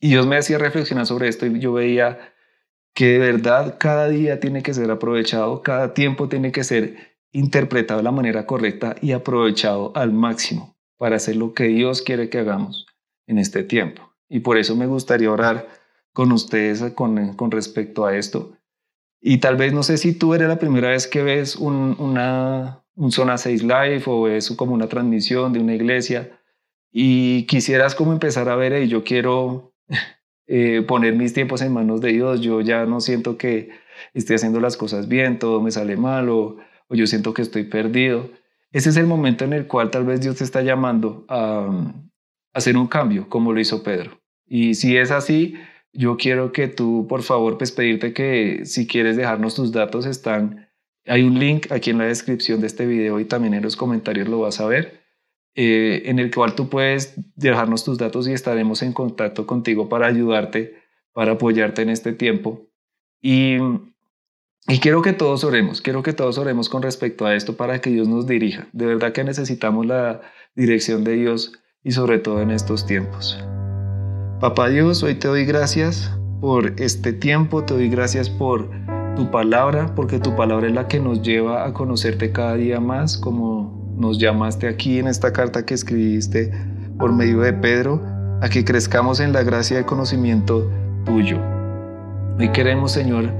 y 0.00 0.08
Dios 0.08 0.26
me 0.26 0.36
hacía 0.36 0.58
reflexionar 0.58 1.06
sobre 1.06 1.28
esto 1.28 1.46
y 1.46 1.60
yo 1.60 1.72
veía 1.72 2.18
que 2.94 3.06
de 3.06 3.18
verdad 3.18 3.76
cada 3.78 4.08
día 4.08 4.40
tiene 4.40 4.62
que 4.62 4.74
ser 4.74 4.90
aprovechado, 4.90 5.62
cada 5.62 5.94
tiempo 5.94 6.28
tiene 6.28 6.52
que 6.52 6.64
ser 6.64 7.18
interpretado 7.32 7.98
de 7.98 8.04
la 8.04 8.12
manera 8.12 8.46
correcta 8.46 8.96
y 9.00 9.12
aprovechado 9.12 9.92
al 9.94 10.12
máximo 10.12 10.76
para 10.98 11.16
hacer 11.16 11.36
lo 11.36 11.54
que 11.54 11.64
Dios 11.64 12.02
quiere 12.02 12.28
que 12.28 12.38
hagamos 12.38 12.86
en 13.26 13.38
este 13.38 13.62
tiempo. 13.62 14.12
Y 14.28 14.40
por 14.40 14.58
eso 14.58 14.76
me 14.76 14.86
gustaría 14.86 15.30
orar 15.30 15.68
con 16.12 16.32
ustedes 16.32 16.82
con, 16.92 17.34
con 17.34 17.50
respecto 17.50 18.04
a 18.04 18.16
esto. 18.16 18.52
Y 19.20 19.38
tal 19.38 19.56
vez 19.56 19.72
no 19.72 19.82
sé 19.82 19.96
si 19.96 20.12
tú 20.12 20.34
eres 20.34 20.48
la 20.48 20.58
primera 20.58 20.90
vez 20.90 21.06
que 21.06 21.22
ves 21.22 21.56
un, 21.56 21.96
una, 21.98 22.84
un 22.94 23.12
Zona 23.12 23.38
6 23.38 23.62
Live 23.62 24.02
o 24.06 24.28
es 24.28 24.50
como 24.52 24.74
una 24.74 24.88
transmisión 24.88 25.52
de 25.52 25.60
una 25.60 25.74
iglesia 25.74 26.40
y 26.92 27.46
quisieras 27.46 27.94
como 27.94 28.12
empezar 28.12 28.48
a 28.48 28.56
ver, 28.56 28.82
y 28.82 28.88
yo 28.88 29.04
quiero 29.04 29.74
eh, 30.52 30.82
poner 30.82 31.14
mis 31.14 31.32
tiempos 31.32 31.62
en 31.62 31.72
manos 31.72 32.00
de 32.00 32.12
Dios, 32.12 32.40
yo 32.40 32.60
ya 32.60 32.84
no 32.84 33.00
siento 33.00 33.38
que 33.38 33.70
esté 34.14 34.34
haciendo 34.34 34.58
las 34.58 34.76
cosas 34.76 35.06
bien, 35.06 35.38
todo 35.38 35.60
me 35.62 35.70
sale 35.70 35.96
mal 35.96 36.28
o, 36.28 36.56
o 36.88 36.94
yo 36.96 37.06
siento 37.06 37.32
que 37.34 37.42
estoy 37.42 37.64
perdido. 37.64 38.30
Ese 38.72 38.90
es 38.90 38.96
el 38.96 39.06
momento 39.06 39.44
en 39.44 39.52
el 39.52 39.66
cual 39.66 39.90
tal 39.90 40.04
vez 40.04 40.20
Dios 40.20 40.36
te 40.36 40.44
está 40.44 40.62
llamando 40.62 41.24
a, 41.28 41.66
a 41.68 42.58
hacer 42.58 42.76
un 42.76 42.88
cambio, 42.88 43.28
como 43.28 43.52
lo 43.52 43.60
hizo 43.60 43.82
Pedro. 43.84 44.20
Y 44.46 44.74
si 44.74 44.96
es 44.96 45.12
así, 45.12 45.54
yo 45.92 46.16
quiero 46.16 46.50
que 46.52 46.66
tú, 46.68 47.06
por 47.08 47.22
favor, 47.22 47.56
pues 47.56 47.70
pedirte 47.72 48.12
que 48.12 48.62
si 48.64 48.86
quieres 48.86 49.16
dejarnos 49.16 49.54
tus 49.54 49.70
datos, 49.72 50.06
están 50.06 50.68
Hay 51.06 51.22
un 51.22 51.38
link 51.38 51.70
aquí 51.72 51.90
en 51.90 51.98
la 51.98 52.06
descripción 52.06 52.60
de 52.60 52.66
este 52.66 52.86
video 52.86 53.20
y 53.20 53.24
también 53.24 53.54
en 53.54 53.62
los 53.62 53.76
comentarios 53.76 54.28
lo 54.28 54.40
vas 54.40 54.60
a 54.60 54.66
ver, 54.66 54.99
eh, 55.54 56.02
en 56.06 56.18
el 56.18 56.32
cual 56.32 56.54
tú 56.54 56.68
puedes 56.68 57.14
dejarnos 57.34 57.84
tus 57.84 57.98
datos 57.98 58.28
y 58.28 58.32
estaremos 58.32 58.82
en 58.82 58.92
contacto 58.92 59.46
contigo 59.46 59.88
para 59.88 60.06
ayudarte, 60.06 60.74
para 61.12 61.32
apoyarte 61.32 61.82
en 61.82 61.90
este 61.90 62.12
tiempo. 62.12 62.68
Y, 63.20 63.56
y 64.68 64.78
quiero 64.80 65.02
que 65.02 65.12
todos 65.12 65.44
oremos, 65.44 65.80
quiero 65.80 66.02
que 66.02 66.12
todos 66.12 66.38
oremos 66.38 66.68
con 66.68 66.82
respecto 66.82 67.26
a 67.26 67.34
esto 67.34 67.56
para 67.56 67.80
que 67.80 67.90
Dios 67.90 68.08
nos 68.08 68.26
dirija. 68.26 68.68
De 68.72 68.86
verdad 68.86 69.12
que 69.12 69.24
necesitamos 69.24 69.86
la 69.86 70.20
dirección 70.54 71.04
de 71.04 71.14
Dios 71.14 71.52
y 71.82 71.92
sobre 71.92 72.18
todo 72.18 72.40
en 72.40 72.50
estos 72.50 72.86
tiempos. 72.86 73.42
Papá 74.40 74.68
Dios, 74.68 75.02
hoy 75.02 75.16
te 75.16 75.28
doy 75.28 75.44
gracias 75.44 76.16
por 76.40 76.80
este 76.80 77.12
tiempo, 77.12 77.64
te 77.64 77.74
doy 77.74 77.90
gracias 77.90 78.30
por 78.30 78.70
tu 79.16 79.30
palabra, 79.30 79.94
porque 79.94 80.18
tu 80.18 80.34
palabra 80.34 80.68
es 80.68 80.72
la 80.72 80.88
que 80.88 81.00
nos 81.00 81.20
lleva 81.22 81.66
a 81.66 81.74
conocerte 81.74 82.32
cada 82.32 82.54
día 82.54 82.80
más, 82.80 83.18
como 83.18 83.79
nos 84.00 84.18
llamaste 84.18 84.66
aquí 84.66 84.98
en 84.98 85.06
esta 85.06 85.32
carta 85.32 85.64
que 85.64 85.74
escribiste 85.74 86.50
por 86.98 87.12
medio 87.12 87.40
de 87.42 87.52
Pedro, 87.52 88.02
a 88.40 88.48
que 88.48 88.64
crezcamos 88.64 89.20
en 89.20 89.32
la 89.34 89.42
gracia 89.42 89.78
y 89.78 89.84
conocimiento 89.84 90.70
tuyo. 91.04 91.38
Hoy 92.38 92.48
queremos, 92.52 92.92
Señor, 92.92 93.30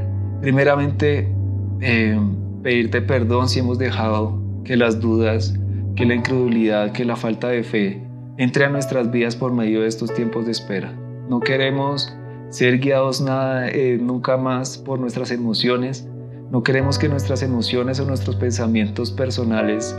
primeramente 0.42 1.32
eh, 1.80 2.20
pedirte 2.62 3.00
perdón 3.00 3.48
si 3.48 3.60
hemos 3.60 3.78
dejado 3.78 4.38
que 4.64 4.76
las 4.76 5.00
dudas, 5.00 5.54
que 5.96 6.04
la 6.04 6.14
incredulidad, 6.14 6.92
que 6.92 7.06
la 7.06 7.16
falta 7.16 7.48
de 7.48 7.62
fe 7.62 8.02
entre 8.36 8.66
a 8.66 8.68
nuestras 8.68 9.10
vidas 9.10 9.36
por 9.36 9.52
medio 9.52 9.80
de 9.80 9.88
estos 9.88 10.12
tiempos 10.12 10.44
de 10.44 10.52
espera. 10.52 10.92
No 11.28 11.40
queremos 11.40 12.14
ser 12.50 12.78
guiados 12.78 13.24
eh, 13.28 13.98
nunca 14.00 14.36
más 14.36 14.76
por 14.76 14.98
nuestras 14.98 15.30
emociones. 15.30 16.06
No 16.50 16.62
queremos 16.62 16.98
que 16.98 17.08
nuestras 17.08 17.42
emociones 17.42 18.00
o 18.00 18.04
nuestros 18.04 18.36
pensamientos 18.36 19.10
personales 19.10 19.94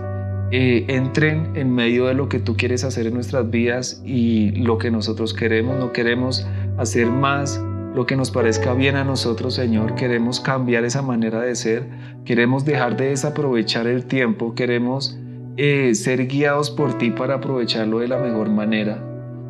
eh, 0.51 0.85
entren 0.89 1.51
en 1.55 1.73
medio 1.73 2.07
de 2.07 2.13
lo 2.13 2.27
que 2.27 2.39
tú 2.39 2.57
quieres 2.57 2.83
hacer 2.83 3.07
en 3.07 3.13
nuestras 3.13 3.49
vidas 3.49 4.01
y 4.05 4.51
lo 4.51 4.77
que 4.77 4.91
nosotros 4.91 5.33
queremos. 5.33 5.79
No 5.79 5.93
queremos 5.93 6.45
hacer 6.77 7.07
más 7.07 7.63
lo 7.95 8.05
que 8.05 8.15
nos 8.15 8.31
parezca 8.31 8.73
bien 8.73 8.95
a 8.97 9.03
nosotros, 9.03 9.53
Señor. 9.53 9.95
Queremos 9.95 10.39
cambiar 10.39 10.83
esa 10.83 11.01
manera 11.01 11.41
de 11.41 11.55
ser. 11.55 11.87
Queremos 12.25 12.65
dejar 12.65 12.97
de 12.97 13.09
desaprovechar 13.09 13.87
el 13.87 14.05
tiempo. 14.05 14.53
Queremos 14.53 15.17
eh, 15.55 15.95
ser 15.95 16.27
guiados 16.27 16.69
por 16.69 16.97
ti 16.97 17.11
para 17.11 17.35
aprovecharlo 17.35 17.99
de 17.99 18.09
la 18.09 18.17
mejor 18.17 18.49
manera. 18.49 19.01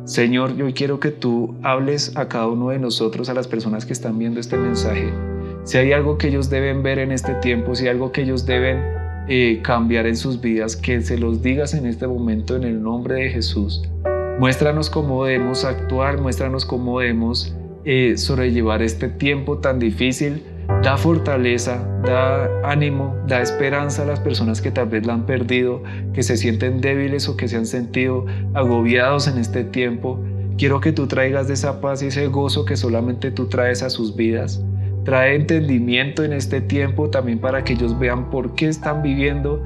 Señor, 0.04 0.56
yo 0.56 0.66
quiero 0.74 1.00
que 1.00 1.10
tú 1.10 1.56
hables 1.62 2.16
a 2.16 2.28
cada 2.28 2.48
uno 2.48 2.70
de 2.70 2.78
nosotros, 2.78 3.28
a 3.28 3.34
las 3.34 3.48
personas 3.48 3.86
que 3.86 3.92
están 3.92 4.18
viendo 4.18 4.40
este 4.40 4.56
mensaje. 4.56 5.12
Si 5.64 5.78
hay 5.78 5.92
algo 5.92 6.18
que 6.18 6.28
ellos 6.28 6.50
deben 6.50 6.82
ver 6.82 6.98
en 6.98 7.12
este 7.12 7.34
tiempo, 7.34 7.74
si 7.76 7.86
algo 7.86 8.10
que 8.10 8.22
ellos 8.22 8.46
deben 8.46 9.01
eh, 9.28 9.60
cambiar 9.62 10.06
en 10.06 10.16
sus 10.16 10.40
vidas, 10.40 10.76
que 10.76 11.00
se 11.00 11.16
los 11.16 11.42
digas 11.42 11.74
en 11.74 11.86
este 11.86 12.06
momento 12.06 12.56
en 12.56 12.64
el 12.64 12.82
nombre 12.82 13.14
de 13.16 13.30
Jesús. 13.30 13.82
Muéstranos 14.38 14.90
cómo 14.90 15.24
debemos 15.24 15.64
actuar, 15.64 16.20
muéstranos 16.20 16.64
cómo 16.64 16.98
debemos 16.98 17.54
eh, 17.84 18.14
sobrellevar 18.16 18.82
este 18.82 19.08
tiempo 19.08 19.58
tan 19.58 19.78
difícil. 19.78 20.42
Da 20.82 20.96
fortaleza, 20.96 21.86
da 22.04 22.48
ánimo, 22.64 23.14
da 23.26 23.40
esperanza 23.40 24.02
a 24.02 24.06
las 24.06 24.20
personas 24.20 24.60
que 24.60 24.70
tal 24.70 24.88
vez 24.88 25.06
la 25.06 25.14
han 25.14 25.26
perdido, 25.26 25.82
que 26.12 26.22
se 26.22 26.36
sienten 26.36 26.80
débiles 26.80 27.28
o 27.28 27.36
que 27.36 27.46
se 27.46 27.56
han 27.56 27.66
sentido 27.66 28.26
agobiados 28.54 29.28
en 29.28 29.38
este 29.38 29.64
tiempo. 29.64 30.18
Quiero 30.56 30.80
que 30.80 30.92
tú 30.92 31.06
traigas 31.06 31.50
esa 31.50 31.80
paz 31.80 32.02
y 32.02 32.06
ese 32.06 32.26
gozo 32.26 32.64
que 32.64 32.76
solamente 32.76 33.30
tú 33.30 33.46
traes 33.46 33.82
a 33.82 33.90
sus 33.90 34.16
vidas. 34.16 34.64
Trae 35.04 35.34
entendimiento 35.34 36.22
en 36.22 36.32
este 36.32 36.60
tiempo 36.60 37.10
también 37.10 37.38
para 37.38 37.64
que 37.64 37.72
ellos 37.72 37.98
vean 37.98 38.30
por 38.30 38.54
qué 38.54 38.68
están 38.68 39.02
viviendo 39.02 39.64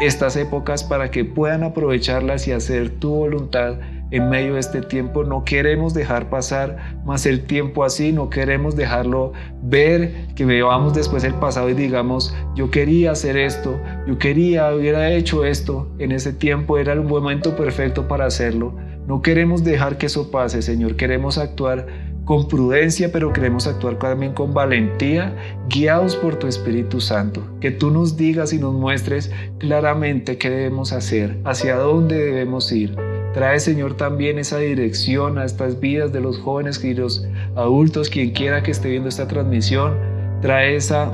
estas 0.00 0.36
épocas, 0.36 0.82
para 0.82 1.10
que 1.10 1.24
puedan 1.24 1.62
aprovecharlas 1.62 2.48
y 2.48 2.52
hacer 2.52 2.90
tu 2.90 3.10
voluntad 3.10 3.76
en 4.10 4.28
medio 4.28 4.54
de 4.54 4.60
este 4.60 4.82
tiempo. 4.82 5.24
No 5.24 5.44
queremos 5.44 5.94
dejar 5.94 6.28
pasar 6.28 7.00
más 7.04 7.26
el 7.26 7.44
tiempo 7.44 7.84
así, 7.84 8.12
no 8.12 8.28
queremos 8.28 8.76
dejarlo 8.76 9.32
ver, 9.62 10.28
que 10.34 10.44
veamos 10.44 10.94
después 10.94 11.24
el 11.24 11.34
pasado 11.34 11.70
y 11.70 11.74
digamos, 11.74 12.34
yo 12.54 12.70
quería 12.70 13.12
hacer 13.12 13.36
esto, 13.36 13.80
yo 14.06 14.18
quería, 14.18 14.74
hubiera 14.74 15.10
hecho 15.10 15.44
esto, 15.44 15.90
en 15.98 16.12
ese 16.12 16.32
tiempo 16.32 16.78
era 16.78 16.92
un 17.00 17.06
momento 17.06 17.56
perfecto 17.56 18.08
para 18.08 18.26
hacerlo. 18.26 18.74
No 19.06 19.20
queremos 19.20 19.64
dejar 19.64 19.98
que 19.98 20.06
eso 20.06 20.30
pase, 20.30 20.62
Señor, 20.62 20.96
queremos 20.96 21.38
actuar 21.38 21.86
con 22.24 22.48
prudencia, 22.48 23.10
pero 23.12 23.32
queremos 23.32 23.66
actuar 23.66 23.98
también 23.98 24.32
con 24.32 24.54
valentía, 24.54 25.34
guiados 25.68 26.16
por 26.16 26.36
tu 26.36 26.46
Espíritu 26.46 27.00
Santo. 27.00 27.42
Que 27.60 27.70
tú 27.70 27.90
nos 27.90 28.16
digas 28.16 28.52
y 28.52 28.58
nos 28.58 28.74
muestres 28.74 29.32
claramente 29.58 30.38
qué 30.38 30.50
debemos 30.50 30.92
hacer, 30.92 31.38
hacia 31.44 31.76
dónde 31.76 32.16
debemos 32.16 32.70
ir 32.72 32.96
Trae, 33.32 33.60
Señor, 33.60 33.96
también 33.96 34.38
esa 34.38 34.58
dirección 34.58 35.38
a 35.38 35.46
estas 35.46 35.80
vidas 35.80 36.12
de 36.12 36.20
los 36.20 36.38
jóvenes 36.38 36.84
y 36.84 36.92
los 36.92 37.26
adultos, 37.56 38.10
quien 38.10 38.32
quiera 38.32 38.62
que 38.62 38.70
esté 38.70 38.90
viendo 38.90 39.08
esta 39.08 39.26
transmisión. 39.26 39.94
Trae 40.42 40.76
esa 40.76 41.10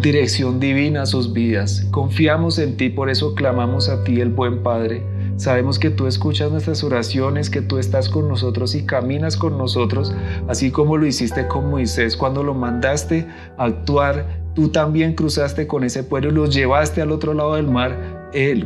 dirección 0.00 0.60
divina 0.60 1.02
a 1.02 1.06
sus 1.06 1.34
vidas. 1.34 1.86
Confiamos 1.90 2.58
en 2.58 2.78
ti, 2.78 2.88
por 2.88 3.10
eso 3.10 3.34
clamamos 3.34 3.90
a 3.90 4.02
ti, 4.02 4.20
el 4.22 4.30
buen 4.30 4.62
Padre. 4.62 5.02
Sabemos 5.36 5.78
que 5.78 5.90
tú 5.90 6.06
escuchas 6.06 6.50
nuestras 6.50 6.82
oraciones, 6.82 7.50
que 7.50 7.60
tú 7.60 7.78
estás 7.78 8.08
con 8.08 8.28
nosotros 8.28 8.74
y 8.74 8.84
caminas 8.84 9.36
con 9.36 9.58
nosotros, 9.58 10.14
así 10.48 10.70
como 10.70 10.96
lo 10.96 11.06
hiciste 11.06 11.46
con 11.46 11.70
Moisés 11.70 12.16
cuando 12.16 12.42
lo 12.42 12.54
mandaste 12.54 13.26
a 13.58 13.64
actuar. 13.64 14.44
Tú 14.54 14.70
también 14.70 15.14
cruzaste 15.14 15.66
con 15.66 15.84
ese 15.84 16.02
pueblo 16.02 16.30
y 16.30 16.32
los 16.32 16.54
llevaste 16.54 17.02
al 17.02 17.12
otro 17.12 17.34
lado 17.34 17.56
del 17.56 17.66
mar 17.66 18.16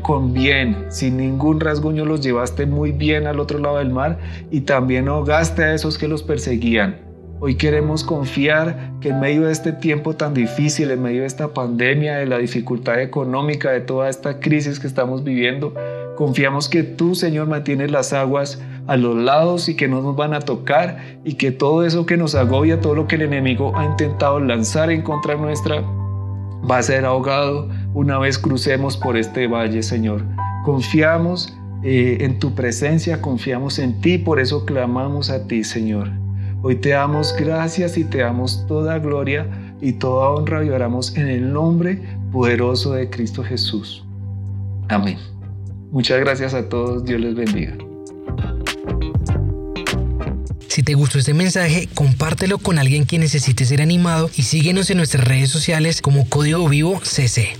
con 0.02 0.32
bien, 0.32 0.86
sin 0.88 1.16
ningún 1.16 1.60
rasguño 1.60 2.04
los 2.04 2.20
llevaste 2.22 2.66
muy 2.66 2.90
bien 2.90 3.26
al 3.26 3.38
otro 3.38 3.58
lado 3.58 3.78
del 3.78 3.90
mar 3.90 4.18
y 4.50 4.62
también 4.62 5.06
ahogaste 5.08 5.62
a 5.62 5.74
esos 5.74 5.96
que 5.96 6.08
los 6.08 6.24
perseguían. 6.24 6.98
Hoy 7.38 7.54
queremos 7.54 8.02
confiar 8.02 8.92
que 9.00 9.10
en 9.10 9.20
medio 9.20 9.42
de 9.46 9.52
este 9.52 9.72
tiempo 9.72 10.14
tan 10.14 10.34
difícil, 10.34 10.90
en 10.90 11.02
medio 11.02 11.20
de 11.20 11.26
esta 11.26 11.54
pandemia, 11.54 12.16
de 12.16 12.26
la 12.26 12.38
dificultad 12.38 13.00
económica, 13.00 13.70
de 13.70 13.80
toda 13.80 14.08
esta 14.08 14.40
crisis 14.40 14.80
que 14.80 14.86
estamos 14.86 15.24
viviendo, 15.24 15.72
confiamos 16.20 16.68
que 16.68 16.82
tú, 16.82 17.14
Señor, 17.14 17.48
mantienes 17.48 17.90
las 17.90 18.12
aguas 18.12 18.60
a 18.86 18.98
los 18.98 19.16
lados 19.16 19.70
y 19.70 19.74
que 19.74 19.88
no 19.88 20.02
nos 20.02 20.16
van 20.16 20.34
a 20.34 20.40
tocar 20.40 21.18
y 21.24 21.32
que 21.32 21.50
todo 21.50 21.82
eso 21.82 22.04
que 22.04 22.18
nos 22.18 22.34
agobia, 22.34 22.78
todo 22.78 22.94
lo 22.94 23.06
que 23.06 23.16
el 23.16 23.22
enemigo 23.22 23.72
ha 23.74 23.86
intentado 23.86 24.38
lanzar 24.38 24.90
en 24.90 25.00
contra 25.00 25.36
nuestra, 25.36 25.80
va 26.70 26.76
a 26.76 26.82
ser 26.82 27.06
ahogado 27.06 27.70
una 27.94 28.18
vez 28.18 28.36
crucemos 28.36 28.98
por 28.98 29.16
este 29.16 29.46
valle, 29.46 29.82
Señor. 29.82 30.22
Confiamos 30.62 31.56
eh, 31.82 32.18
en 32.20 32.38
tu 32.38 32.54
presencia, 32.54 33.22
confiamos 33.22 33.78
en 33.78 33.98
ti, 34.02 34.18
por 34.18 34.40
eso 34.40 34.66
clamamos 34.66 35.30
a 35.30 35.46
ti, 35.46 35.64
Señor. 35.64 36.10
Hoy 36.60 36.76
te 36.76 36.90
damos 36.90 37.34
gracias 37.34 37.96
y 37.96 38.04
te 38.04 38.18
damos 38.18 38.66
toda 38.66 38.98
gloria 38.98 39.46
y 39.80 39.94
toda 39.94 40.28
honra 40.28 40.62
y 40.66 40.68
oramos 40.68 41.16
en 41.16 41.28
el 41.28 41.50
nombre 41.50 42.02
poderoso 42.30 42.92
de 42.92 43.08
Cristo 43.08 43.42
Jesús. 43.42 44.04
Amén. 44.88 45.16
Muchas 45.90 46.20
gracias 46.20 46.54
a 46.54 46.68
todos, 46.68 47.04
Dios 47.04 47.20
les 47.20 47.34
bendiga. 47.34 47.76
Si 50.68 50.84
te 50.84 50.94
gustó 50.94 51.18
este 51.18 51.34
mensaje, 51.34 51.88
compártelo 51.94 52.58
con 52.58 52.78
alguien 52.78 53.04
que 53.04 53.18
necesite 53.18 53.64
ser 53.64 53.82
animado 53.82 54.30
y 54.36 54.44
síguenos 54.44 54.88
en 54.90 54.98
nuestras 54.98 55.24
redes 55.24 55.50
sociales 55.50 56.00
como 56.00 56.28
Código 56.28 56.68
Vivo 56.68 57.00
CC. 57.02 57.56